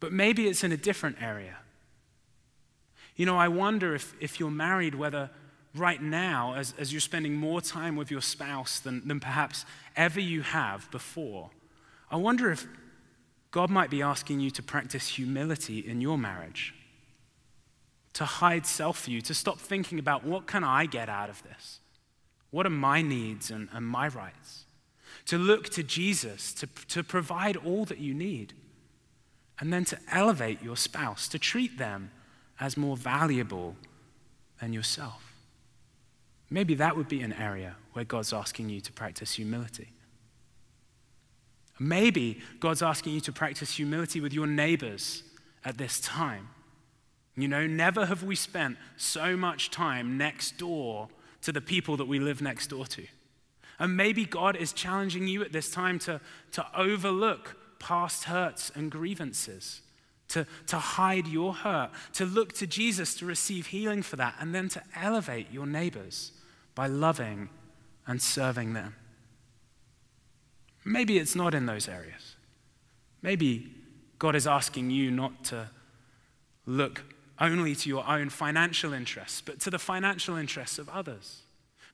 But 0.00 0.12
maybe 0.12 0.46
it's 0.46 0.64
in 0.64 0.72
a 0.72 0.76
different 0.76 1.16
area. 1.20 1.56
You 3.16 3.26
know, 3.26 3.36
I 3.36 3.48
wonder 3.48 3.94
if, 3.94 4.14
if 4.20 4.40
you're 4.40 4.50
married, 4.50 4.94
whether 4.94 5.30
right 5.74 6.02
now, 6.02 6.54
as, 6.54 6.74
as 6.78 6.92
you're 6.92 7.00
spending 7.00 7.34
more 7.34 7.60
time 7.60 7.96
with 7.96 8.10
your 8.10 8.20
spouse 8.20 8.80
than, 8.80 9.06
than 9.06 9.20
perhaps 9.20 9.64
ever 9.96 10.20
you 10.20 10.42
have 10.42 10.90
before, 10.90 11.50
I 12.10 12.16
wonder 12.16 12.50
if 12.50 12.66
God 13.50 13.70
might 13.70 13.90
be 13.90 14.02
asking 14.02 14.40
you 14.40 14.50
to 14.50 14.62
practice 14.62 15.06
humility 15.08 15.78
in 15.78 16.00
your 16.00 16.18
marriage, 16.18 16.74
to 18.14 18.24
hide 18.24 18.66
self 18.66 19.04
view, 19.04 19.20
to 19.22 19.34
stop 19.34 19.58
thinking 19.58 19.98
about 19.98 20.24
what 20.24 20.46
can 20.46 20.64
I 20.64 20.86
get 20.86 21.08
out 21.08 21.30
of 21.30 21.42
this? 21.44 21.80
What 22.50 22.66
are 22.66 22.70
my 22.70 23.02
needs 23.02 23.50
and, 23.50 23.68
and 23.72 23.86
my 23.86 24.08
rights? 24.08 24.64
To 25.26 25.38
look 25.38 25.68
to 25.70 25.82
Jesus 25.82 26.52
to, 26.54 26.68
to 26.88 27.02
provide 27.02 27.56
all 27.56 27.84
that 27.84 27.98
you 27.98 28.12
need, 28.14 28.54
and 29.60 29.72
then 29.72 29.84
to 29.86 29.98
elevate 30.10 30.62
your 30.62 30.76
spouse, 30.76 31.28
to 31.28 31.38
treat 31.38 31.78
them 31.78 32.10
as 32.60 32.76
more 32.76 32.96
valuable 32.96 33.76
than 34.60 34.72
yourself. 34.72 35.32
Maybe 36.50 36.74
that 36.74 36.96
would 36.96 37.08
be 37.08 37.22
an 37.22 37.32
area 37.32 37.76
where 37.92 38.04
God's 38.04 38.32
asking 38.32 38.68
you 38.68 38.80
to 38.80 38.92
practice 38.92 39.34
humility. 39.34 39.92
Maybe 41.78 42.40
God's 42.60 42.82
asking 42.82 43.14
you 43.14 43.20
to 43.22 43.32
practice 43.32 43.76
humility 43.76 44.20
with 44.20 44.32
your 44.32 44.46
neighbors 44.46 45.22
at 45.64 45.78
this 45.78 46.00
time. 46.00 46.48
You 47.36 47.48
know, 47.48 47.66
never 47.66 48.06
have 48.06 48.22
we 48.22 48.36
spent 48.36 48.76
so 48.96 49.36
much 49.36 49.70
time 49.70 50.16
next 50.16 50.56
door 50.56 51.08
to 51.42 51.50
the 51.50 51.60
people 51.60 51.96
that 51.96 52.06
we 52.06 52.20
live 52.20 52.40
next 52.40 52.68
door 52.68 52.86
to. 52.86 53.06
And 53.78 53.96
maybe 53.96 54.24
God 54.24 54.56
is 54.56 54.72
challenging 54.72 55.26
you 55.26 55.42
at 55.42 55.52
this 55.52 55.70
time 55.70 55.98
to, 56.00 56.20
to 56.52 56.66
overlook 56.76 57.56
past 57.84 58.24
hurts 58.24 58.70
and 58.74 58.90
grievances, 58.90 59.82
to, 60.28 60.46
to 60.66 60.78
hide 60.78 61.26
your 61.26 61.52
hurt, 61.52 61.90
to 62.14 62.24
look 62.24 62.54
to 62.54 62.66
Jesus 62.66 63.14
to 63.16 63.26
receive 63.26 63.66
healing 63.66 64.02
for 64.02 64.16
that, 64.16 64.34
and 64.40 64.54
then 64.54 64.70
to 64.70 64.82
elevate 64.96 65.52
your 65.52 65.66
neighbors 65.66 66.32
by 66.74 66.86
loving 66.86 67.50
and 68.06 68.22
serving 68.22 68.72
them. 68.72 68.94
Maybe 70.82 71.18
it's 71.18 71.36
not 71.36 71.54
in 71.54 71.66
those 71.66 71.88
areas. 71.88 72.36
Maybe 73.20 73.70
God 74.18 74.34
is 74.34 74.46
asking 74.46 74.90
you 74.90 75.10
not 75.10 75.44
to 75.44 75.68
look 76.64 77.02
only 77.38 77.74
to 77.74 77.88
your 77.88 78.08
own 78.08 78.30
financial 78.30 78.94
interests, 78.94 79.42
but 79.42 79.60
to 79.60 79.70
the 79.70 79.78
financial 79.78 80.36
interests 80.36 80.78
of 80.78 80.88
others. 80.88 81.42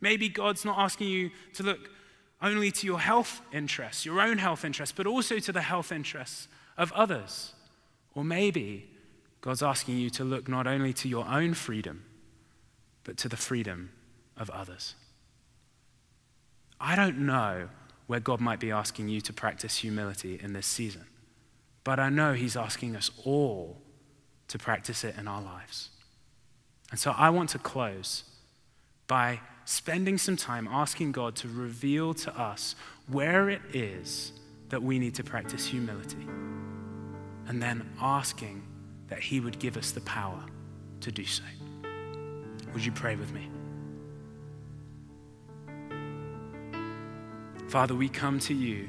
Maybe 0.00 0.28
God's 0.28 0.64
not 0.64 0.78
asking 0.78 1.08
you 1.08 1.30
to 1.54 1.64
look 1.64 1.90
only 2.42 2.70
to 2.70 2.86
your 2.86 3.00
health 3.00 3.42
interests, 3.52 4.06
your 4.06 4.20
own 4.20 4.38
health 4.38 4.64
interests, 4.64 4.94
but 4.96 5.06
also 5.06 5.38
to 5.38 5.52
the 5.52 5.60
health 5.60 5.92
interests 5.92 6.48
of 6.76 6.92
others. 6.92 7.54
Or 8.14 8.24
maybe 8.24 8.90
God's 9.40 9.62
asking 9.62 9.98
you 9.98 10.10
to 10.10 10.24
look 10.24 10.48
not 10.48 10.66
only 10.66 10.92
to 10.94 11.08
your 11.08 11.26
own 11.26 11.54
freedom, 11.54 12.04
but 13.04 13.16
to 13.18 13.28
the 13.28 13.36
freedom 13.36 13.90
of 14.36 14.50
others. 14.50 14.94
I 16.80 16.96
don't 16.96 17.18
know 17.18 17.68
where 18.06 18.20
God 18.20 18.40
might 18.40 18.58
be 18.58 18.70
asking 18.70 19.08
you 19.08 19.20
to 19.20 19.32
practice 19.32 19.76
humility 19.76 20.40
in 20.42 20.52
this 20.52 20.66
season. 20.66 21.04
But 21.84 22.00
I 22.00 22.08
know 22.08 22.32
He's 22.32 22.56
asking 22.56 22.96
us 22.96 23.10
all 23.24 23.80
to 24.48 24.58
practice 24.58 25.04
it 25.04 25.14
in 25.16 25.28
our 25.28 25.40
lives. 25.40 25.90
And 26.90 26.98
so 26.98 27.14
I 27.16 27.30
want 27.30 27.50
to 27.50 27.58
close 27.58 28.24
by 29.06 29.40
spending 29.70 30.18
some 30.18 30.36
time 30.36 30.66
asking 30.68 31.12
God 31.12 31.36
to 31.36 31.46
reveal 31.46 32.12
to 32.12 32.36
us 32.36 32.74
where 33.06 33.48
it 33.48 33.62
is 33.72 34.32
that 34.68 34.82
we 34.82 34.98
need 34.98 35.14
to 35.14 35.22
practice 35.22 35.64
humility. 35.64 36.26
And 37.46 37.62
then 37.62 37.88
asking 38.00 38.64
that 39.06 39.20
He 39.20 39.38
would 39.38 39.60
give 39.60 39.76
us 39.76 39.92
the 39.92 40.00
power 40.00 40.44
to 41.02 41.12
do 41.12 41.24
so. 41.24 41.44
Would 42.74 42.84
you 42.84 42.90
pray 42.90 43.14
with 43.14 43.32
me? 43.32 43.48
Father, 47.68 47.94
we 47.94 48.08
come 48.08 48.40
to 48.40 48.54
you. 48.54 48.88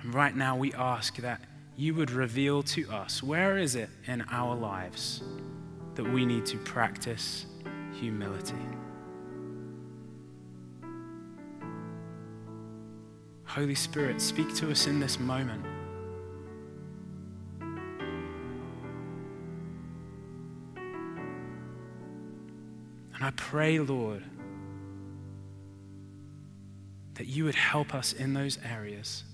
And 0.00 0.14
right 0.14 0.36
now 0.36 0.56
we 0.56 0.72
ask 0.74 1.16
that 1.16 1.40
you 1.76 1.94
would 1.94 2.12
reveal 2.12 2.62
to 2.62 2.88
us 2.88 3.20
where 3.20 3.58
is 3.58 3.74
it 3.74 3.90
in 4.06 4.24
our 4.30 4.54
lives 4.54 5.24
that 5.96 6.04
we 6.04 6.24
need 6.24 6.46
to 6.46 6.56
practice 6.58 7.46
humility. 7.94 8.54
Holy 13.54 13.74
Spirit, 13.74 14.18
speak 14.18 14.54
to 14.54 14.70
us 14.70 14.86
in 14.86 14.98
this 14.98 15.20
moment. 15.20 15.62
And 23.14 23.22
I 23.22 23.30
pray, 23.36 23.78
Lord, 23.78 24.24
that 27.12 27.26
you 27.26 27.44
would 27.44 27.54
help 27.54 27.94
us 27.94 28.14
in 28.14 28.32
those 28.32 28.58
areas 28.64 29.24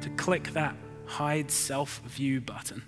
to 0.00 0.08
click 0.08 0.44
that 0.54 0.74
hide 1.04 1.50
self 1.50 2.00
view 2.06 2.40
button, 2.40 2.82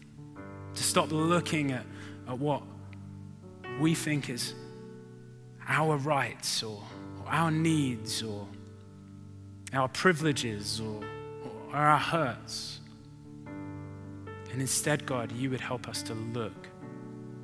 to 0.77 0.83
stop 0.83 1.13
looking 1.13 1.73
at, 1.73 1.85
at 2.27 2.39
what 2.39 2.63
we 3.79 3.95
think 3.95 4.31
is 4.31 4.55
our 5.69 5.99
rights 5.99 6.63
or, 6.63 6.83
or 7.19 7.27
our 7.31 7.51
needs 7.51 8.23
or 8.23 8.49
our 9.73 9.89
privileges 9.89 10.81
or, 10.81 11.01
or 11.73 11.77
our 11.77 11.99
hurts. 11.99 12.81
And 14.53 14.61
instead, 14.61 15.07
God, 15.07 15.31
you 15.33 15.51
would 15.51 15.61
help 15.61 15.89
us 15.89 16.03
to 16.05 16.15
look 16.15 16.67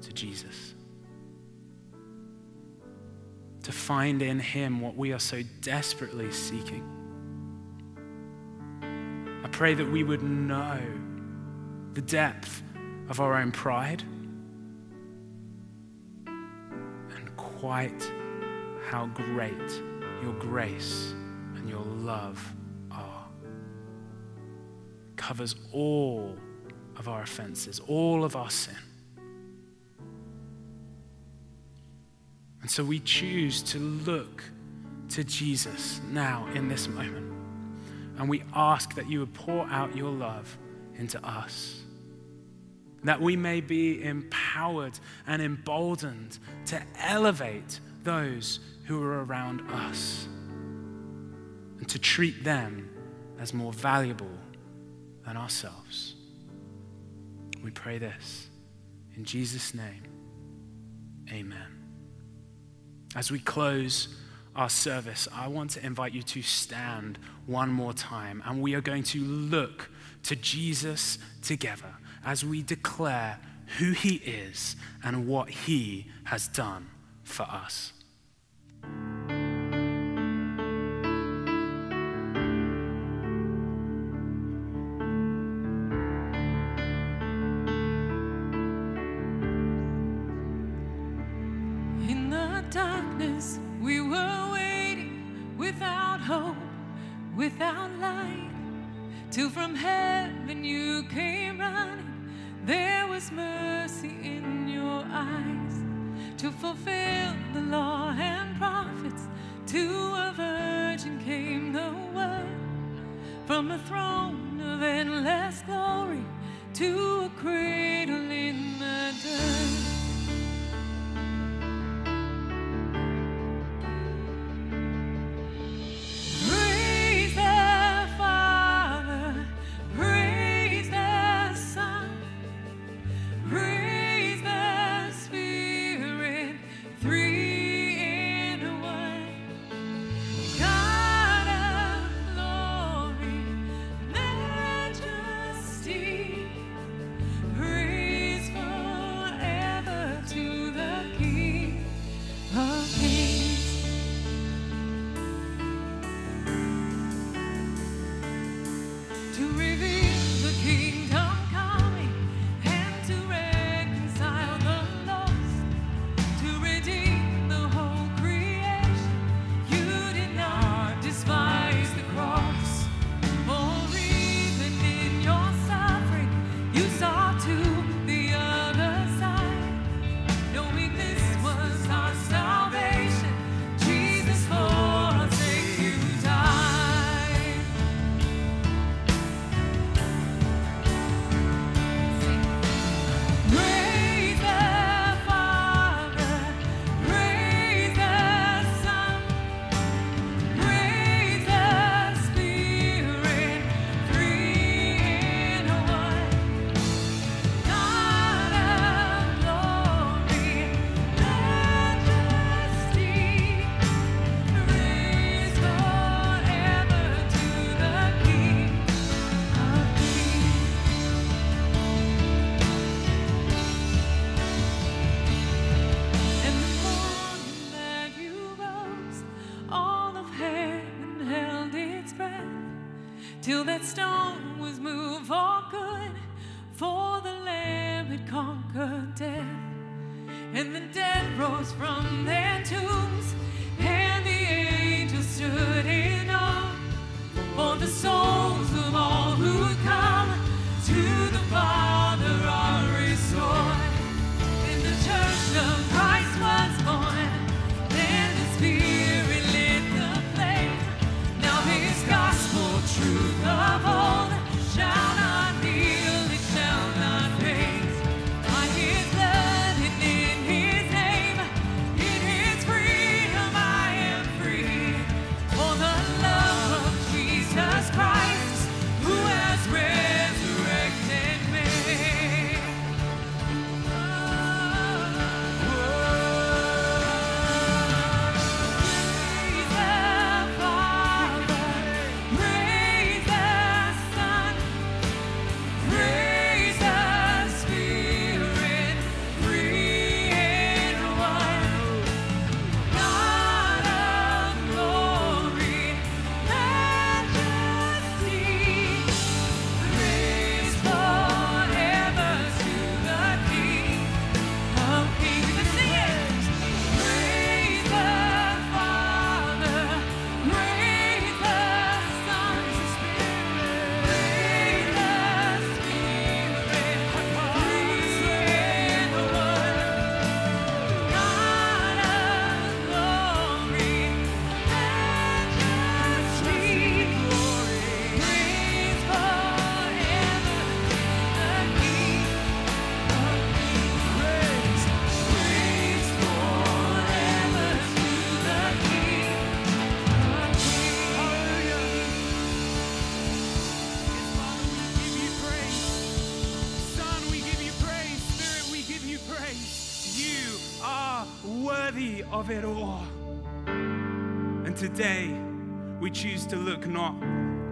to 0.03 0.13
Jesus. 0.13 0.75
To 3.63 3.73
find 3.73 4.23
in 4.23 4.41
him 4.41 4.81
what 4.81 4.97
we 4.97 5.13
are 5.13 5.21
so 5.21 5.43
desperately 5.61 6.33
seeking. 6.33 6.93
I 9.45 9.49
pray 9.49 9.75
that 9.75 9.87
we 9.89 10.03
would 10.03 10.23
know 10.23 10.81
the 11.95 12.03
depth 12.03 12.63
of 13.09 13.21
our 13.21 13.35
own 13.35 13.53
pride 13.53 14.03
and 16.27 17.37
quite 17.37 18.11
how 18.89 19.07
great 19.07 19.81
your 20.23 20.33
grace 20.35 21.15
love 22.07 22.55
are. 22.91 23.27
Covers 25.17 25.57
all 25.73 26.37
of 26.97 27.09
our 27.09 27.23
offenses, 27.23 27.81
all 27.81 28.25
of 28.25 28.37
our 28.37 28.49
sin. 28.51 28.77
And 32.63 32.71
so 32.71 32.83
we 32.85 33.01
choose 33.01 33.63
to 33.63 33.79
look 33.79 34.43
to 35.11 35.25
Jesus 35.25 36.01
now 36.11 36.49
in 36.55 36.69
this 36.69 36.89
moment. 36.89 37.33
And 38.19 38.29
we 38.29 38.43
ask 38.55 38.95
that 38.95 39.11
you 39.11 39.21
would 39.21 39.35
pour 39.35 39.67
out 39.67 39.95
your 39.95 40.11
love 40.11 40.57
into 40.97 41.23
us. 41.25 41.83
That 43.05 43.21
we 43.21 43.37
may 43.37 43.61
be 43.61 44.03
empowered 44.03 44.99
and 45.27 45.43
emboldened 45.43 46.39
to 46.67 46.83
elevate 46.99 47.81
those 48.03 48.61
who 48.87 49.03
are 49.03 49.25
around 49.25 49.61
us 49.71 50.29
and 51.79 51.89
to 51.89 51.99
treat 51.99 52.45
them 52.45 52.91
as 53.39 53.53
more 53.53 53.73
valuable 53.73 54.39
than 55.25 55.37
ourselves. 55.37 56.15
We 57.63 57.71
pray 57.71 57.99
this 57.99 58.49
in 59.17 59.25
Jesus' 59.25 59.75
name. 59.75 60.03
Amen. 61.31 61.83
As 63.15 63.31
we 63.31 63.39
close 63.39 64.09
our 64.55 64.69
service, 64.69 65.29
I 65.35 65.49
want 65.49 65.71
to 65.73 65.85
invite 65.85 66.13
you 66.13 66.23
to 66.23 66.43
stand 66.43 67.19
one 67.47 67.71
more 67.71 67.93
time 67.93 68.43
and 68.47 68.63
we 68.63 68.75
are 68.75 68.81
going 68.81 69.03
to 69.05 69.21
look 69.21 69.91
to 70.25 70.37
Jesus 70.37 71.19
together 71.43 71.95
as 72.25 72.45
we 72.45 72.63
declare 72.63 73.39
who 73.79 73.93
he 73.93 74.17
is 74.17 74.77
and 75.03 75.27
what 75.27 75.49
he 75.49 76.07
has 76.25 76.49
done 76.49 76.89
for 77.25 77.45
us. 77.45 77.93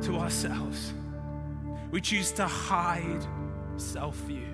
To 0.03 0.17
ourselves. 0.17 0.93
We 1.91 2.01
choose 2.01 2.33
to 2.33 2.47
hide 2.47 3.27
self 3.77 4.17
view. 4.17 4.47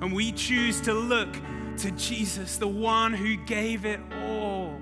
And 0.00 0.12
we 0.12 0.32
choose 0.32 0.80
to 0.82 0.92
look 0.92 1.34
to 1.78 1.90
Jesus, 1.92 2.56
the 2.56 2.68
one 2.68 3.12
who 3.12 3.36
gave 3.36 3.84
it 3.84 4.00
all 4.22 4.78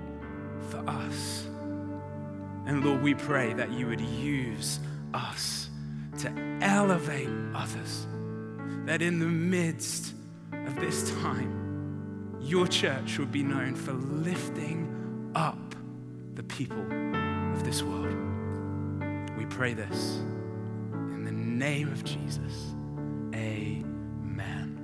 for 0.69 0.83
us. 0.89 1.47
And 2.65 2.83
Lord, 2.83 3.01
we 3.01 3.13
pray 3.13 3.53
that 3.53 3.71
you 3.71 3.87
would 3.87 4.01
use 4.01 4.79
us 5.13 5.69
to 6.19 6.31
elevate 6.61 7.29
others. 7.53 8.07
That 8.85 9.01
in 9.01 9.19
the 9.19 9.25
midst 9.25 10.13
of 10.51 10.75
this 10.79 11.11
time, 11.21 12.37
your 12.41 12.67
church 12.67 13.17
would 13.17 13.31
be 13.31 13.43
known 13.43 13.75
for 13.75 13.93
lifting 13.93 15.31
up 15.35 15.75
the 16.35 16.43
people 16.43 16.81
of 17.53 17.63
this 17.63 17.81
world. 17.83 18.22
Pray 19.53 19.75
this 19.75 20.17
in 20.93 21.23
the 21.23 21.31
name 21.31 21.91
of 21.91 22.03
Jesus. 22.03 22.73
Amen. 23.35 24.79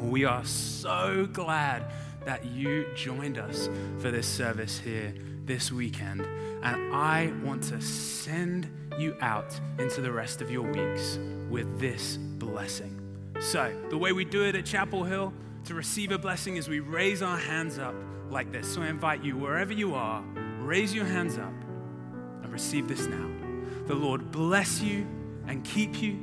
We 0.00 0.24
are 0.24 0.44
so 0.44 1.28
glad 1.32 1.84
that 2.26 2.44
you 2.44 2.92
joined 2.96 3.38
us 3.38 3.70
for 4.00 4.10
this 4.10 4.26
service 4.26 4.80
here 4.80 5.14
this 5.44 5.70
weekend. 5.70 6.22
And 6.64 6.92
I 6.92 7.32
want 7.44 7.62
to 7.64 7.80
send 7.80 8.68
you 8.98 9.16
out 9.20 9.58
into 9.78 10.00
the 10.00 10.10
rest 10.10 10.42
of 10.42 10.50
your 10.50 10.66
weeks 10.66 11.20
with 11.48 11.78
this 11.78 12.16
blessing. 12.16 13.00
So, 13.38 13.72
the 13.90 13.98
way 13.98 14.10
we 14.10 14.24
do 14.24 14.44
it 14.44 14.56
at 14.56 14.66
Chapel 14.66 15.04
Hill 15.04 15.32
to 15.66 15.74
receive 15.74 16.10
a 16.10 16.18
blessing 16.18 16.56
is 16.56 16.68
we 16.68 16.80
raise 16.80 17.22
our 17.22 17.38
hands 17.38 17.78
up 17.78 17.94
like 18.28 18.50
this. 18.50 18.74
So, 18.74 18.82
I 18.82 18.88
invite 18.88 19.22
you, 19.22 19.36
wherever 19.36 19.72
you 19.72 19.94
are, 19.94 20.24
raise 20.58 20.92
your 20.92 21.04
hands 21.04 21.38
up 21.38 21.54
and 22.42 22.52
receive 22.52 22.88
this 22.88 23.06
now. 23.06 23.37
The 23.88 23.94
Lord 23.94 24.30
bless 24.30 24.82
you 24.82 25.06
and 25.46 25.64
keep 25.64 26.02
you. 26.02 26.18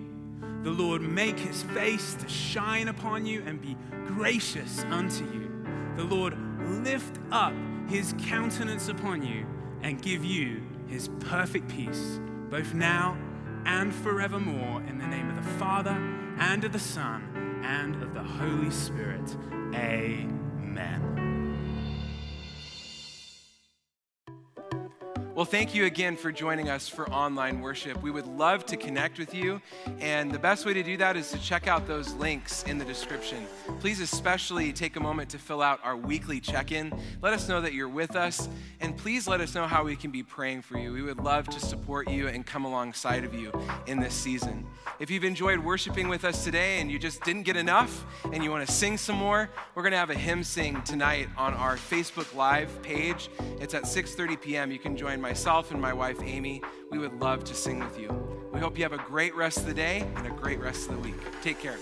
The 0.61 0.69
Lord 0.69 1.01
make 1.01 1.39
his 1.39 1.63
face 1.63 2.13
to 2.13 2.29
shine 2.29 2.89
upon 2.89 3.25
you 3.25 3.41
and 3.43 3.59
be 3.59 3.75
gracious 4.05 4.83
unto 4.91 5.25
you. 5.25 5.51
The 5.97 6.03
Lord 6.03 6.37
lift 6.61 7.17
up 7.31 7.53
his 7.89 8.13
countenance 8.19 8.87
upon 8.87 9.23
you 9.23 9.47
and 9.81 9.99
give 9.99 10.23
you 10.23 10.61
his 10.87 11.09
perfect 11.21 11.67
peace, 11.67 12.19
both 12.51 12.75
now 12.75 13.17
and 13.65 13.93
forevermore, 13.93 14.83
in 14.87 14.99
the 14.99 15.07
name 15.07 15.27
of 15.27 15.35
the 15.35 15.51
Father 15.57 15.97
and 16.37 16.63
of 16.63 16.71
the 16.71 16.77
Son 16.77 17.61
and 17.63 17.95
of 18.03 18.13
the 18.13 18.23
Holy 18.23 18.69
Spirit. 18.69 19.35
Amen. 19.73 21.14
Well, 25.35 25.43
thank 25.43 25.75
you 25.75 25.83
again 25.83 26.15
for 26.15 26.31
joining 26.31 26.69
us 26.69 26.87
for 26.87 27.09
online 27.11 27.59
worship. 27.59 28.01
We 28.01 28.09
would 28.09 28.25
love 28.25 28.65
to 28.67 28.77
connect 28.77 29.19
with 29.19 29.33
you, 29.33 29.61
and 29.99 30.31
the 30.31 30.39
best 30.39 30.65
way 30.65 30.73
to 30.73 30.81
do 30.81 30.95
that 30.95 31.17
is 31.17 31.29
to 31.31 31.37
check 31.41 31.67
out 31.67 31.85
those 31.85 32.13
links 32.13 32.63
in 32.63 32.77
the 32.77 32.85
description. 32.85 33.45
Please, 33.81 33.99
especially, 33.99 34.71
take 34.71 34.95
a 34.95 35.01
moment 35.01 35.29
to 35.31 35.37
fill 35.37 35.61
out 35.61 35.81
our 35.83 35.97
weekly 35.97 36.39
check 36.39 36.71
in. 36.71 36.97
Let 37.21 37.33
us 37.33 37.49
know 37.49 37.59
that 37.59 37.73
you're 37.73 37.89
with 37.89 38.15
us, 38.15 38.47
and 38.79 38.95
please 38.95 39.27
let 39.27 39.41
us 39.41 39.53
know 39.53 39.67
how 39.67 39.83
we 39.83 39.97
can 39.97 40.09
be 40.09 40.23
praying 40.23 40.61
for 40.61 40.77
you. 40.77 40.93
We 40.93 41.01
would 41.01 41.19
love 41.19 41.49
to 41.49 41.59
support 41.59 42.09
you 42.09 42.29
and 42.29 42.45
come 42.45 42.63
alongside 42.63 43.25
of 43.25 43.33
you 43.33 43.51
in 43.87 43.99
this 43.99 44.13
season. 44.13 44.65
If 44.99 45.11
you've 45.11 45.25
enjoyed 45.25 45.59
worshiping 45.59 46.07
with 46.07 46.23
us 46.23 46.45
today 46.45 46.79
and 46.79 46.89
you 46.89 46.97
just 46.97 47.21
didn't 47.25 47.43
get 47.43 47.57
enough 47.57 48.05
and 48.31 48.41
you 48.41 48.51
want 48.51 48.65
to 48.65 48.71
sing 48.71 48.95
some 48.95 49.17
more, 49.17 49.49
we're 49.73 49.83
going 49.83 49.91
to 49.91 49.97
have 49.97 50.11
a 50.11 50.15
hymn 50.15 50.45
sing 50.45 50.81
tonight 50.83 51.27
on 51.37 51.53
our 51.55 51.75
Facebook 51.75 52.33
Live 52.33 52.81
page. 52.81 53.29
It's 53.59 53.73
at 53.73 53.83
6:30 53.83 54.41
p.m. 54.41 54.71
You 54.71 54.79
can 54.79 54.95
join 54.95 55.24
myself 55.25 55.71
and 55.71 55.81
my 55.81 55.91
wife 55.91 56.21
Amy. 56.21 56.61
We 56.91 56.99
would 56.99 57.19
love 57.19 57.43
to 57.45 57.55
sing 57.55 57.79
with 57.79 57.99
you. 57.99 58.09
We 58.53 58.59
hope 58.59 58.77
you 58.77 58.83
have 58.83 58.93
a 58.93 59.03
great 59.07 59.33
rest 59.33 59.57
of 59.57 59.65
the 59.65 59.73
day 59.73 60.07
and 60.17 60.27
a 60.27 60.29
great 60.29 60.59
rest 60.59 60.87
of 60.87 60.97
the 60.97 61.01
week. 61.01 61.15
Take 61.41 61.59
care. 61.59 61.79